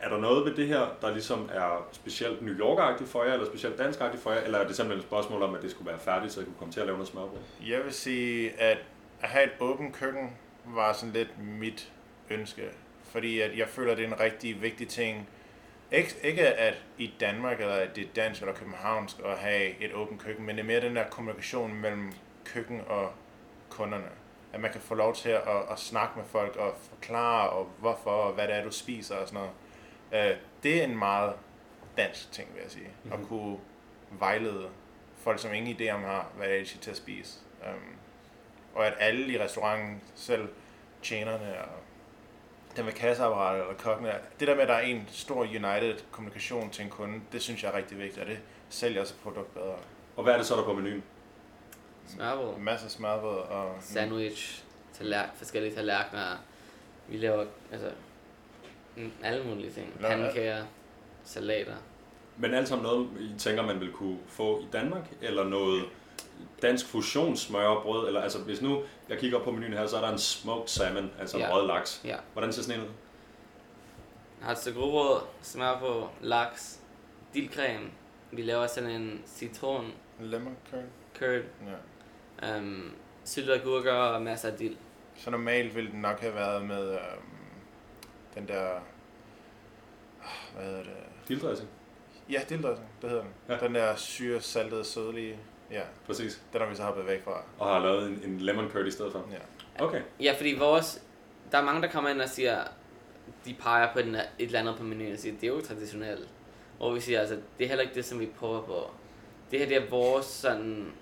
er 0.00 0.08
der 0.08 0.18
noget 0.18 0.44
ved 0.44 0.54
det 0.54 0.66
her, 0.66 0.86
der 1.02 1.10
ligesom 1.10 1.50
er 1.52 1.88
specielt 1.92 2.42
New 2.42 2.54
York-agtigt 2.54 3.10
for 3.10 3.24
jer, 3.24 3.32
eller 3.32 3.46
specielt 3.46 3.78
dansk-agtigt 3.78 4.22
for 4.22 4.32
jer, 4.32 4.40
eller 4.40 4.58
er 4.58 4.66
det 4.66 4.76
simpelthen 4.76 5.00
et 5.00 5.06
spørgsmål 5.06 5.42
om, 5.42 5.54
at 5.54 5.62
det 5.62 5.70
skulle 5.70 5.90
være 5.90 5.98
færdigt, 5.98 6.32
så 6.32 6.40
I 6.40 6.44
kunne 6.44 6.54
komme 6.58 6.72
til 6.72 6.80
at 6.80 6.86
lave 6.86 6.96
noget 6.98 7.08
smørbrød? 7.08 7.40
Jeg 7.66 7.84
vil 7.84 7.92
sige, 7.92 8.60
at 8.60 8.78
at 9.22 9.28
have 9.28 9.44
et 9.44 9.52
åbent 9.60 9.94
køkken 9.94 10.36
var 10.64 10.92
sådan 10.92 11.12
lidt 11.12 11.38
mit 11.38 11.92
ønske. 12.30 12.62
Fordi 13.04 13.40
at 13.40 13.58
jeg 13.58 13.68
føler, 13.68 13.92
at 13.92 13.98
det 13.98 14.04
er 14.04 14.08
en 14.08 14.20
rigtig 14.20 14.62
vigtig 14.62 14.88
ting 14.88 15.28
Ikke, 15.92 16.14
ikke 16.22 16.46
at 16.46 16.74
i 16.98 17.14
Danmark, 17.20 17.60
eller 17.60 17.74
at 17.74 17.96
det 17.96 18.04
er 18.04 18.08
dansk 18.16 18.40
eller 18.40 18.54
københavnsk 18.54 19.16
at 19.24 19.38
have 19.38 19.80
et 19.80 19.92
åbent 19.94 20.22
køkken, 20.22 20.46
men 20.46 20.56
det 20.56 20.62
er 20.62 20.66
mere 20.66 20.80
den 20.80 20.96
der 20.96 21.04
kommunikation 21.10 21.74
mellem 21.74 22.12
køkken 22.44 22.80
og 22.88 23.12
kunderne. 23.70 24.08
At 24.52 24.60
man 24.60 24.72
kan 24.72 24.80
få 24.80 24.94
lov 24.94 25.14
til 25.14 25.28
at, 25.28 25.42
at 25.70 25.78
snakke 25.78 26.18
med 26.18 26.24
folk 26.24 26.56
og 26.56 26.74
forklare, 26.90 27.50
og 27.50 27.68
hvorfor, 27.78 28.10
og 28.10 28.32
hvad 28.32 28.48
det 28.48 28.56
er, 28.56 28.64
du 28.64 28.70
spiser 28.70 29.14
og 29.14 29.28
sådan 29.28 29.40
noget. 29.40 29.50
Øh, 30.12 30.36
det 30.62 30.80
er 30.80 30.84
en 30.84 30.98
meget 30.98 31.32
dansk 31.96 32.32
ting, 32.32 32.48
vil 32.54 32.62
jeg 32.62 32.70
sige. 32.70 32.88
Mm-hmm. 33.04 33.22
At 33.22 33.28
kunne 33.28 33.58
vejlede 34.10 34.68
folk, 35.16 35.38
som 35.38 35.54
ingen 35.54 35.76
idé 35.76 35.90
om 35.90 36.02
har, 36.02 36.30
hvad 36.36 36.48
det 36.48 36.56
er, 36.56 36.60
de 36.60 36.66
skal 36.66 36.80
til 36.80 36.90
at 36.90 36.96
spise. 36.96 37.38
Um, 37.62 37.96
og 38.74 38.86
at 38.86 38.94
alle 38.98 39.32
i 39.32 39.38
restauranten, 39.38 40.00
selv 40.14 40.48
tjenerne 41.02 41.58
og 41.62 41.78
dem 42.76 42.84
med 42.84 42.92
kasseapparatet 42.92 43.62
eller 43.62 43.74
kokkene, 43.74 44.12
det 44.40 44.48
der 44.48 44.54
med, 44.54 44.62
at 44.62 44.68
der 44.68 44.74
er 44.74 44.80
en 44.80 45.08
stor 45.08 45.40
united 45.40 45.94
kommunikation 46.10 46.70
til 46.70 46.84
en 46.84 46.90
kunde, 46.90 47.20
det 47.32 47.42
synes 47.42 47.62
jeg 47.62 47.72
er 47.72 47.76
rigtig 47.76 47.98
vigtigt, 47.98 48.18
og 48.18 48.26
det 48.26 48.38
sælger 48.68 49.00
også 49.00 49.14
produkt 49.22 49.54
bedre. 49.54 49.76
Og 50.16 50.22
hvad 50.22 50.32
er 50.32 50.36
det 50.36 50.46
så, 50.46 50.54
der 50.54 50.60
er 50.60 50.64
på 50.64 50.72
menuen? 50.72 51.02
Smørbrød, 52.06 52.58
Masser 52.58 52.86
af 52.86 52.90
smørbrød 52.90 53.38
og... 53.38 53.76
sandwich, 53.80 54.64
tallerk, 54.92 55.28
forskellige 55.36 55.74
tallerkener. 55.74 56.36
Vi 57.08 57.16
laver 57.16 57.46
altså 57.72 57.90
alle 59.22 59.44
mulige 59.44 59.70
ting. 59.70 59.98
Pandekager, 60.00 60.64
salater. 61.24 61.74
Men 62.36 62.54
alt 62.54 62.68
sammen 62.68 62.82
noget, 62.86 63.08
I 63.20 63.38
tænker, 63.38 63.62
man 63.62 63.80
vil 63.80 63.92
kunne 63.92 64.18
få 64.26 64.60
i 64.60 64.66
Danmark? 64.72 65.02
Eller 65.22 65.44
noget 65.44 65.84
dansk 66.62 66.86
fusionssmørbrød? 66.86 68.06
Eller 68.06 68.20
altså, 68.20 68.38
hvis 68.38 68.62
nu 68.62 68.82
jeg 69.08 69.18
kigger 69.18 69.38
op 69.38 69.44
på 69.44 69.50
menuen 69.50 69.72
her, 69.72 69.86
så 69.86 69.96
er 69.96 70.00
der 70.00 70.12
en 70.12 70.18
smoked 70.18 70.68
salmon, 70.68 71.10
altså 71.20 71.38
Ja. 71.38 71.54
rød 71.56 71.66
laks. 71.66 72.00
Ja. 72.04 72.16
Hvordan 72.32 72.52
ser 72.52 72.62
sådan 72.62 72.80
en 72.80 72.86
ud? 72.86 72.92
Har 74.40 74.52
et 74.52 74.58
stykke 74.58 74.80
rugbrød, 74.80 75.20
smør 75.42 75.78
på, 75.78 76.08
laks, 76.20 76.80
dildcreme. 77.34 77.84
Vi 78.32 78.42
laver 78.42 78.66
sådan 78.66 78.90
en 78.90 79.22
citron 79.26 79.92
Lemon 80.20 80.56
curd. 80.70 80.82
curd, 81.18 81.42
Ja. 82.42 82.58
um, 82.58 82.92
syltede 83.24 83.60
agurker 83.60 83.92
og 83.92 84.22
masser 84.22 84.50
af 84.50 84.58
dild. 84.58 84.76
Så 85.16 85.30
normalt 85.30 85.74
ville 85.76 85.90
den 85.90 86.00
nok 86.00 86.20
have 86.20 86.34
været 86.34 86.64
med 86.64 86.90
øhm, 86.92 87.00
den 88.34 88.48
der... 88.48 88.68
Hvad 90.54 90.64
hedder 90.64 90.82
det? 90.82 90.92
Dildressing? 91.28 91.68
Ja, 92.30 92.40
dilddressing, 92.48 92.88
det 93.02 93.10
hedder 93.10 93.24
den. 93.24 93.32
Ja. 93.48 93.54
Ja. 93.54 93.60
Den 93.60 93.74
der 93.74 93.96
syre, 93.96 94.40
saltede, 94.40 94.84
sødlige... 94.84 95.38
Ja, 95.70 95.82
Præcis. 96.06 96.42
den 96.52 96.60
har 96.60 96.68
vi 96.68 96.74
så 96.76 96.82
hoppet 96.82 97.06
væk 97.06 97.24
fra. 97.24 97.42
Og 97.58 97.68
har 97.68 97.78
lavet 97.78 98.06
en, 98.08 98.20
en 98.24 98.40
lemon 98.40 98.68
curd 98.70 98.86
i 98.86 98.90
stedet 98.90 99.12
for? 99.12 99.28
Ja. 99.32 99.84
Okay. 99.84 100.02
Ja, 100.20 100.34
fordi 100.36 100.56
vores... 100.58 101.02
Der 101.52 101.58
er 101.58 101.64
mange, 101.64 101.82
der 101.82 101.88
kommer 101.88 102.10
ind 102.10 102.20
og 102.20 102.28
siger, 102.28 102.64
de 103.44 103.54
peger 103.54 103.92
på 103.92 104.02
den, 104.02 104.14
et 104.14 104.24
eller 104.38 104.58
andet 104.60 104.76
på 104.76 104.82
menuen 104.82 105.12
og 105.12 105.18
siger, 105.18 105.34
det 105.34 105.44
er 105.44 105.48
jo 105.48 105.60
traditionelt. 105.60 106.28
Hvor 106.76 106.92
vi 106.94 107.00
siger, 107.00 107.20
altså, 107.20 107.34
det 107.58 107.64
er 107.64 107.68
heller 107.68 107.82
ikke 107.82 107.94
det, 107.94 108.04
som 108.04 108.20
vi 108.20 108.26
prøver 108.26 108.62
på. 108.62 108.90
Det 109.50 109.58
her, 109.58 109.66
det 109.66 109.76
er 109.76 109.90
vores 109.90 110.26
sådan... 110.26 110.92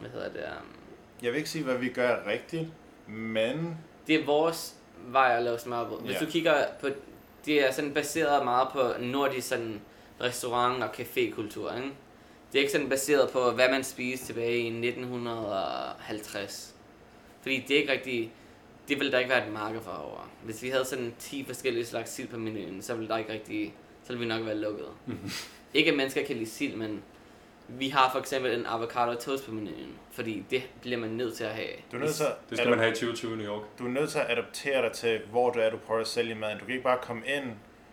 Hvad 0.00 0.10
hedder 0.10 0.28
det? 0.28 0.44
Um, 0.60 0.66
Jeg 1.22 1.32
vil 1.32 1.38
ikke 1.38 1.50
sige, 1.50 1.64
hvad 1.64 1.78
vi 1.78 1.88
gør 1.88 2.26
rigtigt, 2.26 2.68
men 3.06 3.78
det 4.06 4.14
er 4.14 4.26
vores 4.26 4.76
vej 5.06 5.36
at 5.36 5.42
lave 5.42 5.58
smørbrød. 5.58 6.00
Hvis 6.00 6.14
Ja. 6.14 6.18
du 6.20 6.26
kigger 6.30 6.54
på... 6.80 6.88
Det 7.46 7.68
er 7.68 7.72
sådan 7.72 7.94
baseret 7.94 8.44
meget 8.44 8.68
på 8.72 8.92
nordisk 9.00 9.48
sådan 9.48 9.80
restaurant- 10.20 10.82
og 10.82 10.90
cafékultur, 10.94 11.76
ikke? 11.76 11.90
Det 12.52 12.58
er 12.58 12.60
ikke 12.60 12.72
sådan 12.72 12.88
baseret 12.88 13.30
på, 13.30 13.50
hvad 13.50 13.68
man 13.70 13.84
spiste 13.84 14.26
tilbage 14.26 14.58
i 14.58 14.70
1950. 14.70 16.74
Fordi 17.42 17.64
det 17.68 17.76
er 17.76 17.80
ikke 17.80 17.92
rigtig... 17.92 18.32
Det 18.88 18.98
ville 18.98 19.12
der 19.12 19.18
ikke 19.18 19.30
være 19.30 19.46
et 19.46 19.52
marked 19.52 19.80
for 19.80 19.90
over. 19.90 20.28
Hvis 20.44 20.62
vi 20.62 20.68
havde 20.68 20.84
sådan 20.84 21.14
10 21.18 21.44
forskellige 21.44 21.86
slags 21.86 22.10
sild 22.10 22.28
på 22.28 22.38
menuen, 22.38 22.82
så 22.82 22.94
ville 22.94 23.08
der 23.08 23.16
ikke 23.16 23.32
rigtig... 23.32 23.74
Så 24.04 24.08
ville 24.12 24.20
vi 24.20 24.26
nok 24.28 24.46
være 24.46 24.56
lukket. 24.58 24.86
ikke 25.74 25.90
at 25.90 25.96
mennesker 25.96 26.24
kan 26.24 26.36
lide 26.36 26.50
sild, 26.50 26.76
men 26.76 27.02
vi 27.78 27.88
har 27.88 28.10
for 28.12 28.18
eksempel 28.18 28.54
en 28.58 28.66
avocado 28.66 29.14
toast 29.14 29.46
på 29.46 29.52
menuen. 29.52 29.98
Fordi 30.12 30.44
det 30.50 30.62
bliver 30.82 30.98
man 30.98 31.10
nødt 31.10 31.34
til 31.34 31.44
at 31.44 31.50
have. 31.50 31.68
du 31.92 31.96
er 31.96 32.00
nødt 32.00 32.14
til, 32.14 32.26
Det 32.50 32.58
skal 32.58 32.70
man 32.70 32.78
have 32.78 32.90
i 32.90 32.94
2020 32.94 33.32
i 33.32 33.36
New 33.36 33.46
York. 33.46 33.62
du 33.78 33.84
er 33.86 33.90
nødt 33.90 34.10
til 34.10 34.18
at 34.18 34.26
adaptere 34.30 34.82
dig 34.82 34.92
til, 34.92 35.20
hvor 35.30 35.50
du 35.50 35.58
er, 35.58 35.70
du 35.70 35.76
prøver 35.76 36.00
at 36.00 36.06
sælge 36.06 36.34
maden. 36.34 36.58
Du 36.58 36.64
kan 36.64 36.72
ikke 36.74 36.84
bare 36.84 36.98
komme 37.02 37.22
ind 37.26 37.44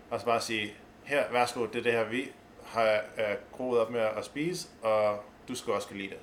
og 0.10 0.20
så 0.20 0.26
bare 0.26 0.42
sige, 0.42 0.74
her, 1.04 1.24
værsgo, 1.32 1.66
det 1.66 1.76
er 1.80 1.84
det 1.84 1.92
her, 1.92 2.10
vi 2.10 2.30
har 2.66 2.94
øh, 3.18 3.24
groet 3.52 3.80
op 3.80 3.92
med 3.92 4.00
at 4.00 4.26
spise, 4.26 4.68
og 4.82 5.24
du 5.48 5.56
skal 5.56 5.74
også 5.74 5.88
kunne 5.88 5.98
lide 5.98 6.10
det. 6.10 6.18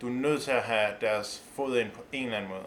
Du 0.00 0.06
er 0.06 0.10
nødt 0.12 0.42
til 0.42 0.50
at 0.50 0.62
have 0.62 0.88
deres 1.00 1.42
fod 1.56 1.78
ind 1.78 1.90
på 1.90 2.02
en 2.12 2.24
eller 2.24 2.36
anden 2.36 2.50
måde. 2.50 2.62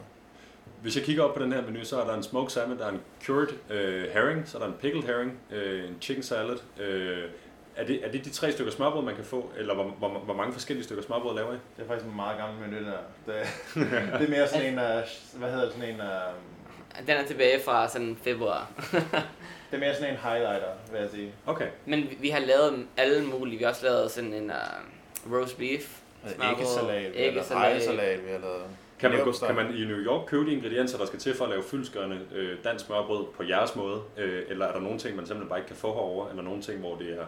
Hvis 0.81 0.95
jeg 0.95 1.03
kigger 1.03 1.23
op 1.23 1.35
på 1.35 1.43
den 1.43 1.51
her 1.53 1.61
menu, 1.61 1.83
så 1.83 2.01
er 2.01 2.05
der 2.05 2.13
en 2.13 2.23
smoked 2.23 2.49
salmon, 2.49 2.77
der 2.77 2.85
er 2.85 2.91
en 2.91 3.01
cured 3.25 3.47
øh, 3.69 4.09
herring, 4.11 4.47
så 4.47 4.57
er 4.57 4.61
der 4.61 4.67
en 4.67 4.77
pickled 4.81 5.03
herring, 5.03 5.39
øh, 5.51 5.89
en 5.89 5.97
chicken 6.01 6.23
salad. 6.23 6.57
Øh, 6.79 7.29
er, 7.75 7.85
det, 7.85 8.05
er 8.05 8.11
det 8.11 8.25
de 8.25 8.29
tre 8.29 8.51
stykker 8.51 8.71
smørbrød, 8.71 9.03
man 9.03 9.15
kan 9.15 9.23
få, 9.23 9.51
eller 9.57 9.73
hvor, 9.73 9.83
hvor, 9.83 10.09
hvor 10.09 10.33
mange 10.33 10.53
forskellige 10.53 10.83
stykker 10.83 11.03
smørbrød 11.03 11.35
laver 11.35 11.53
I? 11.53 11.57
Det 11.77 11.83
er 11.83 11.87
faktisk 11.87 12.07
en 12.09 12.15
meget 12.15 12.37
gammel 12.37 12.69
menu, 12.69 12.85
der. 12.85 12.97
Det, 13.25 13.35
det 14.19 14.27
er 14.27 14.29
mere 14.29 14.47
sådan 14.47 14.65
en, 14.65 14.79
uh, 14.79 15.39
hvad 15.39 15.49
hedder 15.51 15.65
det, 15.65 15.73
sådan 15.73 15.89
en, 15.89 15.99
uh, 15.99 17.07
Den 17.07 17.17
er 17.17 17.25
tilbage 17.25 17.61
fra 17.65 17.87
sådan 17.89 18.17
februar. 18.23 18.71
det 19.71 19.75
er 19.77 19.77
mere 19.77 19.95
sådan 19.95 20.13
en 20.13 20.19
highlighter, 20.19 20.69
vil 20.91 21.01
jeg 21.01 21.09
sige. 21.09 21.33
Okay. 21.45 21.67
Men 21.85 21.99
vi, 21.99 22.17
vi 22.19 22.29
har 22.29 22.39
lavet 22.39 22.87
alle 22.97 23.25
mulige. 23.25 23.57
Vi 23.57 23.63
har 23.63 23.71
også 23.71 23.85
lavet 23.85 24.11
sådan 24.11 24.33
en 24.33 24.51
uh, 24.51 25.33
roast 25.33 25.57
beef. 25.57 25.99
smørbrød, 26.23 26.49
Æggesalat, 26.49 27.13
vi 27.13 27.23
har 27.23 27.31
lavet 27.31 27.71
æggesalat. 27.71 28.25
vi 28.25 28.31
har 28.31 28.39
lavet. 28.39 28.63
Kan 29.03 29.11
man, 29.11 29.19
gå, 29.19 29.23
leverpostej. 29.23 29.47
kan 29.47 29.55
man 29.55 29.75
i 29.75 29.85
New 29.85 29.97
York 29.97 30.25
købe 30.27 30.45
de 30.45 30.51
ingredienser, 30.51 30.97
der 30.97 31.05
skal 31.05 31.19
til 31.19 31.35
for 31.35 31.43
at 31.43 31.49
lave 31.49 31.63
fyldskørende 31.63 32.19
øh, 32.35 32.57
dansk 32.63 32.85
smørbrød 32.85 33.25
på 33.37 33.43
jeres 33.43 33.75
måde? 33.75 34.01
Øh, 34.17 34.43
eller 34.47 34.65
er 34.65 34.71
der 34.71 34.79
nogle 34.79 34.99
ting, 34.99 35.15
man 35.15 35.25
simpelthen 35.25 35.49
bare 35.49 35.59
ikke 35.59 35.67
kan 35.67 35.75
få 35.77 35.87
herover, 35.93 36.29
eller 36.29 36.43
nogle 36.43 36.61
ting, 36.61 36.79
hvor 36.79 36.95
det 36.95 37.19
er... 37.19 37.25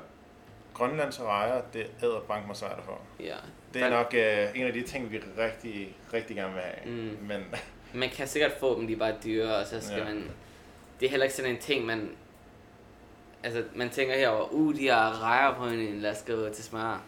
Grønlands 0.75 1.21
rejer, 1.21 1.61
det 1.73 1.87
æder 2.03 2.19
bank 2.19 2.47
mig 2.47 2.55
svært 2.55 2.79
for. 2.85 3.01
Ja. 3.19 3.35
Det 3.73 3.81
er 3.81 3.89
nok 3.89 4.07
uh, 4.13 4.59
en 4.59 4.67
af 4.67 4.73
de 4.73 4.81
ting, 4.81 5.11
vi 5.11 5.19
rigtig, 5.37 5.95
rigtig 6.13 6.35
gerne 6.35 6.53
vil 6.53 6.61
have. 6.63 6.95
Mm. 6.95 7.17
Men 7.27 7.43
Man 7.93 8.09
kan 8.09 8.27
sikkert 8.27 8.51
få 8.59 8.79
dem, 8.79 8.87
de 8.87 8.93
er 8.93 8.97
bare 8.97 9.15
dyre, 9.23 9.55
og 9.55 9.67
så 9.67 9.81
skal 9.81 9.97
Ja. 9.97 10.03
man... 10.03 10.31
Det 10.99 11.05
er 11.05 11.09
heller 11.09 11.23
ikke 11.23 11.35
sådan 11.35 11.51
en 11.51 11.57
ting, 11.61 11.85
man... 11.85 12.09
Altså, 13.43 13.63
man 13.75 13.89
tænker 13.89 14.15
herover, 14.15 14.47
uh, 14.51 14.75
de 14.75 14.87
har 14.87 15.23
rejer 15.23 15.55
på 15.55 15.65
en, 15.65 15.99
lad 16.01 16.11
os 16.11 16.23
gå 16.27 16.49
til 16.49 16.63
smør. 16.63 17.03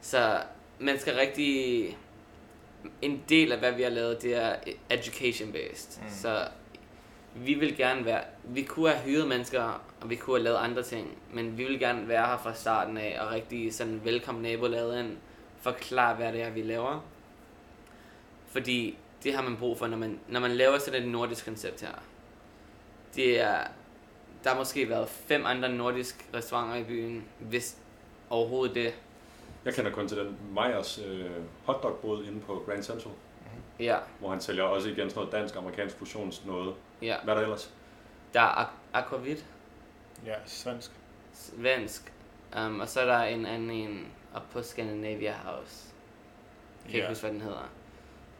Så 0.00 0.40
man 0.78 0.98
skal 0.98 1.14
rigtig... 1.14 1.98
En 3.02 3.22
del 3.28 3.52
af, 3.52 3.58
hvad 3.58 3.72
vi 3.72 3.82
har 3.82 3.90
lavet, 3.90 4.22
det 4.22 4.34
er 4.36 4.56
education-based. 4.90 6.02
Mm. 6.02 6.08
Så 6.10 6.48
vi 7.34 7.54
vil 7.54 7.76
gerne 7.76 8.04
være... 8.04 8.22
Vi 8.44 8.62
kunne 8.62 8.90
have 8.90 9.02
hyret 9.02 9.28
mennesker, 9.28 9.82
og 10.00 10.10
vi 10.10 10.16
kunne 10.16 10.36
have 10.36 10.44
lavet 10.44 10.56
andre 10.56 10.82
ting, 10.82 11.18
men 11.32 11.58
vi 11.58 11.64
vil 11.64 11.78
gerne 11.78 12.08
være 12.08 12.26
her 12.26 12.36
fra 12.36 12.54
starten 12.54 12.96
af, 12.96 13.18
og 13.20 13.30
rigtig 13.30 13.74
sådan 13.74 14.00
velkommen 14.04 14.42
nabolaget 14.42 15.00
ind, 15.00 15.16
forklare, 15.60 16.14
hvad 16.14 16.32
det 16.32 16.42
er, 16.42 16.50
vi 16.50 16.62
laver. 16.62 17.04
Fordi 18.46 18.98
det 19.24 19.34
har 19.34 19.42
man 19.42 19.56
brug 19.56 19.78
for, 19.78 19.86
når 19.86 19.96
man, 19.96 20.20
når 20.28 20.40
man 20.40 20.50
laver 20.50 20.78
sådan 20.78 21.02
et 21.02 21.08
nordisk 21.08 21.44
koncept 21.44 21.80
her. 21.80 22.02
Det 23.14 23.40
er, 23.40 23.58
der 24.44 24.50
har 24.50 24.56
måske 24.56 24.88
været 24.88 25.08
fem 25.08 25.46
andre 25.46 25.68
nordiske 25.68 26.24
restauranter 26.34 26.76
i 26.76 26.84
byen, 26.84 27.24
hvis 27.38 27.76
overhovedet 28.30 28.74
det. 28.74 28.94
Jeg 29.64 29.74
kender 29.74 29.90
kun 29.90 30.08
til 30.08 30.18
den 30.18 30.36
Meyers 30.54 31.00
øh, 31.06 31.30
hotdogbrød 31.64 32.24
inde 32.24 32.40
på 32.40 32.62
Grand 32.66 32.82
Central, 32.82 33.14
Ja, 33.78 33.98
hvor 34.20 34.30
han 34.30 34.40
sælger 34.40 34.62
også 34.62 34.88
igen 34.88 35.10
sådan 35.10 35.14
noget 35.20 35.32
dansk-amerikansk 35.32 35.96
fusions 35.96 36.44
noget. 36.44 36.74
ja. 37.02 37.16
Hvad 37.24 37.34
er 37.34 37.38
der 37.38 37.44
ellers? 37.44 37.74
Der 38.34 38.40
er 38.40 38.64
Ak- 38.64 38.74
Aquavit, 38.92 39.44
ja, 40.26 40.34
svensk. 40.46 40.90
svensk, 41.32 42.12
um, 42.66 42.80
og 42.80 42.88
så 42.88 43.00
er 43.00 43.04
der 43.06 43.18
en 43.22 43.46
anden 43.46 43.70
en 43.70 44.06
op 44.34 44.42
på 44.52 44.62
Scandinavia 44.62 45.32
House. 45.32 45.88
Jeg 46.84 46.90
kan 46.90 46.94
ikke 46.94 47.04
Ja. 47.04 47.08
huske, 47.08 47.22
hvad 47.22 47.32
den 47.32 47.40
hedder. 47.40 47.68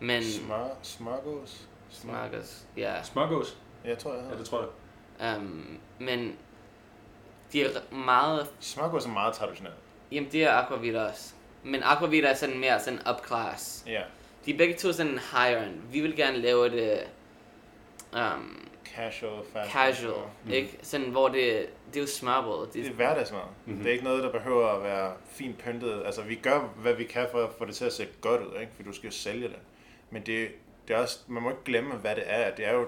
Men 0.00 0.22
Smør, 0.24 0.68
smørgås. 0.82 1.68
Smarkers, 1.90 2.66
ja. 2.76 3.02
Smørgås? 3.02 3.58
Jeg 3.84 3.98
tror, 3.98 4.14
jeg 4.14 4.24
Ja, 4.32 4.38
det 4.38 4.46
tror 4.46 4.60
jeg. 5.20 5.36
Um, 5.36 5.78
men 5.98 6.36
de 7.52 7.62
er 7.64 7.94
meget 7.94 8.50
Smørgås 8.60 9.04
er 9.06 9.10
meget 9.10 9.34
traditionelt. 9.34 9.74
Jamen, 10.12 10.32
det 10.32 10.44
er 10.44 10.52
Aquavit 10.52 10.94
også. 10.96 11.34
Men 11.62 11.82
Aquavit 11.82 12.24
er 12.24 12.34
sådan 12.34 12.58
mere 12.58 12.80
sådan 12.80 13.00
upclass. 13.14 13.84
Ja. 13.86 14.02
De 14.46 14.52
er 14.52 14.58
begge 14.58 14.74
to 14.74 14.92
sådan 14.92 15.18
higher 15.18 15.62
end. 15.62 15.74
Vi 15.92 16.00
vil 16.00 16.16
gerne 16.16 16.38
lave 16.38 16.70
det 16.70 16.98
um, 18.12 18.60
Casual, 18.96 19.44
fast. 19.52 19.70
casual, 19.72 20.22
Mm. 20.44 20.50
ikke? 20.50 20.78
Sådan, 20.82 21.10
hvor 21.10 21.28
det, 21.28 21.66
det 21.88 21.96
er 21.96 22.00
jo 22.00 22.06
smørbrød. 22.06 22.66
Det 22.72 22.80
er 22.80 22.84
Det, 22.84 22.92
hverdagsmad. 22.92 23.40
Mhm. 23.40 23.50
Mm-hmm. 23.66 23.82
Det 23.82 23.88
er 23.88 23.92
ikke 23.92 24.04
noget, 24.04 24.22
der 24.22 24.32
behøver 24.32 24.68
at 24.68 24.82
være 24.82 25.12
fint 25.26 25.58
pyntet. 25.58 26.02
Altså, 26.06 26.22
vi 26.22 26.34
gør, 26.34 26.60
hvad 26.60 26.94
vi 26.94 27.04
kan 27.04 27.26
for 27.32 27.44
at 27.44 27.50
få 27.58 27.64
det 27.64 27.74
til 27.74 27.84
at 27.84 27.92
se 27.92 28.06
godt 28.20 28.40
ud, 28.42 28.60
ikke? 28.60 28.72
For 28.76 28.82
du 28.82 28.92
skal 28.92 29.06
jo 29.06 29.12
sælge 29.12 29.48
det. 29.48 29.58
Men 30.10 30.22
det, 30.22 30.48
det 30.88 30.96
er 30.96 31.00
også, 31.00 31.18
man 31.28 31.42
må 31.42 31.50
ikke 31.50 31.64
glemme, 31.64 31.94
hvad 31.94 32.14
det 32.16 32.24
er. 32.26 32.54
Det 32.54 32.66
er 32.66 32.72
jo... 32.72 32.86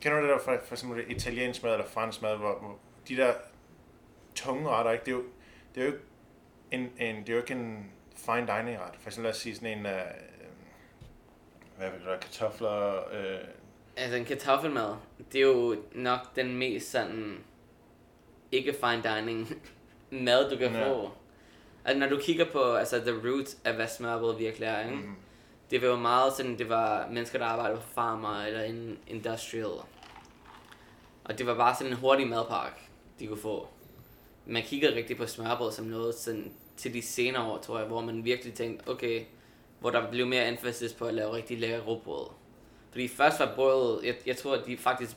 Kender 0.00 0.18
du 0.20 0.26
det 0.26 0.32
der 0.32 0.38
for, 0.44 0.58
for 0.66 0.74
eksempel 0.74 1.04
italiensk 1.08 1.62
mad 1.62 1.72
eller 1.72 1.86
fransk 1.86 2.22
mad, 2.22 2.36
hvor, 2.36 2.58
hvor 2.60 2.78
de 3.08 3.16
der 3.16 3.32
tunge 4.34 4.68
retter, 4.68 4.92
ikke? 4.92 5.04
Det 5.04 5.10
er 5.12 5.16
jo, 5.16 5.22
det 5.74 5.80
er 5.80 5.86
jo 5.86 5.92
ikke 5.92 6.04
en, 6.70 6.80
en, 6.98 7.16
det 7.20 7.28
er 7.28 7.32
jo 7.32 7.38
ikke 7.40 7.52
en 7.54 7.90
fine 8.26 8.46
dining 8.56 8.78
ret. 8.80 8.94
For 9.00 9.08
eksempel 9.08 9.22
lad 9.24 9.30
os 9.30 9.36
sige 9.38 9.54
sådan 9.54 9.78
en, 9.78 9.86
uh, 9.86 9.92
hvad 11.76 11.90
vil 11.90 11.98
det 11.98 12.06
være, 12.06 12.18
kartofler, 12.18 12.94
uh, 12.98 13.48
altså 13.96 14.16
en 14.16 14.24
kartoffelmad, 14.24 14.94
det 15.32 15.38
er 15.40 15.46
jo 15.46 15.76
nok 15.94 16.36
den 16.36 16.56
mest 16.56 16.90
sådan 16.90 17.38
ikke 18.52 18.72
fine 18.80 19.02
dining 19.16 19.62
mad, 20.26 20.50
du 20.50 20.56
kan 20.56 20.72
Ja. 20.72 20.88
få. 20.90 21.10
Altså, 21.84 21.98
når 21.98 22.08
du 22.08 22.18
kigger 22.22 22.44
på 22.52 22.72
altså, 22.74 22.98
the 22.98 23.28
root 23.30 23.46
af, 23.64 23.74
hvad 23.74 23.88
smørbrød 23.88 24.36
virkelig 24.38 24.66
er, 24.66 24.80
ikke? 24.80 24.96
Mhm. 24.96 25.14
det 25.70 25.82
var 25.82 25.88
jo 25.88 25.96
meget 25.96 26.32
sådan, 26.32 26.58
det 26.58 26.68
var 26.68 27.08
mennesker, 27.10 27.38
der 27.38 27.46
arbejdede 27.46 27.76
på 27.80 27.86
farmer 27.86 28.42
eller 28.42 28.62
in 28.62 28.98
industrial. 29.06 29.70
Og 31.24 31.38
det 31.38 31.46
var 31.46 31.54
bare 31.54 31.74
sådan 31.74 31.92
en 31.92 31.98
hurtig 31.98 32.26
madpakke, 32.28 32.76
de 33.18 33.26
kunne 33.26 33.40
få. 33.40 33.68
Man 34.46 34.62
kiggede 34.62 34.94
rigtig 34.96 35.16
på 35.16 35.26
smørbrød 35.26 35.72
som 35.72 35.84
noget 35.84 36.14
sådan, 36.14 36.52
til 36.80 36.94
de 36.94 37.02
senere 37.02 37.42
år, 37.44 37.58
tror 37.58 37.78
jeg, 37.78 37.86
hvor 37.86 38.00
man 38.00 38.24
virkelig 38.24 38.54
tænkte, 38.54 38.88
okay, 38.88 39.24
hvor 39.80 39.90
der 39.90 40.10
blev 40.10 40.26
mere 40.26 40.48
emphasis 40.48 40.92
på 40.92 41.04
at 41.04 41.14
lave 41.14 41.32
rigtig 41.32 41.58
lækker 41.60 41.80
råbrød. 41.80 42.26
Fordi 42.90 43.08
først 43.08 43.40
var 43.40 43.52
brødet, 43.54 44.04
jeg, 44.04 44.14
jeg 44.26 44.36
tror, 44.36 44.54
at 44.54 44.66
de 44.66 44.76
faktisk, 44.76 45.16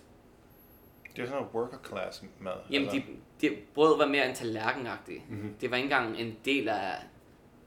Det 1.16 1.22
er 1.22 1.26
sådan 1.26 1.42
noget 1.42 1.54
worker 1.56 1.78
class 1.88 2.24
mad. 2.40 2.52
jamen 2.72 2.90
altså. 2.90 3.02
de, 3.42 3.50
de, 3.50 3.56
brødet 3.74 4.00
var 4.00 4.06
mere 4.06 4.30
en 4.30 4.36
tallerkenagtig. 4.36 5.26
Mhm. 5.30 5.56
Det 5.62 5.72
var 5.72 5.78
ikke 5.78 5.86
engang 5.86 6.20
en 6.20 6.38
del 6.46 6.70
af, 6.70 6.96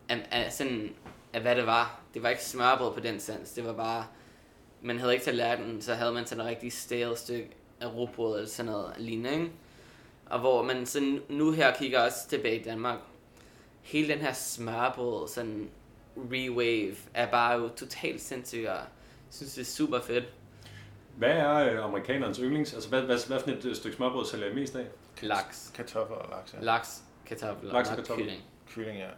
af, 0.08 0.26
af, 0.30 0.52
sådan, 0.52 0.94
af 1.32 1.40
hvad 1.40 1.56
det 1.56 1.66
var. 1.66 2.00
Det 2.14 2.22
var 2.22 2.28
ikke 2.28 2.44
smørbrød 2.44 2.94
på 2.94 3.00
den 3.00 3.20
sens. 3.20 3.52
Det 3.52 3.64
var 3.64 3.72
bare, 3.72 4.06
man 4.82 4.98
havde 4.98 5.12
ikke 5.12 5.24
tallerken, 5.24 5.82
så 5.82 5.94
havde 5.94 6.12
man 6.12 6.26
sådan 6.26 6.44
et 6.44 6.50
rigtig 6.50 6.72
stale 6.72 7.16
stykke 7.16 7.48
af 7.80 7.94
råbrød 7.94 8.34
eller 8.36 8.48
sådan 8.48 8.72
noget 8.72 8.94
lignende, 8.98 9.32
ikke? 9.32 9.50
Og 10.26 10.40
hvor 10.40 10.62
man 10.62 10.86
sådan 10.86 11.20
nu 11.28 11.52
her 11.52 11.74
kigger 11.74 12.00
også 12.00 12.28
tilbage 12.28 12.60
i 12.60 12.62
Danmark. 12.62 12.98
Hele 13.86 14.08
den 14.14 14.18
her 14.18 14.32
smørbrød, 14.32 15.28
sådan 15.28 15.70
rewave, 16.16 16.96
er 17.14 17.30
bare 17.30 17.52
jo 17.60 17.68
totalt 17.68 18.20
sindssygt, 18.20 18.68
og 18.68 18.74
jeg 18.74 18.84
synes 19.30 19.54
det 19.54 19.60
er 19.60 19.64
super 19.64 20.00
fedt. 20.00 20.24
Hvad 21.16 21.30
er 21.30 21.54
øh, 21.54 21.84
amerikanernes 21.84 22.38
yndlings? 22.38 22.74
Altså, 22.74 22.88
hvad, 22.88 23.02
hvad, 23.02 23.26
hvad 23.28 23.40
for 23.40 23.50
et 23.50 23.64
øh, 23.64 23.74
stykke 23.76 23.96
smørbrød 23.96 24.26
sælger 24.26 24.46
I 24.50 24.54
mest 24.54 24.76
af? 24.76 24.86
Laks, 25.22 25.72
Kartoffer 25.74 26.14
og 26.14 26.30
laks, 26.30 26.54
ja. 26.54 26.58
laks, 26.60 27.02
kartofler, 27.26 27.72
Laks 27.72 27.88
og 27.90 27.96
nok 27.96 28.04
kartofler. 28.04 28.24
kylling. 28.24 28.42
Kylling, 28.74 28.98
ja. 28.98 29.08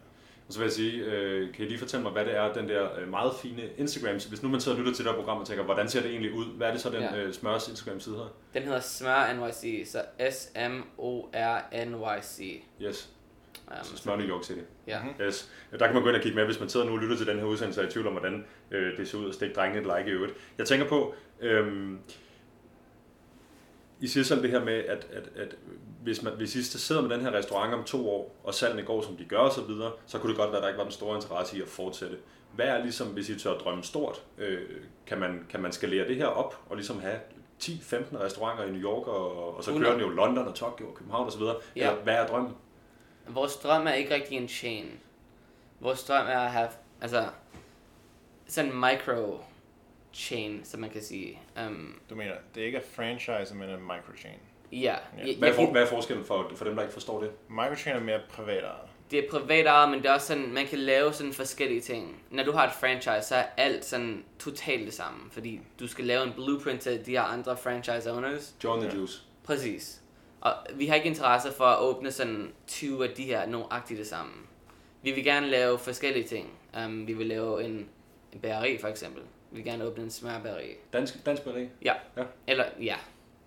Og 0.49 0.53
så 0.55 0.59
vil 0.59 0.64
jeg 0.66 0.73
sige, 0.73 1.05
øh, 1.05 1.55
kan 1.55 1.64
I 1.64 1.69
lige 1.69 1.79
fortælle 1.79 2.03
mig, 2.03 2.12
hvad 2.12 2.25
det 2.25 2.37
er, 2.37 2.53
den 2.53 2.69
der 2.69 2.99
øh, 3.01 3.09
meget 3.09 3.33
fine 3.43 3.62
Instagram, 3.79 4.14
hvis 4.29 4.43
nu 4.43 4.49
man 4.49 4.61
sidder 4.61 4.77
og 4.79 4.81
lytter 4.85 4.95
til 4.97 5.05
det 5.05 5.12
her 5.12 5.19
program 5.21 5.41
og 5.41 5.47
tænker, 5.47 5.64
hvordan 5.64 5.89
ser 5.89 6.01
det 6.03 6.11
egentlig 6.11 6.33
ud? 6.33 6.45
Hvad 6.57 6.66
er 6.69 6.73
det 6.73 6.81
så, 6.81 6.91
den 6.91 7.01
Ja. 7.03 7.16
øh, 7.16 7.33
smørs 7.35 7.69
Instagram-side 7.69 8.16
her? 8.16 8.25
Den 8.55 8.62
hedder 8.62 8.81
Smør 8.81 9.33
NYC, 9.33 9.89
så 9.93 10.03
S-M-O-R-N-Y-C. 11.39 12.62
Yes, 12.83 13.11
Um, 13.71 13.85
så 13.85 13.97
smør 13.97 14.16
New 14.16 14.27
York 14.27 14.45
City. 14.45 14.61
ja. 14.87 15.03
Mhm. 15.03 15.12
Yes. 15.23 15.51
Der 15.79 15.87
kan 15.87 15.95
man 15.95 16.03
gå 16.03 16.09
ind 16.09 16.16
og 16.16 16.23
kigge 16.23 16.37
med, 16.37 16.45
hvis 16.45 16.61
man 16.61 16.69
sidder 16.69 16.87
nu 16.87 16.93
og 16.93 16.99
lytter 16.99 17.16
til 17.16 17.27
den 17.27 17.39
her 17.39 17.45
udsendelse 17.45 17.81
og 17.81 17.85
er 17.85 17.89
i 17.89 17.93
tvivl 17.93 18.07
om, 18.07 18.12
hvordan 18.12 18.45
øh, 18.71 18.97
det 18.97 19.09
ser 19.09 19.19
ud 19.19 19.25
og 19.29 19.35
stikke 19.35 19.55
drengene 19.55 19.81
et 19.81 19.99
like 19.99 20.11
i 20.11 20.14
øvrigt. 20.14 20.35
Jeg 20.59 20.66
tænker 20.66 20.87
på, 20.89 21.14
øhm, 21.41 21.99
I 24.01 24.07
siger 24.07 24.25
selv 24.25 24.43
det 24.43 24.51
her 24.51 24.64
med, 24.64 24.75
at, 24.75 25.07
at, 25.12 25.29
at 25.37 25.57
hvis, 26.03 26.23
man, 26.23 26.33
hvis 26.33 26.55
I 26.57 26.62
sidder 26.62 27.03
med 27.03 27.11
den 27.11 27.21
her 27.21 27.33
restaurant 27.33 27.75
om 27.75 27.85
to 27.85 28.11
år, 28.11 28.37
og 28.45 28.55
salgene 28.55 28.83
går, 28.83 29.03
som 29.03 29.16
de 29.16 29.25
gør 29.25 29.39
og 29.39 29.53
så 29.53 29.62
videre, 29.62 29.93
så 30.07 30.19
kunne 30.19 30.31
det 30.31 30.39
godt 30.39 30.51
være, 30.51 30.57
at 30.59 30.62
der 30.62 30.69
ikke 30.69 30.79
var 30.79 30.85
den 30.85 30.93
store 30.93 31.16
interesse 31.16 31.57
i 31.59 31.62
at 31.62 31.69
fortsætte. 31.69 32.16
Hvad 32.55 32.66
er 32.66 32.83
ligesom, 32.83 33.07
hvis 33.09 33.29
I 33.29 33.39
tør 33.39 33.53
drømme 33.53 33.85
stort, 33.85 34.23
øh, 34.39 34.61
kan, 35.07 35.19
man, 35.21 35.47
kan 35.49 35.61
man 35.61 35.73
skalere 35.73 36.09
det 36.09 36.16
her 36.16 36.27
op 36.27 36.61
og 36.69 36.77
ligesom 36.77 37.01
have 37.01 37.19
10-15 37.62 38.21
restauranter 38.21 38.64
i 38.64 38.71
New 38.71 38.83
York, 38.83 39.07
og, 39.07 39.57
og 39.57 39.64
så 39.64 39.71
kører 39.71 39.81
100. 39.81 39.95
den 39.95 40.11
jo 40.11 40.16
London 40.16 40.49
og 40.49 40.55
Tokyo 40.55 40.89
og 40.89 40.95
København 40.95 41.27
og 41.27 41.33
så 41.33 41.39
videre. 41.39 41.57
Ja. 41.77 41.91
Eller 41.91 42.03
hvad 42.03 42.14
er 42.14 42.27
drømmen? 42.27 42.53
Vores 43.29 43.57
drøm 43.57 43.87
er 43.87 43.93
ikke 43.93 44.14
rigtig 44.14 44.37
en 44.37 44.49
chain. 44.49 45.01
Vores 45.81 46.05
drøm 46.05 46.26
er 46.26 46.39
at 46.39 46.51
have, 46.51 46.68
altså, 47.01 47.29
sådan 48.47 48.70
en 48.72 48.81
micro 48.81 49.41
chain, 50.12 50.61
som 50.64 50.81
man 50.81 50.91
kan 50.91 51.03
sige. 51.03 51.39
Um, 51.66 52.01
Du 52.11 52.14
mener, 52.14 52.33
det 52.55 52.61
er 52.62 52.66
ikke 52.66 52.79
er 52.79 52.83
franchise, 52.95 53.55
men 53.55 53.70
en 53.70 53.81
microchain. 53.83 54.39
ja, 54.72 54.79
Ja. 55.18 55.26
jeg, 55.26 55.37
Hvad 55.39 55.49
er, 55.49 55.55
for, 55.55 55.70
hvad 55.70 55.83
er 55.83 55.87
forskellen 55.87 56.24
for, 56.24 56.51
for 56.57 56.64
dem, 56.64 56.74
der 56.74 56.83
ikke 56.83 56.93
forstår 56.93 57.20
det? 57.20 57.31
Microchain 57.49 57.97
er 57.97 58.01
mere 58.01 58.20
privat 58.31 58.64
ejet. 58.64 58.89
det 59.11 59.18
er 59.24 59.31
privat 59.31 59.66
ejet, 59.66 59.91
men 59.91 60.03
det 60.03 60.09
er 60.09 60.12
også 60.14 60.26
sådan, 60.26 60.53
man 60.53 60.66
kan 60.66 60.79
lave 60.79 61.12
sådan 61.12 61.33
forskellige 61.33 61.81
ting. 61.81 62.22
Når 62.31 62.43
du 62.45 62.53
har 62.53 62.66
et 62.66 62.72
franchise, 62.72 63.22
så 63.22 63.35
er 63.35 63.45
alt 63.57 63.85
sådan 63.85 64.24
totalt 64.39 64.87
det 64.87 64.95
samme, 64.95 65.31
fordi 65.31 65.61
du 65.81 65.87
skal 65.89 66.05
lave 66.05 66.22
en 66.24 66.33
blueprint 66.33 66.81
til 66.81 67.07
de 67.07 67.11
her 67.11 67.22
andre 67.22 67.57
franchise 67.57 68.12
owners. 68.12 68.55
John 68.64 68.81
the 68.81 68.91
Ja. 68.91 68.97
Juice. 68.97 69.22
Præcis. 69.45 70.03
Og 70.41 70.53
vi 70.74 70.86
har 70.86 70.95
ikke 70.95 71.09
interesse 71.09 71.53
for 71.53 71.64
at 71.64 71.80
åbne 71.80 72.12
sådan 72.12 72.53
20 72.66 73.09
af 73.09 73.11
de 73.14 73.24
her 73.24 73.47
nøjagtigt 73.47 73.99
det 73.99 74.07
samme. 74.07 74.32
Vi 75.03 75.11
vil 75.11 75.24
gerne 75.24 75.47
lave 75.47 75.78
forskellige 75.78 76.26
ting. 76.26 76.51
Um, 76.84 77.07
vi 77.07 77.12
vil 77.12 77.26
lave 77.26 77.64
en, 77.64 77.89
en 78.32 78.41
bageri 78.43 78.78
for 78.78 78.89
eksempel. 78.89 79.22
Vi 79.51 79.57
vil 79.57 79.64
gerne 79.64 79.84
åbne 79.84 80.05
en 80.05 80.11
smørbageri. 80.11 80.74
Dansk, 80.93 81.26
dansk 81.26 81.43
bageri. 81.43 81.68
Ja. 81.82 81.95
Ja. 82.16 82.22
Eller 82.47 82.64
ja, 82.80 82.97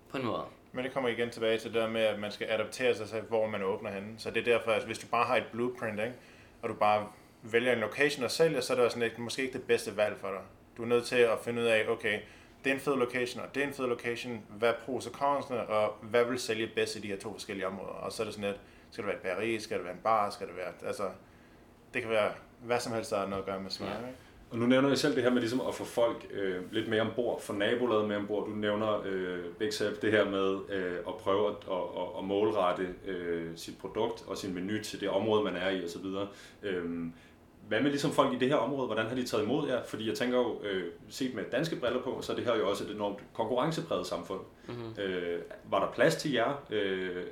på 0.08 0.16
en 0.16 0.24
måde. 0.24 0.44
Men 0.72 0.84
det 0.84 0.92
kommer 0.92 1.10
igen 1.10 1.30
tilbage 1.30 1.58
til 1.58 1.74
det 1.74 1.82
der 1.82 1.88
med, 1.88 2.00
at 2.00 2.18
man 2.18 2.32
skal 2.32 2.46
adaptere 2.50 2.94
sig 2.94 3.08
til, 3.08 3.20
hvor 3.20 3.46
man 3.46 3.62
åbner 3.62 3.90
henne. 3.90 4.08
Så 4.18 4.30
det 4.30 4.48
er 4.48 4.58
derfor, 4.58 4.70
at 4.70 4.84
hvis 4.84 4.98
du 4.98 5.06
bare 5.06 5.24
har 5.24 5.36
et 5.36 5.46
blueprint, 5.52 6.00
ikke? 6.00 6.14
og 6.62 6.68
du 6.68 6.74
bare 6.74 7.06
vælger 7.42 7.72
en 7.72 7.78
location 7.78 8.24
og 8.24 8.30
sælger, 8.30 8.60
så 8.60 8.72
er 8.72 8.74
det 8.74 8.84
også 8.84 8.94
sådan, 8.94 9.10
ikke, 9.10 9.20
måske 9.20 9.42
ikke 9.42 9.52
det 9.52 9.62
bedste 9.62 9.96
valg 9.96 10.16
for 10.20 10.28
dig. 10.28 10.40
Du 10.76 10.82
er 10.82 10.86
nødt 10.86 11.04
til 11.04 11.16
at 11.16 11.38
finde 11.44 11.62
ud 11.62 11.66
af, 11.66 11.88
okay, 11.88 12.18
det 12.64 12.70
er 12.70 12.74
en 12.74 12.80
fed 12.80 12.96
location, 12.96 13.42
og 13.42 13.54
det 13.54 13.62
er 13.62 13.66
en 13.66 13.74
fed 13.74 13.86
location. 13.86 14.42
Hvad 14.58 14.72
pros 14.84 15.06
og 15.06 15.12
cons'ene, 15.12 15.70
og 15.70 15.94
hvad 16.02 16.24
vil 16.24 16.38
sælge 16.38 16.70
bedst 16.74 16.96
i 16.96 17.00
de 17.00 17.06
her 17.08 17.18
to 17.18 17.32
forskellige 17.32 17.66
områder? 17.66 17.90
Og 17.90 18.12
så 18.12 18.22
er 18.22 18.24
det 18.24 18.34
sådan 18.34 18.50
lidt, 18.50 18.60
skal 18.90 19.04
det 19.04 19.08
være 19.08 19.16
et 19.16 19.22
bageri, 19.22 19.60
skal 19.60 19.76
det 19.76 19.84
være 19.84 19.94
en 19.94 20.00
bar, 20.04 20.30
skal 20.30 20.46
det 20.46 20.56
være, 20.56 20.72
altså, 20.86 21.08
det 21.94 22.02
kan 22.02 22.10
være 22.10 22.32
hvad 22.64 22.80
som 22.80 22.92
helst, 22.92 23.10
der 23.10 23.18
har 23.18 23.26
noget 23.26 23.42
at 23.42 23.46
gøre 23.46 23.60
med 23.60 23.70
smør, 23.70 23.86
Ja. 23.86 23.92
Og 24.50 24.58
nu 24.58 24.66
nævner 24.66 24.88
jeg 24.88 24.98
selv 24.98 25.14
det 25.14 25.22
her 25.22 25.30
med 25.30 25.40
ligesom 25.40 25.60
at 25.68 25.74
få 25.74 25.84
folk 25.84 26.26
øh, 26.32 26.72
lidt 26.72 26.88
mere 26.88 27.00
ombord, 27.00 27.40
få 27.40 27.52
nabolaget 27.52 28.08
med 28.08 28.16
ombord. 28.16 28.48
Du 28.48 28.54
nævner, 28.54 29.02
øh, 29.04 29.38
Big 29.58 29.74
Sepp, 29.74 30.02
det 30.02 30.12
her 30.12 30.30
med 30.30 30.58
øh, 30.68 30.94
at 31.08 31.14
prøve 31.20 31.48
at, 31.48 31.56
at, 31.70 31.76
at, 31.76 32.18
at 32.18 32.24
målrette 32.24 32.94
øh, 33.06 33.50
sit 33.56 33.78
produkt 33.78 34.24
og 34.26 34.38
sin 34.38 34.54
menu 34.54 34.82
til 34.82 35.00
det 35.00 35.08
område, 35.08 35.44
man 35.44 35.56
er 35.56 35.70
i 35.70 35.84
osv. 35.84 36.04
Øh, 36.62 37.06
hvad 37.72 37.82
med 37.82 37.90
ligesom 37.90 38.12
folk 38.12 38.32
i 38.32 38.38
det 38.38 38.48
her 38.48 38.56
område? 38.56 38.86
Hvordan 38.86 39.06
har 39.06 39.14
de 39.14 39.26
taget 39.26 39.44
imod 39.44 39.68
jer? 39.68 39.82
Fordi 39.84 40.08
jeg 40.08 40.16
tænker 40.16 40.38
jo, 40.38 40.60
øh, 40.62 40.84
set 41.08 41.34
med 41.34 41.44
danske 41.52 41.76
briller 41.76 42.02
på, 42.02 42.18
så 42.22 42.32
er 42.32 42.36
det 42.36 42.44
her 42.44 42.56
jo 42.56 42.70
også 42.70 42.84
et 42.84 42.90
enormt 42.90 43.18
konkurrencepræget 43.32 44.06
samfund. 44.06 44.40
Mm-hmm. 44.68 45.02
Øh, 45.02 45.40
var 45.70 45.84
der 45.86 45.92
plads 45.92 46.16
til 46.16 46.32
jer? 46.32 46.64
Øh, 46.70 47.22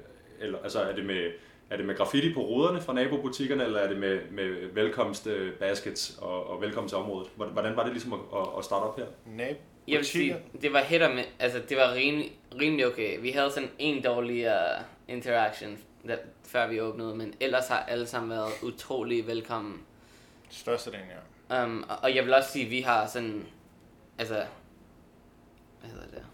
eller, 0.41 0.59
altså 0.59 0.81
er 0.81 0.95
det 0.95 1.07
med 1.07 1.31
er 1.71 1.77
det 1.77 1.87
med 1.87 1.97
graffiti 1.97 2.35
på 2.35 2.41
ruderne 2.41 2.81
fra 2.81 2.93
nabobutikkerne, 2.93 3.65
eller 3.65 3.79
er 3.79 3.89
det 3.89 3.99
med, 3.99 4.21
med 4.31 4.75
velkomst 4.75 5.27
øh, 5.27 5.53
baskets 5.53 6.19
og, 6.23 6.51
og 6.51 6.63
velkomst 6.63 6.89
til 6.89 6.99
området? 6.99 7.31
Hvordan 7.37 7.53
hvordan 7.53 7.77
var 7.77 7.83
det 7.83 7.93
ligesom 7.93 8.13
at, 8.13 8.49
at, 8.59 8.65
starte 8.65 8.83
op 8.83 8.99
her? 8.99 9.07
Nab, 9.27 9.57
Jeg 9.89 9.97
vil 9.97 10.07
sige, 10.07 10.37
det 10.63 10.73
var 10.73 10.81
hætter 10.81 11.15
med, 11.15 11.25
altså 11.39 11.61
det 11.69 11.77
var 11.77 11.95
rimelig, 11.95 12.33
rimelig 12.61 12.87
okay. 12.87 13.21
Vi 13.21 13.31
havde 13.31 13.51
sådan 13.51 13.71
en 13.79 14.03
dårlig 14.03 14.47
uh, 14.47 15.15
interaction, 15.15 15.79
da, 16.09 16.17
før 16.47 16.69
vi 16.69 16.81
åbnede, 16.81 17.17
men 17.17 17.35
ellers 17.41 17.69
har 17.69 17.79
alle 17.79 18.07
sammen 18.07 18.31
været 18.31 18.53
utrolig 18.63 19.27
velkommen. 19.27 19.81
Størstedelen, 20.51 21.07
ja. 21.51 21.65
Um, 21.65 21.85
og- 21.89 21.97
og 22.03 22.15
jeg 22.15 22.25
vil 22.25 22.35
også 22.35 22.51
sige, 22.51 22.65
at 22.65 22.71
vi 22.71 22.81
har 22.81 23.07
sådan, 23.07 23.47
altså, 24.19 24.47
hvad 25.81 25.91
hedder 25.91 26.07
det? 26.07 26.27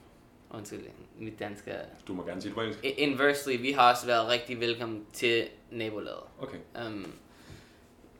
Undskyld, 0.50 0.80
mit 1.18 1.38
danske 1.38 1.70
er... 1.70 1.84
Du 2.08 2.14
må 2.14 2.26
gerne 2.26 2.40
sige 2.40 2.48
det 2.50 2.54
på 2.54 2.60
engelsk. 2.60 2.84
Inversely, 2.84 3.60
vi 3.60 3.72
har 3.72 3.90
også 3.90 4.06
været 4.06 4.28
rigtig 4.28 4.60
velkommen 4.60 5.06
til 5.12 5.48
nabolaget. 5.70 6.22
Okay. 6.40 6.58
Um, 6.86 7.12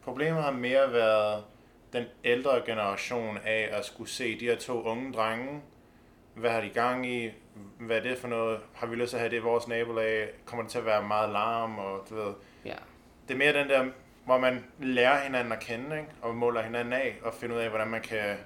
Problemet 0.05 0.43
har 0.43 0.51
mere 0.51 0.93
været 0.93 1.45
den 1.93 2.05
ældre 2.25 2.63
generation 2.67 3.39
af 3.45 3.69
at 3.73 3.85
skulle 3.85 4.11
se 4.11 4.41
de 4.41 4.45
her 4.45 4.57
to 4.57 4.83
unge 4.83 5.13
drenge. 5.13 5.63
Hvad 6.35 6.51
har 6.51 6.61
de 6.61 6.69
gang 6.69 7.07
i? 7.13 7.31
Hvad 7.81 7.97
er 7.97 8.01
det 8.03 8.19
for 8.19 8.29
noget? 8.29 8.61
Har 8.75 8.87
vi 8.87 8.97
lyst 8.97 9.11
til 9.11 9.17
at 9.17 9.21
have 9.21 9.31
det 9.31 9.37
i 9.37 9.41
vores 9.41 9.69
nabolag? 9.69 10.29
Kommer 10.45 10.63
det 10.63 10.71
til 10.73 10.79
at 10.79 10.85
være 10.87 11.03
meget 11.03 11.31
larm? 11.33 11.79
Og 11.79 12.07
du 12.11 12.15
ved, 12.15 12.33
ja. 12.65 12.75
det 13.29 13.35
er 13.35 13.39
mere 13.39 13.53
den 13.53 13.69
der, 13.69 13.87
hvor 14.27 14.39
man 14.39 14.65
lærer 14.81 15.25
hinanden 15.25 15.53
at 15.53 15.61
kende, 15.61 15.97
ikke? 15.97 16.09
og 16.23 16.35
måler 16.35 16.63
hinanden 16.63 16.93
af, 16.93 17.17
og 17.23 17.35
finder 17.35 17.57
ud 17.57 17.61
af, 17.61 17.69
hvordan 17.69 17.89
man 17.89 18.01
kan 18.03 18.37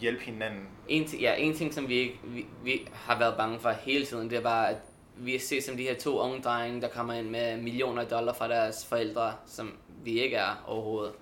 hjælpe 0.00 0.22
hinanden. 0.22 0.68
En, 0.88 1.06
ti- 1.08 1.20
ja, 1.20 1.34
en 1.34 1.54
ting, 1.54 1.74
som 1.74 1.88
vi, 1.88 1.94
ikke, 1.94 2.18
vi, 2.24 2.46
vi 2.64 2.88
har 2.94 3.18
været 3.18 3.36
bange 3.36 3.58
for 3.60 3.70
hele 3.70 4.06
tiden, 4.06 4.30
det 4.30 4.38
er 4.38 4.42
bare, 4.42 4.70
at 4.70 4.76
vi 5.16 5.38
ser 5.38 5.62
som 5.62 5.76
de 5.76 5.82
her 5.82 5.94
to 5.94 6.18
unge 6.18 6.40
drenge, 6.42 6.80
der 6.80 6.88
kommer 6.88 7.14
ind 7.14 7.28
med 7.30 7.56
millioner 7.56 8.02
af 8.02 8.08
dollar 8.08 8.32
fra 8.32 8.48
deres 8.48 8.86
forældre, 8.86 9.32
som 9.46 9.72
vi 10.04 10.20
ikke 10.20 10.36
er 10.36 10.64
overhovedet. 10.66 11.12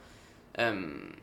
Um, 0.71 1.15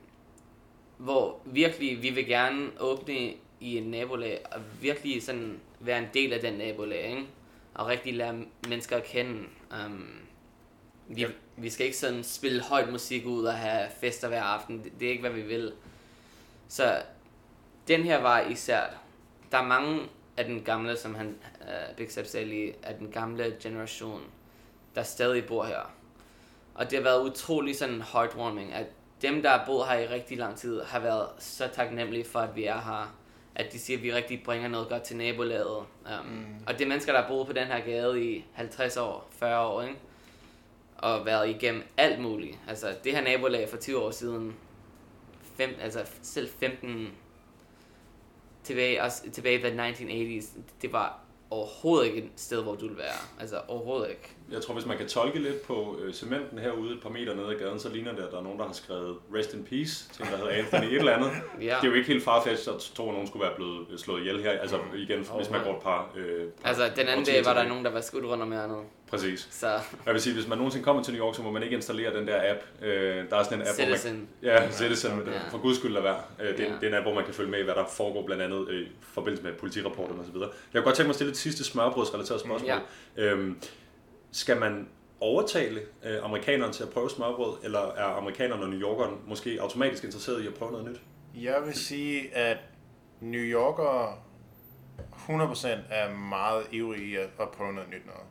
hvor 0.98 1.40
virkelig, 1.46 2.04
vi 2.04 2.10
vil 2.10 2.26
gerne 2.28 2.70
åbne 2.80 3.34
i 3.60 3.78
en 3.78 3.84
nabolag, 3.84 4.40
og 4.52 4.62
virkelig 4.82 5.24
sådan 5.24 5.60
være 5.80 5.98
en 6.00 6.08
del 6.14 6.34
af 6.34 6.40
den 6.40 6.54
nabolag, 6.54 7.10
ikke? 7.10 7.28
og 7.74 7.88
rigtig 7.88 8.14
lære 8.14 8.36
mennesker 8.70 8.98
at 8.98 9.04
kende. 9.04 9.44
Um, 9.86 10.10
vi, 11.08 11.22
Ja. 11.22 11.28
Vi 11.62 11.70
skal 11.70 11.86
ikke 11.86 11.97
sådan 11.97 12.24
spille 12.24 12.62
højt 12.62 12.91
musik 12.91 13.26
ud 13.26 13.45
og 13.45 13.53
have 13.53 13.89
fester 14.01 14.28
hver 14.28 14.43
aften. 14.43 14.84
Det, 14.84 14.91
det 14.99 15.05
er 15.05 15.10
ikke, 15.10 15.22
hvad 15.22 15.32
vi 15.32 15.41
vil. 15.41 15.74
Så 16.68 17.01
den 17.88 18.03
her 18.03 18.22
var 18.22 18.39
især, 18.41 18.84
der 19.51 19.57
er 19.57 19.68
mange 19.68 20.01
af 20.38 20.45
den 20.45 20.64
gamle, 20.64 20.97
som 20.97 21.16
han, 21.16 21.36
uh, 21.62 21.95
Big 21.97 22.12
Sepp 22.12 22.28
sagde 22.28 22.45
lige, 22.45 22.74
af 22.84 22.95
den 22.95 23.12
gamle 23.12 23.55
generation, 23.62 24.22
der 24.95 25.03
stadig 25.03 25.45
bor 25.45 25.64
her. 25.64 25.93
Og 26.76 26.91
det 26.91 26.97
har 26.97 27.03
været 27.03 27.30
utrolig 27.30 27.76
sådan 27.76 28.01
heartwarming, 28.01 28.74
at 28.74 28.86
dem, 29.22 29.41
der 29.41 29.49
har 29.49 29.66
boet 29.66 29.88
her 29.88 29.99
i 29.99 30.07
rigtig 30.07 30.38
lang 30.38 30.57
tid, 30.57 30.82
har 30.82 30.99
været 30.99 31.28
så 31.39 31.68
taknemmelige 31.74 32.26
for, 32.26 32.39
at 32.39 32.55
vi 32.55 32.66
er 32.66 32.82
her. 32.82 33.16
at 33.55 33.74
de 33.74 33.80
siger, 33.80 33.97
at 33.97 34.03
vi 34.03 34.14
rigtig 34.14 34.43
bringer 34.43 34.68
noget 34.68 34.89
godt 34.89 35.03
til 35.03 35.18
nabolaget. 35.18 35.78
Um, 35.78 36.26
mm. 36.26 36.45
Og 36.68 36.74
det 36.74 36.82
er 36.82 36.88
mennesker, 36.88 37.14
der 37.14 37.22
har 37.22 37.28
boet 37.28 37.47
på 37.47 37.53
den 37.53 37.68
her 37.68 37.80
gade 37.80 38.26
i 38.26 38.45
50 38.53 38.97
år, 38.97 39.28
40 39.32 39.68
år, 39.68 39.82
ikke? 39.82 39.95
Og 41.02 41.26
været 41.26 41.50
igennem 41.50 41.84
alt 41.97 42.20
muligt. 42.22 42.58
Altså, 42.68 42.95
det 43.04 43.12
her 43.12 43.22
nabolag 43.22 43.70
for 43.70 43.78
20 43.78 44.00
år 44.00 44.12
siden, 44.12 44.56
fem, 45.58 45.70
altså 45.82 46.00
selv 46.22 46.50
15 46.60 47.08
tilbage, 48.64 49.04
også 49.04 49.32
tilbage 49.32 49.56
i 49.56 49.62
the 49.62 49.89
1980s, 49.89 50.45
det 50.82 50.93
var 50.93 51.20
overhovedet 51.52 52.08
ikke 52.08 52.18
et 52.18 52.30
sted, 52.36 52.64
hvor 52.64 52.76
du 52.76 52.88
vil 52.88 52.97
være. 52.97 53.39
Altså 53.39 53.62
overhovedet 53.68 54.10
ikke. 54.10 54.36
Jeg 54.52 54.62
tror, 54.62 54.74
hvis 54.74 54.86
man 54.86 54.97
kan 54.97 55.08
tolke 55.08 55.39
lidt 55.39 55.62
på 55.62 55.97
øh, 56.02 56.14
cementen 56.14 56.60
herude 56.60 56.93
et 56.93 57.02
par 57.02 57.10
meter 57.10 57.36
nede 57.36 57.47
ad 57.47 57.60
gaden, 57.60 57.80
så 57.80 57.89
ligner 57.89 58.16
det, 58.16 58.24
at 58.24 58.32
der 58.32 58.38
er 58.38 58.43
nogen, 58.43 58.60
der 58.60 58.66
har 58.66 58.74
skrevet 58.74 59.18
Rest 59.36 59.54
in 59.54 59.64
Peace 59.64 60.10
til 60.14 60.26
en, 60.26 60.32
der 60.32 60.38
hedder 60.38 60.52
Anthony 60.52 60.86
et 60.86 60.95
eller 60.95 61.14
andet. 61.14 61.32
Ja. 61.62 61.76
Det 61.82 61.84
er 61.84 61.88
jo 61.88 61.93
ikke 61.93 62.08
helt 62.08 62.24
farfetched, 62.24 62.74
at 62.74 62.80
tro, 62.80 63.08
at 63.08 63.14
nogen 63.14 63.28
skulle 63.28 63.43
være 63.43 63.56
blevet 63.56 63.88
øh, 63.91 63.97
slået 63.97 64.20
ihjel 64.20 64.41
her. 64.43 64.52
Altså 64.52 64.80
igen, 64.95 65.18
hvis 65.38 65.50
man 65.50 65.64
går 65.64 65.76
et 65.76 65.84
par... 65.84 66.12
Øh, 66.16 66.47
par 66.62 66.68
Altså, 66.70 66.84
den 66.95 67.08
anden 67.08 67.20
årtier 67.20 67.34
dag 67.34 67.45
var 67.45 67.62
der 67.62 67.70
nogen, 67.70 67.86
der 67.86 67.91
var 67.91 68.02
skudt 68.02 68.26
rundt 68.26 68.43
om 68.43 68.52
hjørnet. 68.52 68.84
Præcis. 69.10 69.47
Så 69.51 69.68
Jeg 70.05 70.14
vil 70.14 70.22
sige, 70.22 70.34
hvis 70.36 70.47
man 70.47 70.57
nogensinde 70.57 70.86
kommer 70.86 71.03
til 71.03 71.14
New 71.14 71.26
York, 71.26 71.36
så 71.36 71.41
må 71.41 71.51
man 71.51 71.64
ikke 71.64 71.76
installere 71.76 72.18
den 72.18 72.28
der 72.28 72.51
app. 72.51 72.60
Øh, 72.82 73.30
der 73.30 73.36
er 73.38 73.43
sådan 73.43 73.62
en 73.62 73.68
app, 73.68 73.78
hvor 73.78 73.86
man, 73.88 73.97
Citizen. 73.97 74.30
Ja, 74.43 74.72
Citizen, 74.72 75.12
Ja. 75.28 75.39
for 75.51 75.57
guds 75.57 75.78
skyld 75.78 75.91
lad 75.91 76.01
være. 76.01 76.20
Øh, 76.39 76.57
Det, 76.57 76.60
er, 76.60 76.70
Ja. 76.70 76.76
det 76.76 76.84
er 76.84 76.88
en 76.88 76.93
app, 76.93 77.03
hvor 77.05 77.14
man 77.14 77.26
kan 77.26 77.34
følge 77.34 77.51
med 77.51 77.60
i, 77.60 77.64
hvad 77.64 77.76
der 77.76 77.86
foregår 77.88 78.26
blandt 78.26 78.43
andet 78.43 78.70
øh, 78.70 78.82
i 78.82 78.88
forbindelse 79.01 79.43
med 79.43 79.53
politirapporterne 79.53 80.22
osv. 80.22 80.36
Jeg 80.36 80.47
kunne 80.74 80.82
godt 80.84 80.95
tænke 80.95 81.07
mig 81.07 81.10
at 81.12 81.16
stille 81.16 81.32
et 81.32 81.38
sidste 81.38 81.64
smørbrødsrelateret 81.64 82.39
spørgsmål. 82.39 82.70
Ja. 83.18 83.32
Øhm, 83.32 83.62
skal 84.32 84.60
man 84.60 84.88
overtale 85.20 85.82
øh, 86.05 86.24
amerikanerne 86.24 86.74
til 86.74 86.84
at 86.84 86.89
prøve 86.89 87.10
smørbrød, 87.10 87.53
eller 87.64 87.80
er 87.80 88.03
amerikanerne 88.05 88.64
og 88.64 88.70
New 88.70 88.80
Yorkerne 88.82 89.14
måske 89.28 89.57
automatisk 89.62 90.03
interesseret 90.03 90.43
i 90.43 90.47
at 90.47 90.53
prøve 90.53 90.72
noget 90.72 90.88
nyt? 90.91 90.99
Jeg 91.43 91.62
vil 91.66 91.74
sige, 91.76 92.36
at 92.36 92.57
New 93.22 93.41
Yorkere 93.41 94.14
100% 95.28 95.68
er 95.89 96.14
meget 96.16 96.64
ivrige 96.72 97.03
i 97.05 97.16
at, 97.16 97.30
at 97.41 97.49
prøve 97.49 97.74
noget 97.74 97.89
nyt 97.89 98.05
noget. 98.05 98.22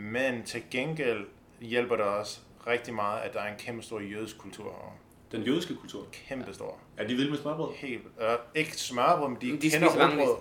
Men 0.00 0.42
til 0.42 0.62
gengæld 0.70 1.26
hjælper 1.60 1.96
det 1.96 2.04
også 2.04 2.40
rigtig 2.66 2.94
meget, 2.94 3.20
at 3.20 3.32
der 3.32 3.40
er 3.40 3.52
en 3.52 3.58
kæmpe 3.58 3.82
stor 3.82 4.00
jødisk 4.00 4.38
kultur 4.38 4.64
herovre. 4.64 4.92
Den 5.32 5.42
jødiske 5.42 5.76
kultur. 5.76 6.06
Kæmpe 6.12 6.54
stor. 6.54 6.78
Er 6.96 7.06
de 7.06 7.14
vilde 7.14 7.30
med 7.30 7.38
smørbrød? 7.38 7.74
Helt, 7.74 8.02
øh, 8.20 8.28
ikke 8.54 8.76
smørbrød, 8.76 9.28
men 9.28 9.38
de, 9.40 9.46
De 9.50 9.60
de 9.60 9.70
kender 9.70 9.88
rugbrød. 9.88 10.36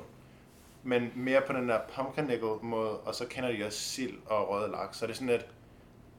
Men 0.83 1.11
mere 1.15 1.41
på 1.47 1.53
den 1.53 1.69
der 1.69 1.79
pumpernickel 1.95 2.49
måde, 2.61 2.97
og 2.99 3.15
så 3.15 3.25
kender 3.27 3.51
de 3.51 3.65
også 3.65 3.79
sild 3.79 4.17
og 4.25 4.49
røde 4.49 4.71
laks. 4.71 4.97
Så 4.97 5.05
det 5.05 5.11
er 5.11 5.15
sådan 5.15 5.29
et, 5.29 5.45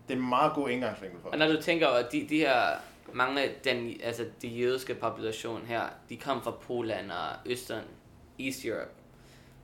det 0.09 0.15
er 0.15 0.19
en 0.19 0.29
meget 0.29 0.53
god 0.55 0.69
indgangsvinkel 0.69 1.21
for 1.23 1.29
Og 1.29 1.39
når 1.39 1.49
du 1.49 1.63
tænker 1.63 1.87
over, 1.87 1.97
at 1.97 2.13
de, 2.13 2.27
de 2.29 2.39
her, 2.39 2.63
mange 3.13 3.43
af 3.43 3.51
den, 3.65 4.01
altså 4.03 4.27
de 4.43 4.49
jødiske 4.49 4.95
population 4.95 5.63
her, 5.67 5.83
de 6.09 6.17
kom 6.17 6.43
fra 6.43 6.51
Polen 6.51 7.11
og 7.11 7.51
Østern, 7.53 7.85
East 8.39 8.65
Europe, 8.65 8.91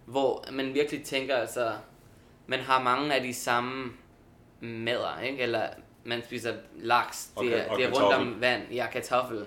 hvor 0.05 0.45
man 0.53 0.74
virkelig 0.74 1.05
tænker, 1.05 1.37
altså, 1.37 1.72
man 2.47 2.61
har 2.61 2.82
mange 2.82 3.14
af 3.14 3.22
de 3.22 3.34
samme 3.34 3.92
mader, 4.61 5.20
ikke? 5.20 5.38
Eller 5.38 5.68
man 6.05 6.22
spiser 6.24 6.55
laks, 6.76 7.30
det 7.40 7.51
ka- 7.51 7.55
er, 7.55 7.74
det 7.76 7.84
er 7.84 7.90
rundt 7.90 8.14
om 8.16 8.40
vand, 8.40 8.62
ja, 8.72 8.86
kartoffel. 8.92 9.47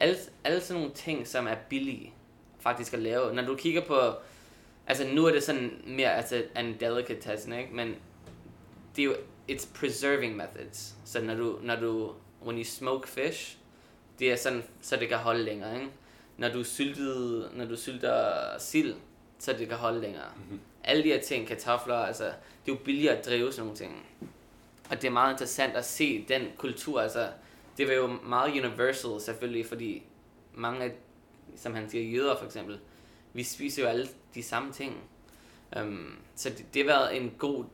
Alle, 0.00 0.16
alle 0.44 0.60
sådan 0.60 0.80
nogle 0.82 0.94
ting, 0.94 1.26
som 1.26 1.46
er 1.46 1.54
billige 1.68 2.12
faktisk 2.60 2.92
at 2.92 2.98
lave. 2.98 3.34
Når 3.34 3.42
du 3.44 3.56
kigger 3.56 3.80
på, 3.84 4.00
altså 4.86 5.06
nu 5.14 5.26
er 5.26 5.32
det 5.32 5.42
sådan 5.42 5.82
mere 5.86 6.14
altså 6.14 6.42
en 6.58 6.76
delicatessen, 6.80 7.52
ikke? 7.52 7.74
Men 7.74 7.94
det 8.96 9.02
er 9.02 9.06
jo, 9.06 9.14
it's 9.50 9.68
preserving 9.74 10.36
methods. 10.36 10.94
Så 11.04 11.20
når 11.22 11.34
du, 11.34 11.58
når 11.62 11.76
du, 11.76 12.12
when 12.44 12.58
you 12.58 12.64
smoke 12.64 13.08
fish, 13.08 13.56
det 14.18 14.32
er 14.32 14.36
sådan, 14.36 14.62
så 14.80 14.96
det 14.96 15.08
kan 15.08 15.18
holde 15.18 15.42
længere, 15.44 15.74
ikke? 15.74 15.88
Når 16.36 16.48
du 16.48 16.64
sylter, 16.64 17.48
når 17.56 17.64
du 17.64 17.76
sylter 17.76 18.32
sild, 18.58 18.94
så 19.38 19.52
det 19.52 19.68
kan 19.68 19.76
holde 19.76 20.00
længere. 20.00 20.24
Mm-hmm. 20.36 20.60
Alle 20.84 21.04
de 21.04 21.08
her 21.08 21.20
ting, 21.20 21.46
kartofler, 21.46 21.96
altså, 21.96 22.24
det 22.24 22.72
er 22.72 22.76
jo 22.76 22.78
billigere 22.84 23.16
at 23.16 23.26
drive 23.26 23.52
sådan 23.52 23.64
nogle 23.64 23.76
ting. 23.76 24.06
Og 24.90 25.02
det 25.02 25.08
er 25.08 25.12
meget 25.12 25.32
interessant 25.32 25.76
at 25.76 25.84
se 25.84 26.24
den 26.28 26.42
kultur, 26.56 27.00
altså, 27.00 27.28
det 27.78 27.88
var 27.88 27.94
jo 27.94 28.06
meget 28.06 28.50
universal 28.50 29.20
selvfølgelig, 29.20 29.66
fordi 29.66 30.02
mange 30.54 30.84
af, 30.84 30.92
som 31.56 31.74
han 31.74 31.90
siger, 31.90 32.10
jøder 32.10 32.36
for 32.36 32.44
eksempel, 32.44 32.78
vi 33.32 33.42
spiser 33.42 33.82
jo 33.82 33.88
alle 33.88 34.08
de 34.34 34.42
samme 34.42 34.72
ting. 34.72 34.96
Um, 35.80 36.18
så 36.36 36.50
det, 36.50 36.74
det 36.74 36.82
har 36.82 36.86
været 36.86 37.16
en 37.16 37.34
god 37.38 37.64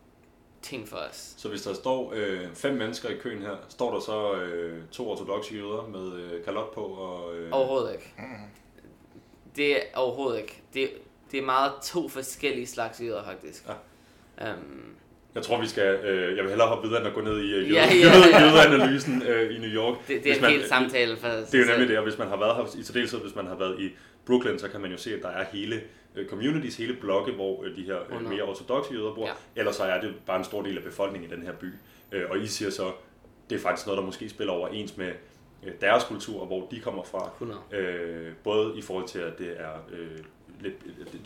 ting 0.62 0.88
for 0.88 0.96
os. 0.96 1.34
Så 1.36 1.48
hvis 1.48 1.62
der 1.62 1.74
står 1.74 2.12
øh, 2.14 2.54
fem 2.54 2.74
mennesker 2.74 3.08
i 3.08 3.16
køen 3.16 3.42
her, 3.42 3.56
står 3.68 3.92
der 3.94 4.00
så 4.00 4.34
øh, 4.34 4.82
to 4.92 5.10
ortodoxe 5.10 5.54
jøder 5.54 5.86
med 5.88 6.12
øh, 6.12 6.44
kalot 6.44 6.74
på 6.74 6.80
og... 6.80 7.36
Øh, 7.36 7.48
Overhovedet 7.52 7.92
ikke. 7.92 8.14
Det 9.56 9.76
er 9.76 9.80
overhovedet 9.94 10.40
ikke. 10.40 10.62
Det, 10.74 10.90
det 11.34 11.42
er 11.42 11.46
meget 11.46 11.72
to 11.84 12.08
forskellige 12.08 12.66
slags 12.66 13.00
jøder, 13.00 13.24
faktisk. 13.24 13.64
Ja. 14.40 14.52
Um, 14.52 14.94
Jeg 15.34 15.42
tror, 15.42 15.60
vi 15.60 15.66
skal... 15.66 15.94
Øh, 15.94 16.36
jeg 16.36 16.42
vil 16.44 16.48
hellere 16.50 16.68
hoppe 16.68 16.88
videre, 16.88 17.00
end 17.00 17.08
at 17.08 17.14
gå 17.14 17.20
ned 17.20 17.40
i 17.40 17.52
øh, 17.54 17.68
jøde, 17.68 17.74
Ja, 17.74 17.86
ja, 17.86 17.94
ja, 17.94 18.38
ja, 18.38 18.40
ja. 18.40 18.66
jødeanalysen 18.68 19.22
øh, 19.22 19.56
i 19.56 19.58
New 19.58 19.70
York. 19.70 19.98
det, 20.08 20.24
det 20.24 20.30
er 20.32 20.36
en 20.36 20.42
man- 20.42 20.50
hel 20.50 20.68
samtale 20.68 21.16
for 21.16 21.28
Det 21.28 21.54
er 21.54 21.58
jo 21.58 21.64
nemlig 21.70 21.88
det, 21.88 21.98
og 21.98 22.04
hvis 22.04 22.18
man 22.18 22.28
har 22.28 22.36
været 22.36 22.56
her, 22.56 22.80
i 22.80 22.82
særdeleshed 22.82 23.20
hvis 23.20 23.34
man 23.34 23.46
har 23.46 23.54
været 23.54 23.80
i 23.80 23.90
Brooklyn, 24.26 24.58
så 24.58 24.68
kan 24.68 24.80
man 24.80 24.90
jo 24.90 24.96
se, 24.96 25.14
at 25.14 25.22
der 25.22 25.28
er 25.28 25.44
hele 25.52 25.80
øh, 26.16 26.28
communities, 26.28 26.76
hele 26.76 26.94
blokke, 27.00 27.32
hvor 27.32 27.64
øh, 27.64 27.76
de 27.76 27.82
her 27.82 27.96
øh, 27.96 28.02
100. 28.06 28.34
mere 28.34 28.42
ortodoxe 28.44 28.92
jøder 28.94 29.14
bor. 29.14 29.26
Ja. 29.26 29.32
Ellers 29.56 29.76
så 29.76 29.84
er 29.84 30.00
det 30.00 30.14
bare 30.26 30.38
en 30.38 30.44
stor 30.44 30.62
del 30.62 30.76
af 30.78 30.84
befolkningen 30.84 31.30
i 31.30 31.34
den 31.34 31.42
her 31.42 31.52
by. 31.52 31.66
Øh, 32.12 32.22
og 32.30 32.38
I 32.38 32.46
siger 32.46 32.70
så, 32.70 32.92
det 33.50 33.56
er 33.56 33.60
faktisk 33.60 33.86
noget, 33.86 33.98
der 33.98 34.04
måske 34.04 34.28
spiller 34.28 34.52
overens 34.52 34.96
med 34.96 35.12
øh, 35.66 35.72
deres 35.80 36.04
kultur, 36.04 36.40
og 36.40 36.46
hvor 36.46 36.68
de 36.70 36.80
kommer 36.80 37.02
fra. 37.04 37.30
100. 37.32 37.60
Øh, 37.72 38.32
både 38.44 38.72
i 38.78 38.82
forhold 38.82 39.08
til, 39.08 39.18
at 39.18 39.38
det 39.38 39.48
er 39.58 39.72
øh, 39.92 40.18
lidt, 40.60 40.74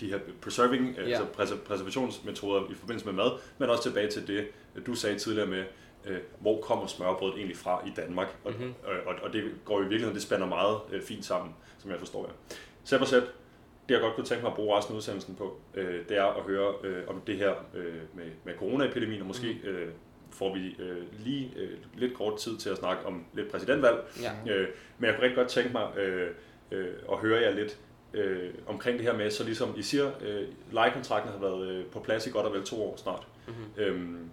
de 0.01 0.07
her 0.11 0.19
preserving, 0.43 0.97
øh, 0.99 1.11
Ja. 1.11 1.21
altså 1.39 1.57
preservationsmetoder 1.57 2.71
i 2.71 2.75
forbindelse 2.75 3.07
med 3.07 3.15
mad, 3.15 3.31
men 3.59 3.71
også 3.71 3.83
tilbage 3.83 4.11
til 4.11 4.27
det, 4.27 4.47
du 4.87 4.95
sagde 4.95 5.19
tidligere 5.19 5.47
med, 5.49 5.65
øh, 6.07 6.19
hvor 6.41 6.61
kommer 6.61 6.87
smørbrødet 6.87 7.37
egentlig 7.37 7.57
fra 7.57 7.83
i 7.87 7.91
Danmark? 7.97 8.29
Og, 8.45 8.53
Mhm. 8.53 8.61
mm-hmm. 8.63 8.75
og, 9.07 9.15
og 9.23 9.33
det 9.33 9.45
går 9.65 9.79
i 9.79 9.83
virkeligheden, 9.83 10.15
det 10.15 10.23
spænder 10.23 10.47
meget 10.47 10.77
øh, 10.93 11.03
fint 11.03 11.25
sammen, 11.25 11.55
som 11.79 11.91
jeg 11.91 11.99
forstår 11.99 12.27
jer. 12.27 12.33
Sæt 12.85 13.01
og 13.01 13.07
sæt, 13.07 13.23
det 13.89 13.95
jeg 13.95 14.01
godt 14.03 14.15
kunne 14.15 14.27
tænke 14.27 14.43
mig 14.43 14.51
at 14.51 14.57
bruge 14.57 14.77
resten 14.79 14.95
af 14.95 14.97
udsendelsen 14.99 15.35
på, 15.35 15.61
øh, 15.75 16.09
det 16.09 16.17
er 16.17 16.25
at 16.25 16.43
høre 16.43 16.75
øh, 16.85 17.03
om 17.09 17.21
det 17.27 17.37
her 17.37 17.53
øh, 17.75 17.95
med, 18.15 18.25
med 18.45 18.55
coronaepidemien, 18.59 19.21
og 19.21 19.27
måske 19.27 19.61
mm. 19.65 19.69
øh, 19.69 19.89
får 20.31 20.55
vi 20.55 20.77
øh, 20.79 20.97
lige 21.25 21.53
øh, 21.57 21.71
lidt 21.97 22.15
kort 22.15 22.39
tid 22.39 22.57
til 22.59 22.71
at 22.71 22.77
snakke 22.79 23.07
om 23.07 23.25
lidt 23.35 23.51
præsidentvalg, 23.51 23.97
Ja. 24.23 24.55
Øh, 24.55 24.69
men 24.99 25.07
jeg 25.07 25.15
kunne 25.15 25.23
rigtig 25.25 25.37
godt 25.37 25.49
tænke 25.49 25.73
mig 25.73 25.99
øh, 25.99 26.31
øh, 26.71 26.89
at 27.13 27.19
høre 27.19 27.41
jer 27.41 27.51
lidt 27.51 27.79
øh, 28.15 28.51
omkring 28.67 28.99
det 28.99 29.07
her 29.07 29.17
med, 29.17 29.31
så 29.31 29.45
ligesom 29.45 29.75
I 29.77 29.83
siger, 29.83 30.11
øh, 30.21 30.49
lejekontrakten 30.73 31.33
har 31.33 31.39
været 31.39 31.69
øh, 31.69 31.85
på 31.87 32.01
plads 32.01 32.27
i 32.27 32.31
godt 32.31 32.47
og 32.47 32.53
vel 32.53 32.65
to 32.65 32.83
år 32.83 32.97
snart. 32.97 33.27
Mm-hmm. 33.47 33.83
Øhm, 33.83 34.31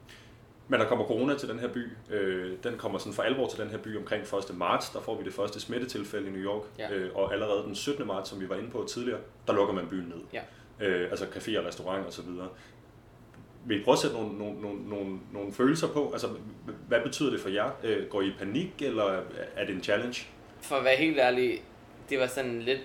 men 0.68 0.80
der 0.80 0.86
kommer 0.88 1.06
corona 1.06 1.36
til 1.38 1.50
den 1.50 1.60
her 1.60 1.68
by. 1.68 1.88
Øh, 2.12 2.58
den 2.64 2.78
kommer 2.78 2.98
sådan 2.98 3.14
for 3.14 3.24
alvor 3.24 3.48
til 3.48 3.60
den 3.60 3.70
her 3.70 3.78
by 3.78 3.98
omkring 3.98 4.24
1. 4.24 4.58
marts. 4.58 4.90
Der 4.90 5.02
får 5.02 5.18
vi 5.18 5.24
det 5.24 5.34
første 5.34 5.60
smittetilfælde 5.60 6.28
i 6.28 6.32
New 6.32 6.42
York. 6.42 6.64
Ja. 6.80 6.94
Øh, 6.94 7.16
og 7.16 7.34
allerede 7.34 7.64
den 7.64 7.76
17. 7.76 8.08
marts, 8.08 8.30
som 8.30 8.42
vi 8.42 8.50
var 8.50 8.56
inde 8.56 8.70
på 8.70 8.86
tidligere, 8.90 9.20
der 9.48 9.54
lukker 9.54 9.74
man 9.74 9.88
byen 9.88 10.14
ned. 10.16 10.22
Ja. 10.34 10.42
Øh, 10.80 11.10
altså 11.12 11.26
caféer, 11.26 11.68
restauranter 11.68 12.08
osv. 12.08 12.26
Vil 13.66 13.82
I 13.82 13.84
prøve 13.84 13.94
at 13.94 14.00
sætte 14.00 14.18
nogle, 14.18 14.38
nogle, 14.38 14.62
nogle, 14.62 14.90
nogle, 14.90 15.20
nogle 15.34 15.54
følelser 15.54 15.88
på? 15.88 16.10
Altså, 16.14 16.28
hvad 16.88 17.02
betyder 17.02 17.32
det 17.32 17.40
for 17.40 17.50
jer? 17.50 17.70
Øh, 17.84 18.08
går 18.08 18.22
I 18.22 18.28
i 18.28 18.34
panik, 18.40 18.74
eller 18.80 19.22
er 19.56 19.66
det 19.66 19.76
en 19.76 19.84
challenge? 19.84 20.28
For 20.62 20.76
at 20.76 20.84
være 20.84 20.96
helt 20.96 21.20
ærlig, 21.20 21.62
det 22.10 22.20
var 22.20 22.28
sådan 22.28 22.62
lidt 22.62 22.80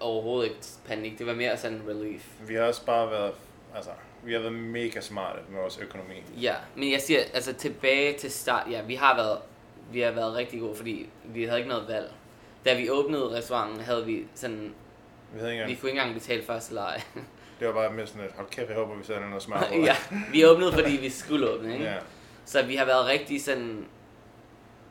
overhovedet 0.00 0.48
ikke 0.48 0.60
panik. 0.86 1.18
Det 1.18 1.26
var 1.26 1.34
mere 1.34 1.56
sådan 1.56 1.82
relief. 1.88 2.26
Vi 2.48 2.54
har 2.54 2.62
også 2.62 2.84
bare 2.86 3.10
været, 3.10 3.32
altså, 3.74 3.90
vi 4.22 4.32
har 4.32 4.40
været 4.40 4.52
mega 4.52 5.00
smarte 5.00 5.38
med 5.48 5.60
vores 5.60 5.78
økonomi. 5.78 6.14
Ja, 6.40 6.54
men 6.76 6.92
jeg 6.92 7.00
siger, 7.00 7.20
altså 7.34 7.52
tilbage 7.52 8.18
til 8.18 8.30
start, 8.30 8.66
ja, 8.70 8.82
vi 8.82 8.94
har 8.94 9.16
været, 9.16 9.38
vi 9.92 10.00
har 10.00 10.10
været 10.10 10.34
rigtig 10.34 10.60
gode, 10.60 10.74
fordi 10.76 11.08
vi 11.24 11.44
havde 11.44 11.58
ikke 11.58 11.68
noget 11.68 11.88
valg. 11.88 12.12
Da 12.64 12.74
vi 12.74 12.90
åbnede 12.90 13.36
restauranten, 13.38 13.80
havde 13.80 14.06
vi 14.06 14.24
sådan, 14.34 14.74
Vi 15.34 15.38
havde 15.40 15.52
ikke 15.52 15.64
vi 15.64 15.70
engang, 15.70 15.80
kunne 15.80 15.90
ikke 15.90 16.00
engang 16.00 16.20
betale 16.20 16.42
første 16.42 16.74
leje. 16.74 17.00
det 17.60 17.68
var 17.68 17.74
bare 17.74 17.92
med 17.92 18.06
sådan 18.06 18.22
et, 18.22 18.32
hold 18.36 18.48
kæft, 18.50 18.68
jeg 18.68 18.76
håber, 18.76 18.94
vi 18.96 19.04
sætter 19.04 19.28
noget 19.28 19.42
smart 19.42 19.66
ja, 19.72 19.96
vi 20.32 20.46
åbnede, 20.46 20.72
fordi 20.72 20.90
vi 20.96 21.10
skulle 21.10 21.50
åbne, 21.50 21.72
ikke? 21.72 21.84
ja. 21.84 21.96
Så 22.44 22.62
vi 22.62 22.76
har 22.76 22.84
været 22.84 23.06
rigtig 23.06 23.44
sådan, 23.44 23.86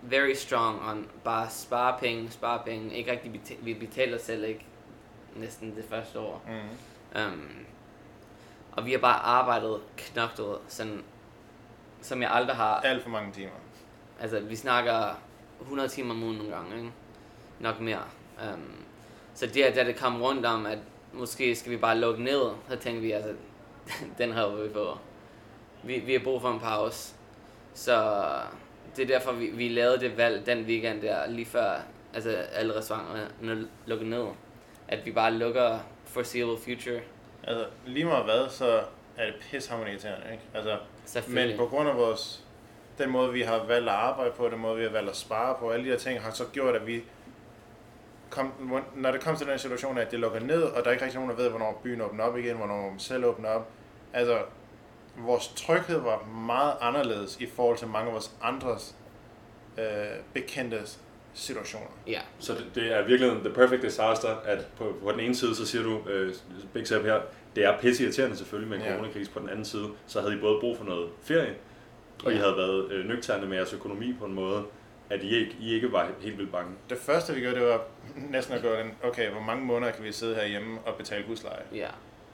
very 0.01 0.33
strong 0.33 0.89
on 0.89 1.07
bare 1.23 1.47
spare 1.49 1.97
penge, 1.99 2.31
spare 2.31 2.61
penge. 2.65 2.95
Ikke 2.95 3.11
rigtig, 3.11 3.31
beta- 3.31 3.63
vi 3.65 3.73
betaler 3.73 4.17
selv 4.17 4.43
ikke 4.43 4.65
næsten 5.35 5.75
det 5.75 5.85
første 5.89 6.19
år. 6.19 6.41
Mm. 6.47 7.21
Um, 7.21 7.65
og 8.71 8.85
vi 8.85 8.91
har 8.91 8.99
bare 8.99 9.19
arbejdet, 9.19 9.79
knoklet, 9.97 10.57
sådan, 10.67 11.03
som 12.01 12.21
jeg 12.21 12.31
aldrig 12.31 12.55
har. 12.55 12.79
Alt 12.79 13.03
for 13.03 13.09
mange 13.09 13.31
timer. 13.31 13.51
Altså, 14.19 14.39
vi 14.39 14.55
snakker 14.55 15.19
100 15.61 15.89
timer 15.89 16.13
om 16.13 16.23
ugen 16.23 16.37
nogle 16.37 16.55
gange, 16.55 16.77
ikke? 16.77 16.91
Nok 17.59 17.79
mere. 17.79 18.03
Um, 18.53 18.83
så 19.33 19.47
det, 19.47 19.75
da 19.75 19.83
det 19.83 19.95
kom 19.95 20.21
rundt 20.21 20.45
om, 20.45 20.65
at 20.65 20.77
måske 21.13 21.55
skal 21.55 21.71
vi 21.71 21.77
bare 21.77 21.97
lukke 21.97 22.23
ned, 22.23 22.41
så 22.69 22.75
tænkte 22.75 23.01
vi, 23.01 23.11
altså, 23.11 23.33
den 24.17 24.31
hopper 24.31 24.63
vi 24.63 24.69
på. 24.69 24.97
Vi, 25.83 25.99
vi 25.99 26.13
har 26.13 26.19
brug 26.19 26.41
for 26.41 26.51
en 26.51 26.59
pause. 26.59 27.15
Så 27.73 28.25
det 28.95 29.03
er 29.03 29.07
derfor, 29.07 29.31
vi, 29.31 29.47
vi 29.47 29.67
lavede 29.67 29.99
det 29.99 30.17
valg 30.17 30.45
den 30.45 30.65
weekend 30.65 31.01
der, 31.01 31.29
lige 31.29 31.45
før 31.45 31.79
altså, 32.13 32.29
alle 32.29 32.75
restauranterne 32.75 33.67
lukkede 33.85 34.09
ned. 34.09 34.25
At 34.91 35.05
vi 35.05 35.11
bare 35.11 35.31
lukker 35.31 35.79
foreseeable 36.05 36.57
future. 36.57 37.01
Altså, 37.43 37.65
lige 37.85 38.05
meget 38.05 38.23
hvad, 38.23 38.49
så 38.49 38.81
er 39.17 39.25
det 39.25 39.69
irriterende, 39.71 40.27
ikke? 40.31 40.43
Altså, 40.53 40.77
men 41.27 41.57
på 41.57 41.65
grund 41.65 41.89
af 41.89 41.95
vores, 41.95 42.45
den 42.97 43.09
måde, 43.09 43.33
vi 43.33 43.41
har 43.41 43.63
valgt 43.67 43.89
at 43.89 43.95
arbejde 43.95 44.31
på, 44.31 44.49
den 44.49 44.59
måde, 44.59 44.77
vi 44.77 44.83
har 44.83 44.91
valgt 44.91 45.09
at 45.09 45.15
spare 45.15 45.55
på, 45.59 45.69
alle 45.69 45.85
de 45.85 45.89
her 45.89 45.97
ting, 45.97 46.21
har 46.21 46.31
så 46.31 46.45
gjort, 46.53 46.75
at 46.75 46.87
vi 46.87 47.03
kom, 48.29 48.53
når 48.95 49.11
det 49.11 49.21
kom 49.21 49.35
til 49.35 49.47
den 49.47 49.59
situation, 49.59 49.97
at 49.97 50.11
det 50.11 50.19
lukker 50.19 50.39
ned, 50.39 50.63
og 50.63 50.83
der 50.83 50.89
er 50.89 50.91
ikke 50.91 51.03
rigtig 51.03 51.19
nogen, 51.19 51.35
der 51.35 51.43
ved, 51.43 51.49
hvornår 51.49 51.81
byen 51.83 52.01
åbner 52.01 52.23
op 52.23 52.37
igen, 52.37 52.57
hvornår 52.57 52.89
man 52.89 52.99
selv 52.99 53.25
åbner 53.25 53.49
op. 53.49 53.67
Altså, 54.13 54.41
vores 55.17 55.47
tryghed 55.47 55.99
var 55.99 56.23
meget 56.23 56.73
anderledes 56.81 57.37
i 57.41 57.47
forhold 57.47 57.77
til 57.77 57.87
mange 57.87 58.07
af 58.07 58.13
vores 58.13 58.31
andres 58.41 58.95
øh, 59.77 59.85
bekendte 60.33 60.81
situationer. 61.33 61.87
Ja, 62.07 62.19
Så 62.39 62.53
det, 62.53 62.65
det 62.75 62.95
er 62.95 63.05
virkelig 63.05 63.31
the 63.43 63.49
perfect 63.53 63.81
disaster, 63.81 64.29
at 64.45 64.67
på, 64.77 64.95
på 65.03 65.11
den 65.11 65.19
ene 65.19 65.35
side, 65.35 65.55
så 65.55 65.65
siger 65.65 65.83
du, 65.83 65.99
øh, 66.09 66.33
Big 66.73 66.87
Sap 66.87 67.01
her, 67.01 67.19
det 67.55 67.65
er 67.65 67.77
pisse 67.77 68.03
irriterende 68.03 68.37
selvfølgelig 68.37 68.69
med 68.69 68.77
en 68.77 68.83
Ja. 68.83 68.91
coronakrise. 68.91 69.31
På 69.31 69.39
den 69.39 69.49
anden 69.49 69.65
side, 69.65 69.87
så 70.07 70.21
havde 70.21 70.33
I 70.33 70.37
både 70.37 70.59
brug 70.59 70.77
for 70.77 70.85
noget 70.85 71.09
ferie, 71.23 71.53
og 72.25 72.31
I 72.31 72.35
Ja. 72.35 72.41
havde 72.41 72.57
været 72.57 72.91
øh, 72.91 73.05
nøgterne 73.05 73.45
med 73.47 73.57
jeres 73.57 73.73
økonomi 73.73 74.15
på 74.19 74.25
en 74.25 74.33
måde, 74.33 74.63
at 75.09 75.23
I 75.23 75.35
ikke, 75.39 75.55
I 75.59 75.73
ikke 75.73 75.91
var 75.91 76.09
helt 76.21 76.37
vildt 76.37 76.51
bange. 76.51 76.71
Det 76.89 76.97
første, 76.97 77.33
vi 77.33 77.41
gjorde, 77.41 77.55
det 77.59 77.67
var 77.67 77.81
næsten 78.15 78.55
at 78.55 78.61
gå 78.61 78.69
den, 78.73 78.91
okay, 79.03 79.29
hvor 79.31 79.41
mange 79.41 79.65
måneder 79.65 79.91
kan 79.91 80.03
vi 80.03 80.11
sidde 80.11 80.35
herhjemme 80.35 80.79
og 80.85 80.95
betale 80.95 81.23
husleje? 81.27 81.61
ja. 81.75 81.87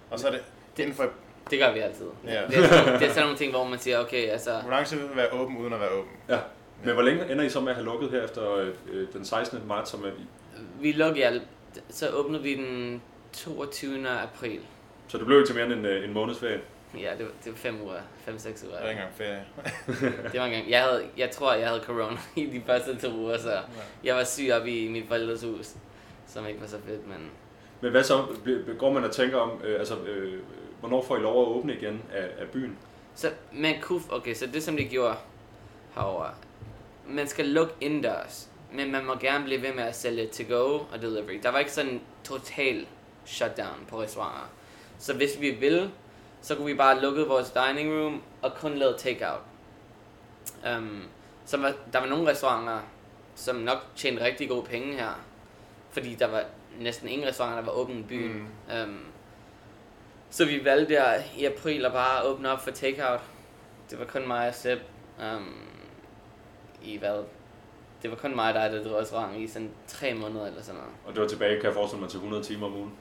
Og 0.09 0.19
så 0.19 0.27
er 0.27 0.31
det, 0.31 0.41
Det- 0.77 0.83
inden 0.83 0.95
for, 0.95 1.09
Det 1.49 1.59
gør 1.59 1.73
vi 1.73 1.79
altid. 1.79 2.05
Ja. 2.27 2.41
Det, 2.47 2.57
er 2.57 2.67
sådan, 2.67 2.93
det 2.99 3.03
er 3.03 3.09
sådan 3.09 3.21
nogle 3.23 3.37
ting, 3.37 3.51
hvor 3.51 3.63
man 3.63 3.79
siger, 3.79 3.99
okay, 3.99 4.27
altså, 4.29 4.51
hvor 4.61 4.71
lang 4.71 4.85
tid 4.85 4.97
vil 4.97 5.09
vi 5.09 5.15
være 5.15 5.29
åben 5.33 5.57
uden 5.57 5.73
at 5.73 5.79
være 5.79 5.89
åben? 5.89 6.11
Ja. 6.29 6.37
Men 6.86 6.93
hvor 6.93 7.03
længe 7.03 7.31
ender 7.31 7.43
I 7.43 7.49
så 7.49 7.59
med 7.59 7.69
at 7.69 7.75
have 7.75 7.86
lukket 7.86 8.09
her 8.09 8.23
efter 8.23 8.55
øh, 8.91 9.07
den 9.13 9.25
16. 9.25 9.67
marts, 9.67 9.91
som 9.91 10.03
er, 10.03 10.09
vi 10.81 10.91
lukker 10.91 11.27
alt. 11.27 11.43
Så 11.89 12.09
åbner 12.09 12.39
vi 12.39 12.55
den 12.55 13.01
22. 13.33 14.09
april. 14.09 14.59
så 15.07 15.17
det 15.17 15.25
blev 15.25 15.38
ikke 15.38 15.47
til 15.47 15.55
mere 15.55 15.65
end 15.65 15.73
en, 15.73 15.86
øh, 15.86 16.03
en 16.03 16.13
måneds 16.13 16.39
ferie. 16.39 16.59
Ja, 16.99 17.11
det 17.17 17.25
var, 17.25 17.31
det 17.43 17.51
var 17.51 17.57
fem 17.57 17.81
uger, 17.81 17.99
fem-seks 18.17 18.63
uger. 18.63 18.77
Jeg 18.77 18.86
er 18.86 18.89
ikke 18.89 19.01
engang 19.01 19.15
ferie. 19.17 19.45
Det 20.31 20.39
var 20.39 20.45
en 20.45 20.51
gang. 20.51 20.69
Jeg, 20.69 20.83
havde, 20.83 21.03
jeg 21.17 21.31
tror, 21.31 21.53
jeg 21.53 21.67
havde 21.67 21.81
corona 21.86 22.17
i 22.36 22.45
de 22.45 22.61
første 22.65 22.97
to 22.97 23.15
uger, 23.17 23.38
så 23.38 23.59
jeg 24.03 24.15
var 24.15 24.23
syg 24.23 24.49
op 24.51 24.67
i 24.67 24.88
mit 24.88 25.07
forældres 25.07 25.43
hus, 25.43 25.73
som 26.27 26.47
ikke 26.47 26.61
var 26.61 26.67
så 26.67 26.77
fedt, 26.88 27.07
men 27.07 27.29
Men 27.81 27.91
hvad 27.91 28.03
så? 28.03 28.25
Går 28.79 28.93
man 28.93 29.03
og 29.03 29.11
tænker 29.11 29.38
om, 29.38 29.61
øh, 29.63 29.79
altså, 29.79 29.95
øh, 29.99 30.39
hvornår 30.79 31.03
får 31.03 31.17
I 31.17 31.19
lov 31.19 31.41
at 31.41 31.47
åbne 31.47 31.73
igen 31.73 32.01
af, 32.13 32.29
af 32.38 32.47
byen? 32.47 32.77
Så 33.15 33.31
man 33.53 33.75
kunne, 33.81 34.01
okay, 34.09 34.33
så 34.33 34.47
det 34.53 34.63
som 34.63 34.77
de 34.77 34.83
gjorde 34.83 35.15
herovre, 35.95 36.29
man 37.08 37.28
skal 37.28 37.45
lukke 37.45 37.74
indendørs, 37.82 38.49
men 38.72 38.91
man 38.91 39.06
må 39.06 39.16
gerne 39.16 39.43
blive 39.43 39.62
ved 39.62 39.74
med 39.74 39.84
at 39.84 39.95
sælge 39.95 40.28
to 40.28 40.43
go 40.49 40.80
og 40.91 41.01
delivery. 41.01 41.39
Der 41.43 41.49
var 41.49 41.60
ikke 41.60 41.72
sådan 41.72 41.91
en 41.91 42.01
total 42.24 42.88
shutdown 43.26 43.86
på 43.88 44.01
restauranter. 44.01 44.49
Så 44.97 45.14
hvis 45.14 45.39
vi 45.39 45.51
ville, 45.51 45.91
så 46.41 46.56
kunne 46.56 46.66
vi 46.66 46.74
bare 46.74 47.01
lukke 47.01 47.22
vores 47.28 47.51
dining 47.51 47.93
room 47.93 48.22
og 48.41 48.53
kun 48.53 48.76
lave 48.76 48.93
takeout. 48.97 49.41
Um, 50.78 51.03
så 51.45 51.58
var, 51.58 51.74
der 51.93 51.99
var 51.99 52.08
nogle 52.08 52.30
restauranter, 52.30 52.80
som 53.36 53.56
nok 53.56 53.78
tjente 53.95 54.24
rigtig 54.24 54.49
gode 54.49 54.64
penge 54.64 54.93
her, 54.93 55.24
fordi 55.91 56.16
der 56.16 56.28
var 56.28 56.43
næsten 56.80 57.08
ingen 57.08 57.28
restauranter, 57.28 57.62
der 57.62 57.66
var 57.66 57.78
åbne 57.78 57.99
i 57.99 58.03
byen. 58.03 58.47
Mm. 58.68 58.84
Um, 58.84 58.99
så 60.30 60.45
vi 60.45 60.66
valgte 60.66 60.93
der 60.93 61.14
i 61.38 61.45
april 61.45 61.86
at 61.86 61.91
bare 61.91 62.24
åbne 62.24 62.51
op 62.51 62.64
for 62.64 62.72
takeout. 62.72 63.20
Det 63.89 63.99
var 63.99 64.06
kun 64.06 64.28
mig 64.28 64.47
og 64.47 64.56
Sepp. 64.56 64.82
Um, 65.20 65.53
I 66.86 66.97
hvad? 66.97 67.23
Det 68.01 68.09
var 68.09 68.17
kun 68.17 68.36
mig, 68.36 68.53
der 68.53 68.59
havde 68.59 68.83
drevet 68.83 68.99
restaurant 69.01 69.38
i 69.38 69.47
sådan 69.47 69.71
tre 69.88 70.13
måneder 70.13 70.47
eller 70.47 70.61
sådan 70.61 70.79
noget. 70.79 70.93
Og 71.05 71.13
det 71.13 71.21
var 71.21 71.27
tilbage, 71.27 71.55
kan 71.55 71.65
jeg 71.65 71.73
forestille 71.73 72.01
mig, 72.01 72.09
til 72.09 72.17
100 72.17 72.43
timer 72.43 72.67
om 72.67 72.75
ugen. 72.75 72.93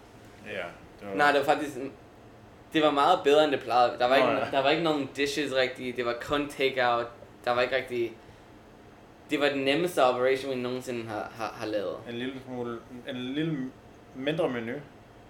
Ja, 0.46 0.66
det 1.00 1.08
var, 1.08 1.14
Nej, 1.14 1.32
det 1.32 1.38
var 1.38 1.46
faktisk... 1.46 1.76
Det 2.72 2.82
var 2.82 2.90
meget 2.90 3.20
bedre, 3.24 3.44
end 3.44 3.52
det 3.52 3.60
plejede. 3.60 3.98
Der 3.98 4.08
var, 4.08 4.18
Nå, 4.18 4.30
ikke, 4.30 4.44
ja. 4.44 4.50
der 4.50 4.62
var 4.62 4.70
ikke 4.70 4.82
nogen 4.82 5.08
dishes 5.16 5.54
rigtigt. 5.54 5.96
Det 5.96 6.06
var 6.06 6.16
kun 6.22 6.48
takeout. 6.48 7.06
Der 7.44 7.50
var 7.50 7.62
ikke 7.62 7.76
rigtig... 7.76 8.12
Det 9.30 9.40
var 9.40 9.48
den 9.48 9.64
nemmeste 9.64 10.04
operation, 10.04 10.50
vi 10.50 10.56
nogensinde 10.56 11.08
har, 11.08 11.30
har, 11.36 11.54
har 11.56 11.66
lavet. 11.66 11.96
en 12.08 12.14
lille 12.14 12.40
smule, 12.46 12.78
en 13.08 13.16
lille 13.16 13.70
mindre 14.14 14.50
menu 14.50 14.72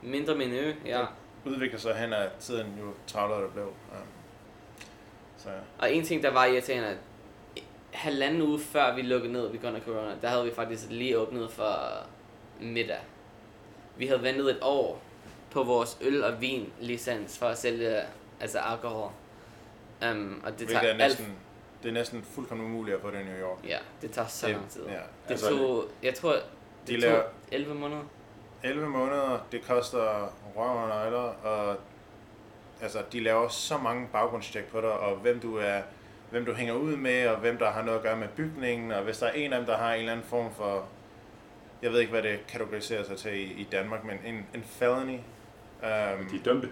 Mindre 0.03 0.35
menu, 0.35 0.73
ja. 0.87 1.05
udvikler 1.45 1.79
sig 1.79 1.95
hen 1.95 2.13
ad 2.13 2.29
tiden, 2.41 2.67
jo 2.81 2.93
travlere 3.07 3.43
det 3.43 3.53
blev. 3.53 3.65
Ja. 3.93 3.99
Så 5.37 5.49
ja. 5.51 5.57
Og 5.79 5.95
en 5.95 6.05
ting, 6.05 6.23
der 6.23 6.31
var 6.31 6.45
irriterende, 6.45 6.89
at 6.89 6.97
halvanden 7.95 8.43
uge 8.43 8.59
før 8.61 8.95
vi 8.95 9.03
lukkede 9.03 9.33
ned 9.33 9.51
på 9.51 9.57
grund 9.63 9.77
af 9.77 9.83
corona, 9.83 10.15
der 10.23 10.29
havde 10.29 10.45
vi 10.45 10.51
faktisk 10.55 10.83
lige 10.91 11.19
åbnet 11.19 11.51
for 11.51 11.75
middag. 12.61 12.99
Vi 13.97 14.07
havde 14.07 14.23
ventet 14.23 14.51
et 14.51 14.59
år 14.63 15.03
på 15.51 15.63
vores 15.63 15.99
øl- 16.01 16.25
og 16.25 16.41
vin-licens 16.41 17.39
for 17.39 17.47
at 17.47 17.59
sælge 17.59 18.01
altså 18.41 18.59
alkohol. 18.59 19.11
Um, 20.11 20.43
og 20.47 20.51
det 20.53 20.59
Det 20.61 20.69
tager 20.69 20.81
er 20.83 20.89
alt... 20.89 20.99
næsten, 20.99 21.37
det 21.83 21.89
er 21.89 21.93
næsten 21.93 22.23
fuldkommen 22.23 22.67
umuligt 22.67 22.97
at 22.97 23.03
få 23.03 23.11
det 23.11 23.21
i 23.21 23.25
New 23.25 23.41
York. 23.41 23.59
Ja, 23.69 23.79
det 24.03 24.11
tager 24.11 24.29
så 24.29 24.47
Det- 24.47 24.55
lang 24.57 24.71
tid. 24.71 24.85
Ja. 24.87 24.93
Det 24.93 25.01
Altså, 25.29 25.51
tog, 25.51 25.85
jeg 26.03 26.15
tror, 26.15 26.33
De 26.33 26.39
det 26.87 26.99
laver 27.01 27.17
tog 27.23 27.31
11 27.53 27.75
måneder. 27.75 28.03
11 28.63 28.89
måneder, 28.89 29.47
det 29.53 29.63
koster 29.67 30.33
røven 30.57 30.79
og 30.83 30.89
nøgler, 30.89 31.19
og 31.19 31.77
altså, 32.83 32.99
de 33.13 33.21
laver 33.21 33.49
så 33.49 33.79
mange 33.79 34.09
baggrundstjek 34.13 34.65
på 34.65 34.81
dig, 34.81 34.91
og 34.93 35.17
hvem 35.17 35.41
du 35.41 35.57
er, 35.57 35.81
hvem 36.35 36.45
du 36.47 36.53
hænger 36.53 36.75
ud 36.75 36.97
med, 36.97 37.27
og 37.29 37.37
hvem 37.41 37.59
der 37.59 37.71
har 37.71 37.83
noget 37.83 37.99
at 37.99 38.05
gøre 38.05 38.17
med 38.17 38.29
bygningen, 38.29 38.93
og 38.93 39.03
hvis 39.03 39.19
der 39.19 39.27
er 39.27 39.33
en 39.33 39.53
af 39.53 39.59
dem, 39.59 39.67
der 39.67 39.77
har 39.77 39.93
en 39.95 39.99
eller 40.01 40.13
anden 40.13 40.27
form 40.27 40.55
for, 40.55 40.87
jeg 41.83 41.93
ved 41.93 42.01
ikke, 42.01 42.13
hvad 42.13 42.23
det 42.23 42.47
kategoriserer 42.49 43.05
sig 43.05 43.17
til 43.17 43.35
i, 43.35 43.43
i 43.43 43.69
Danmark, 43.73 44.05
men 44.05 44.19
en, 44.35 44.47
en 44.55 44.65
felony. 44.67 45.19
Um, 45.83 46.27
De 46.31 46.37
er 46.37 46.43
dømte. 46.45 46.69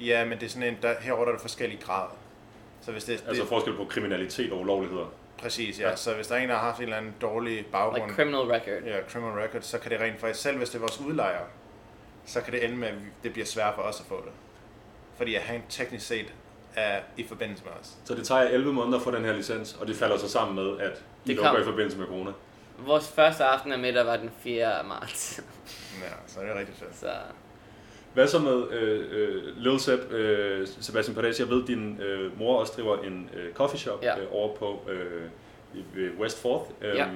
ja, 0.00 0.24
men 0.24 0.38
det 0.38 0.46
er 0.46 0.50
sådan 0.50 0.68
en, 0.68 0.78
der, 0.82 0.94
herover 1.00 1.24
der 1.24 1.32
er 1.32 1.36
der 1.36 1.40
forskellige 1.42 1.80
grader. 1.82 2.16
Så 2.80 2.92
hvis 2.92 3.04
det, 3.04 3.12
Altså 3.12 3.42
det 3.42 3.48
forskel 3.48 3.76
på 3.76 3.84
kriminalitet 3.84 4.52
og 4.52 4.60
ulovligheder. 4.60 5.12
præcis, 5.38 5.80
ja. 5.80 5.88
Ja. 5.88 5.96
Så 5.96 6.14
hvis 6.14 6.26
der 6.26 6.34
er 6.34 6.38
en, 6.40 6.48
der 6.48 6.54
har 6.54 6.62
haft 6.62 6.78
en 6.78 6.82
eller 6.84 6.96
anden 6.96 7.14
dårlig 7.20 7.66
baggrund, 7.72 8.02
Like 8.02 8.14
criminal 8.14 8.40
record. 8.40 8.82
ja, 8.86 8.96
criminal 9.08 9.32
record, 9.38 9.62
så 9.62 9.78
kan 9.78 9.90
det 9.90 10.00
rent 10.00 10.20
faktisk, 10.20 10.40
selv 10.42 10.56
hvis 10.56 10.68
det 10.70 10.76
er 10.76 10.80
vores 10.80 11.00
udlejere, 11.00 11.44
så 12.24 12.40
kan 12.40 12.52
det 12.52 12.64
ende 12.64 12.76
med, 12.76 12.88
at 12.88 12.94
det 13.22 13.32
bliver 13.32 13.46
svært 13.46 13.74
for 13.74 13.82
os 13.82 14.00
at 14.00 14.06
få 14.06 14.16
det. 14.24 14.32
Fordi 15.16 15.34
at 15.34 15.42
han 15.42 15.62
teknisk 15.68 16.06
set 16.06 16.34
er 16.76 17.00
i 17.16 17.24
forbindelse 17.28 17.64
med 17.64 17.72
os. 17.80 17.92
Så 18.04 18.14
det 18.14 18.26
tager 18.26 18.40
jer 18.42 18.48
11 18.48 18.72
måneder 18.72 18.96
at 18.98 19.02
få 19.04 19.10
den 19.10 19.24
her 19.24 19.32
licens, 19.32 19.76
og 19.80 19.86
det 19.86 19.96
falder 19.96 20.18
så 20.18 20.28
sammen 20.28 20.54
med, 20.56 20.78
at 20.78 21.02
I 21.24 21.28
Det 21.28 21.36
lukker 21.36 21.50
kom- 21.52 21.60
i 21.60 21.64
forbindelse 21.64 21.98
med 21.98 22.06
corona. 22.06 22.30
Vores 22.78 23.08
første 23.08 23.44
aften 23.44 23.72
af 23.72 23.78
middag 23.78 24.06
var 24.06 24.16
den 24.16 24.30
4. 24.38 24.72
marts. 24.88 25.40
Ja, 26.02 26.08
så 26.26 26.40
er 26.40 26.44
det 26.44 26.54
rigtig 26.56 26.74
fedt. 26.74 26.96
Så 26.96 27.06
Hvad 28.14 28.28
så 28.28 28.38
med 28.38 28.70
øh, 28.70 29.06
øh, 29.10 29.42
Lil 29.56 29.80
Sepp, 29.80 30.12
øh, 30.12 30.68
Sebastian 30.80 31.14
Perez? 31.14 31.40
Jeg 31.40 31.48
ved, 31.50 31.66
din 31.66 32.00
øh, 32.00 32.38
mor 32.38 32.60
også 32.60 32.72
driver 32.76 32.98
en 33.02 33.30
øh, 33.34 33.52
coffee 33.54 33.78
shop 33.78 34.02
Ja. 34.02 34.18
øh, 34.20 34.26
over 34.30 34.54
på 34.56 34.80
øh, 34.90 36.20
West 36.20 36.42
Fourth. 36.42 36.70
Øhm, 36.82 36.96
Ja. 36.96 37.06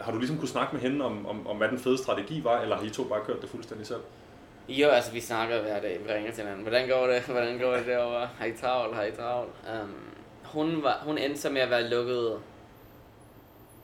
Har 0.00 0.12
du 0.12 0.18
ligesom 0.18 0.38
kunne 0.38 0.48
snakke 0.48 0.72
med 0.76 0.82
hende 0.82 1.04
om, 1.04 1.26
om, 1.26 1.46
om, 1.46 1.56
hvad 1.56 1.68
den 1.68 1.78
fede 1.78 1.98
strategi 1.98 2.44
var, 2.44 2.60
eller 2.60 2.76
har 2.76 2.84
I 2.84 2.90
to 2.90 3.04
bare 3.04 3.20
kørt 3.26 3.40
det 3.42 3.50
fuldstændig 3.50 3.86
selv? 3.86 4.00
Jo, 4.70 4.88
altså 4.88 5.12
vi 5.12 5.20
snakker 5.20 5.62
hver 5.62 5.80
dag, 5.80 6.00
vi 6.04 6.12
ringer 6.12 6.32
til 6.32 6.42
hinanden. 6.42 6.62
Hvordan 6.62 6.88
går 6.88 7.06
det? 7.06 7.22
Hvordan 7.22 7.58
går 7.58 7.72
det 7.76 7.86
derovre? 7.86 8.26
Har 8.26 8.44
I 8.46 8.52
travlt? 8.52 8.96
Har 8.96 9.04
I 9.04 9.12
travlt? 9.12 9.52
Um, 9.82 9.94
hun, 10.44 10.82
var, 10.82 11.00
hun 11.04 11.18
endte 11.18 11.40
så 11.40 11.50
med 11.50 11.60
at 11.60 11.70
være 11.70 11.88
lukket, 11.88 12.42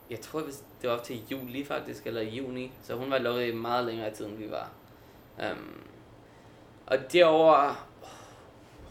jeg 0.09 0.19
tror 0.19 0.39
hvis 0.39 0.63
det 0.81 0.89
var 0.89 0.95
op 0.95 1.03
til 1.03 1.21
juli 1.31 1.65
faktisk, 1.65 2.07
eller 2.07 2.21
juni. 2.21 2.71
Så 2.83 2.95
hun 2.95 3.11
var 3.11 3.17
lukket 3.17 3.47
i 3.47 3.51
meget 3.51 3.85
længere 3.85 4.13
tid, 4.13 4.25
end 4.25 4.37
vi 4.37 4.51
var. 4.51 4.71
Um, 5.51 5.83
og 6.87 6.97
derovre, 7.13 7.75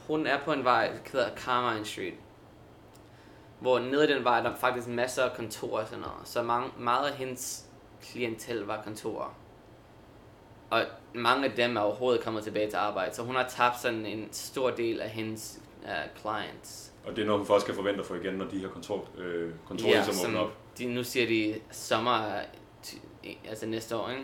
hun 0.06 0.26
er 0.26 0.38
på 0.44 0.52
en 0.52 0.64
vej, 0.64 0.86
der 0.88 1.10
hedder 1.12 1.36
Carmine 1.36 1.84
Street. 1.84 2.14
Hvor 3.60 3.78
nede 3.78 4.10
i 4.10 4.14
den 4.14 4.24
vej, 4.24 4.40
der 4.40 4.50
er 4.50 4.56
faktisk 4.56 4.88
masser 4.88 5.22
af 5.24 5.36
kontorer 5.36 5.82
og 5.82 5.88
sådan 5.88 6.00
noget. 6.00 6.28
Så 6.28 6.42
mange, 6.42 6.70
meget 6.78 7.10
af 7.10 7.16
hendes 7.16 7.66
klientel 8.02 8.60
var 8.60 8.82
kontorer. 8.82 9.34
Og 10.70 10.82
mange 11.16 11.44
af 11.44 11.52
dem 11.52 11.76
er 11.76 11.80
overhovedet 11.80 12.24
kommet 12.24 12.44
tilbage 12.44 12.70
til 12.70 12.76
arbejde. 12.76 13.14
Så 13.14 13.22
hun 13.22 13.34
har 13.34 13.46
tabt 13.48 13.80
sådan 13.80 14.06
en 14.06 14.28
stor 14.32 14.70
del 14.70 15.00
af 15.00 15.10
hendes 15.10 15.60
uh, 15.82 16.20
clients. 16.20 16.92
Og 17.06 17.16
det 17.16 17.22
er 17.22 17.26
noget, 17.26 17.38
hun 17.38 17.46
først 17.46 17.66
kan 17.66 17.74
forvente 17.74 18.00
at 18.00 18.06
få 18.06 18.14
igen, 18.14 18.34
når 18.34 18.44
de 18.44 18.58
her 18.58 18.68
kontor, 18.68 19.08
øh, 19.18 19.50
kontorer 19.66 19.90
ja, 19.90 20.04
ligesom 20.04 20.30
åbner 20.30 20.40
op. 20.40 20.52
de, 20.78 20.94
nu 20.94 21.04
siger 21.04 21.26
de 21.26 21.54
sommer, 21.70 22.40
altså 23.48 23.66
næste 23.66 23.96
år, 23.96 24.10
ikke? 24.10 24.22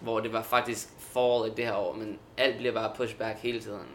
Hvor 0.00 0.20
det 0.20 0.32
var 0.32 0.42
faktisk 0.42 0.88
fall 0.98 1.50
i 1.52 1.54
det 1.56 1.64
her 1.66 1.74
år, 1.74 1.94
men 1.94 2.18
alt 2.36 2.56
bliver 2.56 2.72
bare 2.72 2.92
pushback 2.96 3.38
hele 3.38 3.60
tiden. 3.60 3.86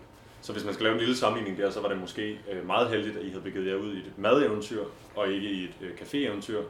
Så 0.42 0.54
hvis 0.54 0.66
man 0.66 0.74
skal 0.74 0.84
lave 0.84 0.94
en 0.94 1.00
lille 1.00 1.16
sammenligning 1.16 1.58
der, 1.58 1.70
så 1.70 1.82
var 1.82 1.90
det 1.90 1.98
måske 1.98 2.40
øh, 2.52 2.68
meget 2.68 2.90
heldigt, 2.90 3.18
at 3.18 3.24
I 3.24 3.30
havde 3.30 3.44
begivet 3.44 3.68
jer 3.68 3.76
ud 3.76 3.94
i 3.94 3.98
et 3.98 4.14
madeventyr, 4.18 4.84
og 5.16 5.28
ikke 5.32 5.48
i 5.50 5.64
et 5.64 5.76
øh, 5.82 5.92
caféeventyr, 6.02 6.62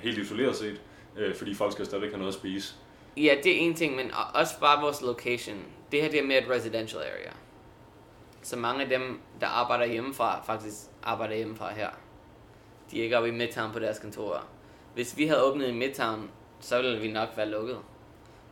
helt 0.00 0.18
isoleret 0.18 0.56
set, 0.56 0.80
fordi 1.36 1.54
folk 1.54 1.72
skal 1.72 1.86
stadigvæk 1.86 2.10
have 2.10 2.18
noget 2.18 2.32
at 2.32 2.38
spise. 2.38 2.74
Ja, 3.16 3.34
det 3.44 3.52
er 3.56 3.60
en 3.60 3.74
ting, 3.74 3.96
men 3.96 4.10
også 4.34 4.60
bare 4.60 4.80
vores 4.82 5.00
location. 5.02 5.56
Det 5.92 6.02
her 6.02 6.10
det 6.10 6.18
er 6.20 6.24
mere 6.26 6.38
et 6.38 6.50
residential 6.50 7.02
area. 7.02 7.32
Så 8.42 8.56
mange 8.56 8.82
af 8.82 8.88
dem, 8.88 9.20
der 9.40 9.46
arbejder 9.46 9.84
hjemmefra, 9.92 10.42
faktisk 10.46 10.76
arbejder 11.02 11.34
hjemmefra 11.34 11.72
her. 11.74 11.88
De 12.90 12.98
er 13.00 13.02
ikke 13.04 13.16
oppe 13.16 13.28
i 13.28 13.32
Midtown 13.32 13.72
på 13.72 13.78
deres 13.78 13.98
kontorer. 13.98 14.48
Hvis 14.94 15.16
vi 15.16 15.26
havde 15.26 15.42
åbnet 15.42 15.68
i 15.68 15.72
Midtown, 15.72 16.30
så 16.60 16.76
ville 16.76 17.00
vi 17.00 17.12
nok 17.12 17.28
være 17.36 17.48
lukket. 17.48 17.78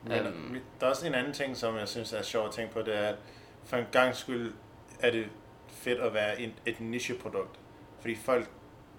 Men 0.04 0.12
Øhm. 0.26 0.58
der 0.80 0.86
er 0.86 0.90
også 0.90 1.06
en 1.06 1.14
anden 1.14 1.32
ting, 1.32 1.56
som 1.56 1.76
jeg 1.76 1.88
synes 1.88 2.12
er 2.12 2.22
sjovt 2.22 2.46
at 2.48 2.54
tænke 2.54 2.72
på, 2.74 2.82
det 2.82 2.96
er, 2.96 3.08
at 3.08 3.14
for 3.64 3.76
en 3.76 3.86
gang 3.92 4.16
skyld 4.16 4.52
er 5.00 5.10
det 5.10 5.26
fedt 5.70 5.98
at 6.00 6.14
være 6.14 6.40
et, 6.40 6.52
et 6.66 6.80
nicheprodukt. 6.80 7.58
Fordi 8.00 8.14
folk, 8.16 8.50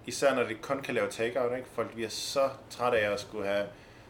især 0.06 0.36
når 0.36 0.44
de 0.44 0.54
kun 0.54 0.82
kan 0.82 0.94
lave 0.96 1.10
takeout, 1.10 1.58
ikke? 1.58 1.70
folk 1.74 1.94
bliver 1.94 2.10
så 2.10 2.50
trætte 2.70 2.98
af 3.00 3.12
at 3.12 3.20
skulle 3.20 3.48
have 3.48 3.66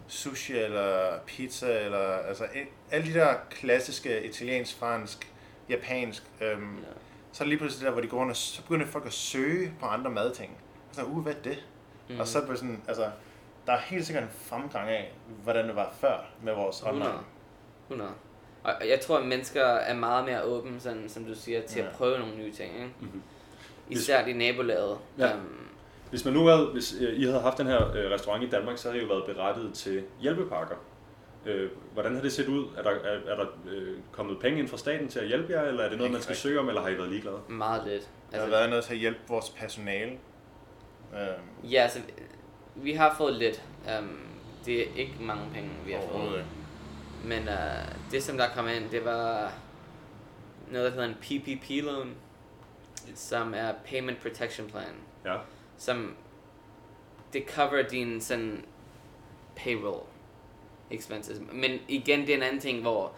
sushi 0.09 0.57
eller 0.57 1.19
pizza, 1.27 1.79
eller 1.85 1.99
altså 1.99 2.43
e- 2.43 2.69
alle 2.91 3.07
de 3.13 3.19
der 3.19 3.33
klassiske 3.49 4.23
italiensk, 4.23 4.77
fransk, 4.79 5.31
japansk, 5.69 6.23
øhm, 6.41 6.77
Ja. 6.77 6.83
så 7.31 7.43
er 7.43 7.45
det 7.45 7.47
lige 7.47 7.57
pludselig 7.59 7.85
der, 7.85 7.91
hvor 7.91 8.01
de 8.01 8.07
går 8.07 8.17
rundt, 8.19 8.29
og 8.31 8.35
så 8.37 8.61
begynder 8.61 8.85
folk 8.85 9.05
at 9.05 9.13
søge 9.13 9.73
på 9.79 9.85
andre 9.85 10.11
madting. 10.11 10.57
Så 10.91 11.03
uh, 11.03 11.23
hvad 11.23 11.33
er 11.33 11.41
det? 11.41 11.65
Mm. 12.09 12.19
Og 12.19 12.27
så 12.27 12.41
er 12.41 12.45
det 12.45 12.57
sådan, 12.59 12.81
altså, 12.87 13.09
der 13.67 13.73
er 13.73 13.79
helt 13.79 14.05
sikkert 14.05 14.23
en 14.23 14.29
fremgang 14.45 14.89
af, 14.89 15.11
hvordan 15.43 15.67
det 15.67 15.75
var 15.75 15.93
før 15.99 16.25
med 16.43 16.53
vores 16.53 16.83
online. 16.83 17.05
100. 17.05 17.23
100. 17.87 18.11
Og 18.63 18.87
jeg 18.89 18.99
tror, 18.99 19.17
at 19.17 19.25
mennesker 19.25 19.63
er 19.65 19.95
meget 19.95 20.25
mere 20.25 20.43
åbne, 20.43 20.79
sådan, 20.79 21.09
som 21.09 21.25
du 21.25 21.35
siger, 21.35 21.61
til 21.67 21.79
Ja. 21.81 21.87
at 21.87 21.93
prøve 21.95 22.19
nogle 22.19 22.35
nye 22.37 22.51
ting. 22.53 22.73
Ikke? 22.75 22.89
Mhm. 22.99 23.21
Især 23.89 24.25
de 24.25 24.33
nabolaget. 24.33 24.97
Ja. 25.17 25.33
Øhm, 25.35 25.67
Hvis 26.09 26.25
man 26.25 26.33
nu 26.33 26.45
havde, 26.45 26.65
hvis 26.65 26.95
øh, 27.01 27.19
I 27.19 27.23
havde 27.25 27.39
haft 27.41 27.57
den 27.57 27.67
her 27.67 27.87
øh, 27.95 28.11
restaurant 28.11 28.43
i 28.43 28.49
Danmark, 28.49 28.77
så 28.77 28.87
havde 28.89 29.03
I 29.03 29.07
jo 29.07 29.13
været 29.13 29.35
berettiget 29.35 29.73
til 29.73 30.03
hjælpepakker. 30.21 30.75
Øh, 31.45 31.69
hvordan 31.93 32.15
har 32.15 32.21
det 32.21 32.31
set 32.33 32.47
ud? 32.47 32.67
Er 32.77 32.83
der, 32.83 32.89
er, 32.89 33.19
er 33.31 33.35
der 33.35 33.45
øh, 33.69 33.97
kommet 34.11 34.39
penge 34.39 34.59
ind 34.59 34.67
fra 34.67 34.77
staten 34.77 35.07
til 35.07 35.19
at 35.19 35.27
hjælpe 35.27 35.53
jer, 35.53 35.61
eller 35.61 35.83
er 35.83 35.89
det 35.89 35.97
noget, 35.97 36.11
man 36.13 36.21
skal 36.21 36.31
rigtigt. 36.31 36.43
søge 36.43 36.59
om, 36.59 36.67
eller 36.69 36.81
har 36.81 36.89
I 36.89 36.97
været 36.97 37.09
ligeglade? 37.09 37.37
meget 37.47 37.83
lidt. 37.87 38.09
Der 38.31 38.39
har 38.41 38.47
været 38.49 38.69
noget 38.69 38.83
til 38.83 38.93
at 38.93 38.99
hjælpe 38.99 39.19
vores 39.27 39.49
personale. 39.49 40.11
Øhm, 41.13 41.69
Ja, 41.69 41.81
altså, 41.81 41.99
vi 42.75 42.91
har 42.93 43.15
fået 43.17 43.33
lidt. 43.33 43.63
Um, 43.99 44.19
det 44.65 44.81
er 44.81 44.85
ikke 44.95 45.15
mange 45.21 45.43
penge, 45.53 45.69
vi 45.85 45.91
har 45.91 46.01
fået. 46.11 46.45
Men 47.25 47.39
uh, 47.47 48.11
det, 48.11 48.23
som 48.23 48.37
der 48.37 48.45
kom 48.55 48.67
ind, 48.67 48.89
det 48.91 49.05
var 49.05 49.51
noget, 50.71 50.85
der 50.85 50.91
hedder 51.01 51.07
en 51.07 51.15
PPP-loan, 51.21 52.07
som 53.15 53.53
er 53.57 53.71
Payment 53.85 54.21
Protection 54.21 54.67
Plan, 54.69 54.83
Ja. 55.25 55.35
Som 55.79 56.15
det 57.33 57.43
cover 57.47 57.81
din 57.81 58.21
sådan 58.21 58.65
payroll 59.55 60.03
expenses. 60.91 61.41
Men 61.53 61.79
igen, 61.87 62.19
det 62.19 62.29
er 62.29 62.37
en 62.37 62.43
anden 62.43 62.61
ting, 62.61 62.81
hvor 62.81 63.13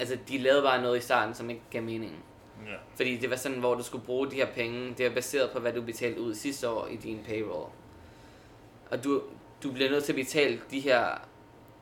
altså, 0.00 0.18
de 0.28 0.38
lavede 0.38 0.62
bare 0.62 0.82
noget 0.82 0.98
i 0.98 1.00
starten, 1.00 1.34
som 1.34 1.50
ikke 1.50 1.62
gav 1.70 1.82
mening. 1.82 2.24
Ja. 2.66 2.76
Fordi 2.96 3.16
det 3.16 3.30
var 3.30 3.36
sådan, 3.36 3.58
hvor 3.58 3.74
du 3.74 3.82
skulle 3.82 4.04
bruge 4.04 4.30
de 4.30 4.36
her 4.36 4.46
penge, 4.46 4.94
det 4.98 5.06
er 5.06 5.14
baseret 5.14 5.50
på, 5.50 5.58
hvad 5.58 5.72
du 5.72 5.82
betalte 5.82 6.20
ud 6.20 6.34
sidste 6.34 6.68
år 6.68 6.86
i 6.86 6.96
din 6.96 7.24
payroll. 7.26 7.70
Og 8.90 9.04
du, 9.04 9.22
du 9.62 9.72
bliver 9.72 9.90
nødt 9.90 10.04
til 10.04 10.12
at 10.12 10.16
betale 10.16 10.60
de 10.70 10.80
her 10.80 11.28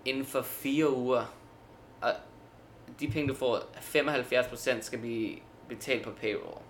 inden 0.04 0.24
for 0.24 0.42
fire 0.42 0.90
uger. 0.90 1.24
Og 2.00 2.10
de 3.00 3.08
penge, 3.08 3.28
du 3.28 3.34
får, 3.34 3.58
75% 3.58 4.80
skal 4.80 4.98
blive 4.98 5.38
betalt 5.68 6.04
på 6.04 6.10
payroll. 6.10 6.62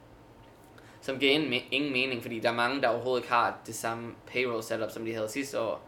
Som 1.03 1.19
giver 1.19 1.33
ingen, 1.33 1.53
me- 1.53 1.69
ingen 1.71 1.93
mening, 1.93 2.23
fordi 2.23 2.41
der 2.41 2.49
er 2.51 2.55
mange, 2.55 2.81
der 2.83 2.89
overhovedet 2.89 3.23
ikke 3.23 3.33
har 3.33 3.59
det 3.67 3.75
samme 3.75 4.15
payroll 4.27 4.63
setup, 4.63 4.91
som 4.91 5.05
de 5.05 5.15
havde 5.15 5.29
sidste 5.29 5.61
år. 5.61 5.81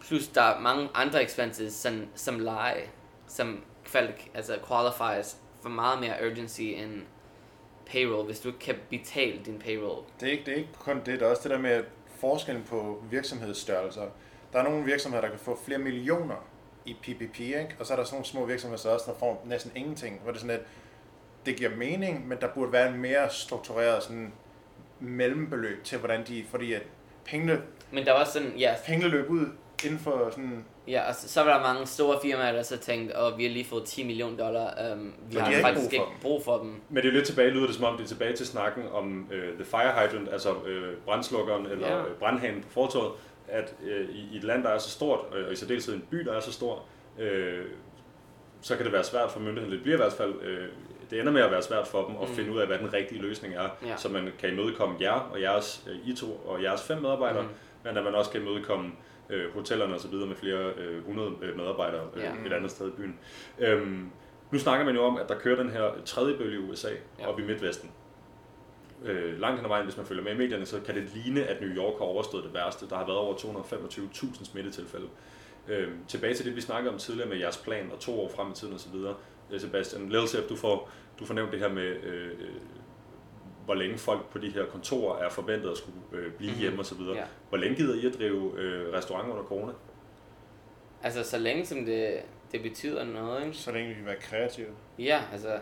Plus 0.00 0.28
der 0.28 0.42
er 0.42 0.60
mange 0.60 0.88
andre 0.94 1.22
expenses, 1.22 1.72
som, 1.74 2.06
som 2.14 2.38
leje, 2.38 2.82
som 3.26 3.64
kvali- 3.86 4.30
altså 4.34 4.58
qualifies 4.68 5.36
for 5.62 5.68
meget 5.68 6.00
mere 6.00 6.14
urgency 6.30 6.60
end 6.60 7.02
payroll, 7.86 8.26
hvis 8.26 8.40
du 8.40 8.48
ikke 8.48 8.58
kan 8.60 8.74
betale 8.90 9.40
din 9.46 9.58
payroll. 9.58 10.04
Det 10.20 10.28
er, 10.28 10.32
ikke, 10.32 10.44
det 10.44 10.52
er 10.52 10.56
ikke 10.56 10.72
kun 10.78 11.02
det, 11.06 11.20
der 11.20 11.26
er 11.26 11.30
også 11.30 11.42
det 11.42 11.50
der 11.50 11.58
med 11.58 11.84
forskellen 12.20 12.64
på 12.64 13.02
virksomhedsstørrelser. 13.10 14.02
Der 14.52 14.58
er 14.58 14.62
nogle 14.62 14.84
virksomheder, 14.84 15.22
der 15.22 15.30
kan 15.30 15.38
få 15.38 15.58
flere 15.64 15.78
millioner 15.78 16.44
i 16.84 16.94
PPP, 17.02 17.40
ikke? 17.40 17.76
og 17.80 17.86
så 17.86 17.92
er 17.92 17.96
der 17.96 18.04
sådan 18.04 18.14
nogle 18.14 18.26
små 18.26 18.44
virksomheder, 18.46 18.80
så 18.82 18.88
også, 18.90 19.10
der 19.12 19.18
får 19.18 19.42
næsten 19.46 19.72
ingenting. 19.76 20.20
Hvor 20.22 20.32
det 20.32 20.38
er 20.38 20.40
sådan, 20.40 20.56
lidt, 20.56 20.68
det 21.48 21.56
giver 21.56 21.70
mening, 21.76 22.28
men 22.28 22.38
der 22.40 22.48
burde 22.48 22.72
være 22.72 22.88
en 22.88 23.00
mere 23.00 23.30
struktureret 23.30 24.02
sådan 24.02 24.32
mellembeløb 25.00 25.84
til, 25.84 25.98
hvordan 25.98 26.24
de, 26.28 26.44
fordi 26.50 26.72
at 26.72 26.82
pengene, 27.24 27.60
Men 27.92 28.04
der 28.06 28.12
var 28.12 28.24
sådan, 28.24 28.52
ja, 28.58 28.74
pengene 28.86 29.10
løb 29.10 29.30
ud 29.30 29.46
inden 29.84 29.98
for 29.98 30.28
sådan, 30.30 30.64
ja 30.88 31.08
og 31.08 31.14
så, 31.14 31.28
så 31.28 31.42
var 31.44 31.56
der 31.56 31.62
mange 31.74 31.86
store 31.86 32.18
firmaer, 32.22 32.52
der 32.52 32.62
så 32.62 32.78
tænkte, 32.78 33.16
og 33.16 33.38
vi 33.38 33.44
har 33.44 33.50
lige 33.50 33.64
fået 33.64 33.84
10 33.84 34.06
millioner 34.06 34.36
dollar, 34.36 34.92
um, 34.92 35.14
vi 35.30 35.36
har, 35.36 35.44
har 35.44 35.50
ikke 35.50 35.62
faktisk 35.62 35.90
brug 35.90 35.90
for 35.90 36.02
ikke 36.02 36.12
dem. 36.12 36.20
brug 36.22 36.44
for 36.44 36.58
dem. 36.58 36.80
Men 36.88 36.96
det 36.96 37.04
er 37.04 37.08
jo 37.08 37.14
lidt 37.16 37.26
tilbage, 37.26 37.50
lyder 37.50 37.66
det 37.66 37.74
som 37.74 37.84
om, 37.84 37.96
det 37.96 38.04
er 38.04 38.08
tilbage 38.08 38.36
til 38.36 38.46
snakken 38.46 38.82
om 38.92 39.28
øh, 39.32 39.54
the 39.54 39.64
fire 39.64 39.92
hydrant, 39.92 40.28
altså 40.32 40.54
øh, 40.66 40.96
brandslukkeren 41.04 41.66
eller 41.66 41.88
Ja. 41.88 41.96
ja. 41.98 42.04
brandhanen 42.18 42.62
på 42.62 42.68
fortovet, 42.70 43.12
at 43.48 43.74
øh, 43.84 44.08
i, 44.08 44.28
i 44.32 44.36
et 44.36 44.44
land, 44.44 44.62
der 44.62 44.68
er 44.70 44.78
så 44.78 44.90
stort, 44.90 45.20
øh, 45.36 45.46
og 45.46 45.52
i 45.52 45.56
særdeleshed 45.56 45.94
en 45.94 46.04
by, 46.10 46.16
der 46.16 46.32
er 46.32 46.40
så 46.40 46.52
stor, 46.52 46.82
øh, 47.18 47.64
så 48.60 48.76
kan 48.76 48.84
det 48.84 48.92
være 48.92 49.04
svært 49.04 49.30
for 49.30 49.40
myndigheden, 49.40 49.72
det 49.72 49.82
bliver 49.82 49.96
i 49.96 50.00
hvert 50.00 50.12
fald, 50.12 50.34
øh, 50.42 50.68
det 51.10 51.20
ender 51.20 51.32
med 51.32 51.42
at 51.42 51.50
være 51.50 51.62
svært 51.62 51.86
for 51.86 52.06
dem 52.06 52.16
at 52.22 52.28
Mm. 52.28 52.34
finde 52.34 52.52
ud 52.52 52.58
af, 52.58 52.66
hvad 52.66 52.78
den 52.78 52.92
rigtige 52.92 53.22
løsning 53.22 53.54
er, 53.54 53.68
Ja. 53.86 53.96
så 53.96 54.08
man 54.08 54.32
kan 54.38 54.52
imødekomme 54.52 54.96
jer 55.00 55.12
og 55.32 55.40
jeres, 55.40 55.84
øh, 55.90 56.08
I 56.08 56.16
to 56.16 56.32
og 56.32 56.62
jeres 56.62 56.82
fem 56.82 57.02
medarbejdere, 57.02 57.42
Mm. 57.42 57.48
men 57.84 57.96
at 57.96 58.04
man 58.04 58.14
også 58.14 58.30
kan 58.30 58.40
imødekomme 58.42 58.92
øh, 59.30 59.52
hotellerne 59.54 59.94
og 59.94 60.00
så 60.00 60.08
videre 60.08 60.26
med 60.26 60.36
flere 60.36 60.72
øh, 60.76 60.98
100 60.98 61.32
øh, 61.42 61.56
medarbejdere 61.56 62.02
øh, 62.16 62.22
Ja. 62.22 62.32
et 62.46 62.52
andet 62.52 62.70
sted 62.70 62.88
i 62.88 62.90
byen. 62.90 63.18
Øhm, 63.58 64.10
nu 64.50 64.58
snakker 64.58 64.84
man 64.86 64.94
jo 64.94 65.04
om, 65.04 65.16
at 65.16 65.28
der 65.28 65.38
kører 65.38 65.56
den 65.62 65.70
her 65.70 65.90
tredje 66.04 66.36
bølge 66.36 66.54
i 66.54 66.70
USA, 66.70 66.88
ja. 67.18 67.26
op 67.28 67.38
i 67.38 67.42
Midtvesten. 67.42 67.90
Øh, 69.04 69.40
langt 69.40 69.56
hen 69.56 69.64
ad 69.64 69.68
vejen, 69.68 69.84
hvis 69.84 69.96
man 69.96 70.06
følger 70.06 70.22
med 70.24 70.32
i 70.32 70.36
medierne, 70.38 70.66
så 70.66 70.80
kan 70.86 70.94
det 70.94 71.10
ligne, 71.14 71.42
at 71.44 71.60
New 71.60 71.70
York 71.70 71.98
har 71.98 72.04
overstået 72.04 72.44
det 72.44 72.54
værste. 72.54 72.88
Der 72.88 72.96
har 72.96 73.06
været 73.06 73.18
over 73.18 73.34
225.000 73.34 74.44
smittetilfælde. 74.44 75.06
Øh, 75.68 75.88
tilbage 76.08 76.34
til 76.34 76.46
det, 76.46 76.56
vi 76.56 76.60
snakkede 76.60 76.92
om 76.92 76.98
tidligere 76.98 77.28
med 77.28 77.36
jeres 77.38 77.56
plan, 77.56 77.90
og 77.92 77.98
to 78.00 78.20
år 78.20 78.28
frem 78.36 78.50
i 78.50 78.54
tiden 78.54 78.74
osv. 78.74 78.94
Sebastian, 79.58 80.08
Lille 80.08 80.28
Sepp, 80.28 80.48
du 80.48 80.56
får, 80.56 80.90
du 81.18 81.24
får 81.26 81.34
nævnt 81.34 81.52
det 81.52 81.60
her 81.60 81.68
med, 81.68 81.82
øh, 81.82 82.26
øh, 82.30 82.34
hvor 83.64 83.74
længe 83.74 83.98
folk 83.98 84.28
på 84.30 84.38
de 84.38 84.48
her 84.50 84.66
kontorer 84.66 85.18
er 85.24 85.28
forventet 85.30 85.70
at 85.70 85.76
skulle 85.76 85.96
øh, 86.12 86.18
blive 86.18 86.30
Mhm. 86.32 86.40
mm-hmm. 86.46 86.60
hjemme 86.60 86.80
osv. 86.80 87.00
Ja. 87.14 87.24
Hvor 87.48 87.58
længe 87.58 87.76
gider 87.76 87.94
I 87.94 88.06
at 88.06 88.14
drive 88.18 88.58
øh, 88.60 88.92
restauranter 88.92 89.32
under 89.32 89.44
corona? 89.44 89.72
Altså, 91.02 91.22
så 91.24 91.38
længe 91.38 91.66
som 91.66 91.84
det, 91.84 92.20
det 92.52 92.62
betyder 92.62 93.04
noget, 93.04 93.46
ikke? 93.46 93.56
så 93.56 93.72
længe 93.72 93.88
vi 93.88 93.94
kan 93.94 94.06
være 94.06 94.16
kreative. 94.20 94.66
Ja, 94.98 95.22
altså, 95.32 95.58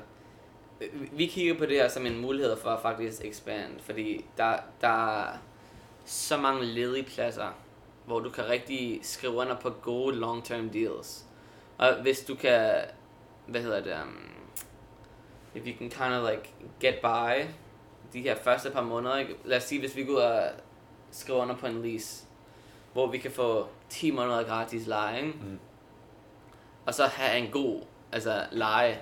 vi 1.12 1.26
kigger 1.26 1.54
på 1.58 1.66
det 1.66 1.76
her 1.76 1.88
som 1.88 2.06
en 2.06 2.20
mulighed 2.20 2.56
for 2.56 2.68
at 2.70 2.82
faktisk 2.82 3.24
expand, 3.24 3.80
fordi 3.80 4.24
der, 4.36 4.56
der 4.80 5.18
er 5.22 5.38
så 6.04 6.36
mange 6.36 6.64
ledige 6.64 7.04
pladser, 7.04 7.58
hvor 8.06 8.20
du 8.20 8.30
kan 8.30 8.48
rigtig 8.48 9.00
skrive 9.02 9.32
under 9.32 9.56
på 9.60 9.70
gode 9.70 10.16
long-term 10.20 10.72
deals. 10.72 11.24
Og 11.78 12.02
hvis 12.02 12.20
du 12.20 12.34
kan, 12.34 12.70
hvad 13.46 13.62
hedder 13.62 13.82
det, 13.82 13.92
um, 14.02 14.30
if 15.54 15.66
you 15.66 15.72
can 15.78 15.90
kind 15.90 16.14
of 16.14 16.30
like 16.30 16.50
get 16.80 16.94
by 16.94 17.46
de 18.12 18.20
her 18.20 18.36
første 18.36 18.70
par 18.70 18.82
måneder, 18.82 19.16
ikke? 19.16 19.34
lad 19.44 19.56
os 19.56 19.62
sige, 19.62 19.80
hvis 19.80 19.96
vi 19.96 20.04
går 20.04 20.12
ud 20.12 20.18
og 20.18 20.42
skriver 21.10 21.42
under 21.42 21.56
på 21.56 21.66
en 21.66 21.82
lease, 21.82 22.24
hvor 22.92 23.10
vi 23.10 23.18
kan 23.18 23.30
få 23.30 23.66
10 23.88 24.10
måneder 24.10 24.42
gratis 24.44 24.86
leje, 24.86 25.16
ikke? 25.16 25.38
Mm. 25.42 25.58
og 26.86 26.94
så 26.94 27.04
have 27.04 27.38
en 27.38 27.50
god 27.50 27.82
altså, 28.12 28.42
leje, 28.52 28.98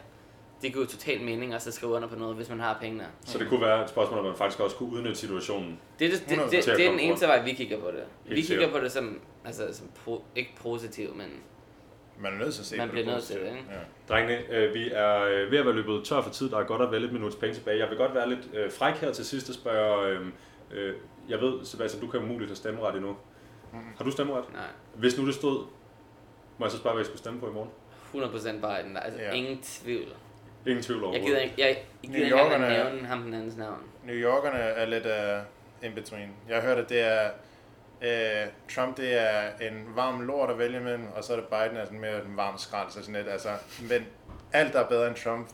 det 0.63 0.73
giver 0.73 0.85
jo 0.85 0.91
totalt 0.91 1.25
mening 1.25 1.55
at 1.55 1.63
så 1.63 1.73
skrive 1.73 1.93
under 1.93 2.09
på 2.09 2.17
noget, 2.17 2.37
hvis 2.37 2.49
man 2.49 2.61
har 2.61 2.79
pengene. 2.81 3.07
Så 3.25 3.39
det 3.39 3.49
kunne 3.49 3.61
være 3.61 3.85
et 3.85 3.91
spørgsmål, 3.91 4.19
om 4.19 4.25
man 4.25 4.37
faktisk 4.37 4.61
også 4.61 4.77
kunne 4.77 4.93
udnytte 4.93 5.17
situationen. 5.17 5.79
Det, 5.99 6.07
er 6.07 6.11
det, 6.11 6.21
det, 6.21 6.33
100 6.33 6.57
det, 6.57 6.77
det 6.77 6.87
er 6.87 6.91
den 6.91 7.01
eneste 7.01 7.27
vej, 7.27 7.43
vi 7.43 7.53
kigger 7.53 7.81
på 7.81 7.91
det. 7.91 8.05
vi 8.25 8.43
kigger 8.43 8.71
på 8.71 8.79
det 8.79 8.93
som, 8.93 9.21
altså, 9.45 9.69
som 9.73 9.91
pro, 10.05 10.25
ikke 10.37 10.51
positivt, 10.57 11.17
men 11.17 11.27
Man 12.19 12.33
er 12.35 12.39
nødt 12.39 12.55
til 12.55 12.63
at 12.63 12.67
se 12.67 12.77
Man 12.77 12.89
bliver 12.91 13.07
nødt 13.07 13.25
til 13.25 13.37
det, 13.37 13.47
ikke? 13.47 13.65
Ja. 13.71 13.77
Drengene, 14.15 14.43
øh, 14.51 14.75
vi 14.75 14.91
er 14.93 15.23
øh, 15.23 15.51
ved 15.51 15.59
at 15.59 15.67
være 15.67 15.75
løbet 15.75 16.05
tør 16.05 16.21
for 16.23 16.31
tid. 16.31 16.51
Der 16.51 16.59
er 16.59 16.65
godt 16.65 16.83
at 16.83 16.91
være 16.91 17.01
lidt 17.01 17.13
minutter 17.13 17.39
penge 17.39 17.55
tilbage. 17.55 17.79
Jeg 17.79 17.89
vil 17.89 17.97
godt 17.99 18.15
være 18.15 18.29
lidt 18.29 18.41
øh, 18.55 18.71
fræk 18.73 18.95
her 18.95 19.13
til 19.13 19.25
sidst 19.25 19.49
og 19.49 19.55
spørge... 19.55 20.09
Øh, 20.09 20.27
øh, 20.71 20.95
jeg 21.29 21.41
ved, 21.41 21.65
Sebastian, 21.65 22.01
du 22.05 22.07
kan 22.11 22.21
umuligt 22.21 22.51
have 22.51 22.57
stemmeret 22.57 22.95
endnu. 22.97 23.17
Mhm. 23.73 23.83
Har 23.97 24.05
du 24.05 24.11
stemmeret? 24.11 24.45
nej. 24.53 24.63
Hvis 24.95 25.19
nu 25.19 25.27
det 25.27 25.35
stod... 25.35 25.65
Må 26.59 26.67
jeg 26.67 26.71
så 26.71 26.79
spørge, 26.79 26.95
hvad 26.95 27.01
jeg 27.01 27.07
skulle 27.07 27.19
stemme 27.19 27.41
på 27.41 27.49
i 27.51 27.53
morgen? 27.53 27.71
100% 28.15 28.39
Biden. 28.53 28.97
Altså, 28.97 29.21
Ja. 29.23 29.33
ingen 29.33 29.59
tvivl. 29.63 30.09
Ingen 30.67 30.83
tvivl 30.83 30.99
Jeg 30.99 31.05
overhovedet. 31.07 31.27
gider 31.27 31.41
ikke, 31.41 31.55
jeg, 31.59 31.69
jeg 31.69 32.11
gider 32.11 32.13
New 32.19 32.25
ikke 32.25 32.37
Yorkerne- 32.37 32.65
at 32.65 32.93
nævne 32.93 33.07
ham 33.09 33.23
den 33.23 33.35
andens 33.35 33.57
navn. 33.57 33.79
New 34.07 34.15
Yorkerne 34.17 34.59
er 34.59 34.87
lidt 34.87 35.07
uh, 35.07 35.87
in 35.89 35.95
between. 35.95 36.29
Jeg 36.49 36.57
har 36.57 36.63
hørt, 36.69 36.79
at 36.79 36.89
det 36.89 37.01
er 37.01 37.31
uh, 38.05 38.75
Trump 38.75 38.97
det 38.97 39.21
er 39.21 39.41
en 39.61 39.87
varm 39.95 40.21
lort 40.21 40.51
at 40.51 40.59
vælge 40.59 40.81
mellem, 40.81 41.07
og 41.17 41.25
så 41.25 41.33
er 41.33 41.37
det 41.37 41.47
Biden 41.49 41.77
er 41.77 41.85
sådan 41.85 42.01
mere 42.01 42.17
en 42.25 42.37
varm 42.37 42.59
skrald, 42.59 42.91
så 42.91 43.01
sådan 43.01 43.15
lidt, 43.15 43.29
altså, 43.29 43.49
men 43.91 44.07
alt 44.53 44.73
der 44.73 44.81
er 44.81 44.87
bedre 44.89 45.09
end 45.09 45.17
Trump 45.17 45.49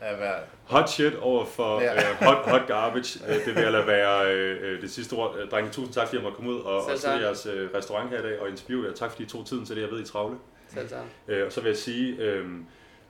er 0.00 0.16
værd. 0.16 0.42
Hot 0.64 0.90
shit 0.90 1.14
over 1.14 1.44
for 1.44 1.80
Ja. 1.80 1.94
øh, 1.94 2.16
hot, 2.20 2.36
hot 2.50 2.66
garbage. 2.66 3.20
Øh, 3.28 3.44
det 3.44 3.54
vil 3.54 3.62
jeg 3.62 3.72
lade 3.72 3.86
være 3.86 4.34
øh, 4.34 4.58
øh, 4.72 4.80
det 4.82 4.90
sidste 4.90 5.12
ord. 5.14 5.36
Øh, 5.38 5.50
Drenge, 5.50 5.70
tusind 5.70 5.94
tak, 5.94 6.06
fordi 6.06 6.16
jeg 6.16 6.22
måtte 6.22 6.36
komme 6.36 6.50
ud 6.50 6.60
og, 6.60 6.76
og 6.76 7.00
tak. 7.00 7.20
jeres 7.20 7.46
øh, 7.46 7.68
restaurant 7.74 8.10
her 8.10 8.18
i 8.18 8.22
dag 8.22 8.40
og 8.40 8.48
interviewe 8.48 8.86
jer. 8.86 8.92
Tak 8.92 9.10
fordi 9.10 9.22
I 9.22 9.26
tog 9.26 9.46
tiden 9.46 9.66
til 9.66 9.76
det. 9.76 9.82
Jeg 9.82 9.90
ved, 9.90 9.98
I 9.98 10.02
er 10.02 10.06
travle. 10.06 10.36
Selv 10.68 10.88
tak. 10.88 11.04
Øh, 11.28 11.46
og 11.46 11.52
så 11.52 11.60
vil 11.60 11.68
jeg 11.68 11.76
sige 11.76 12.16
øh, 12.22 12.44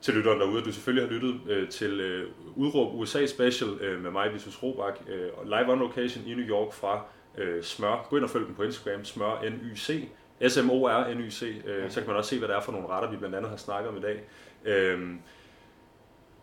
til 0.01 0.13
lytteren 0.13 0.39
derude, 0.39 0.59
at 0.59 0.65
du 0.65 0.71
selvfølgelig 0.71 1.07
har 1.09 1.13
lyttet 1.13 1.39
øh, 1.49 1.69
til 1.69 1.99
øh, 1.99 2.29
Udråb 2.55 2.95
USA 2.95 3.25
Special 3.25 3.69
øh, 3.81 4.03
med 4.03 4.11
mig, 4.11 4.33
Visus 4.33 4.63
Robak, 4.63 4.93
øh, 5.07 5.29
og 5.37 5.45
live 5.45 5.71
on 5.71 5.79
location 5.79 6.23
i 6.27 6.33
New 6.33 6.45
York 6.47 6.73
fra 6.73 7.05
øh, 7.37 7.63
Smør. 7.63 8.07
Gå 8.09 8.15
ind 8.15 8.23
og 8.23 8.29
følg 8.29 8.47
dem 8.47 8.55
på 8.55 8.63
Instagram, 8.63 9.05
Smør 9.05 9.49
NYC 9.49 10.09
S-M-O-R-N-Y-C. 10.47 11.43
Øh, 11.65 11.91
så 11.91 11.99
kan 11.99 12.07
man 12.07 12.17
også 12.17 12.29
se, 12.29 12.39
hvad 12.39 12.47
det 12.47 12.55
er 12.55 12.61
for 12.61 12.71
nogle 12.71 12.87
retter, 12.87 13.09
vi 13.09 13.17
blandt 13.17 13.35
andet 13.35 13.49
har 13.49 13.57
snakket 13.57 13.89
om 13.89 13.97
i 13.97 14.01
dag. 14.01 14.23
Øh, 14.65 15.15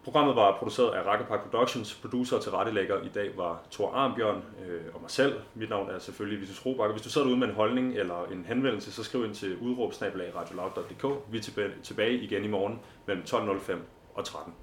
Programmet 0.05 0.37
var 0.37 0.57
produceret 0.59 0.95
af 0.95 1.07
Rakkepark 1.07 1.43
Productions. 1.43 1.95
Producer 1.95 2.39
til 2.39 2.53
rettelægger 2.53 3.03
i 3.03 3.09
dag 3.09 3.37
var 3.37 3.63
Thor 3.71 3.93
Armbjørn 3.93 4.43
øh, 4.67 4.81
og 4.95 5.01
mig 5.01 5.11
selv. 5.11 5.41
Mit 5.55 5.71
navn 5.71 5.91
er 5.91 5.99
selvfølgelig 5.99 6.41
Vitus 6.41 6.67
Robak. 6.67 6.91
Hvis 6.91 7.03
du 7.03 7.11
sidder 7.11 7.27
derude 7.27 7.41
med 7.41 7.49
en 7.49 7.55
holdning 7.55 7.97
eller 7.97 8.25
en 8.33 8.45
henvendelse, 8.49 8.93
så 8.93 9.05
skriv 9.05 9.25
ind 9.25 9.35
til 9.35 9.59
udråbsnabelag 9.59 10.33
Vi 11.31 11.39
er 11.39 11.69
tilbage 11.83 12.19
igen 12.19 12.45
i 12.45 12.49
morgen 12.49 12.81
mellem 13.07 13.25
12.05 13.25 13.73
og 14.15 14.25
13. 14.25 14.55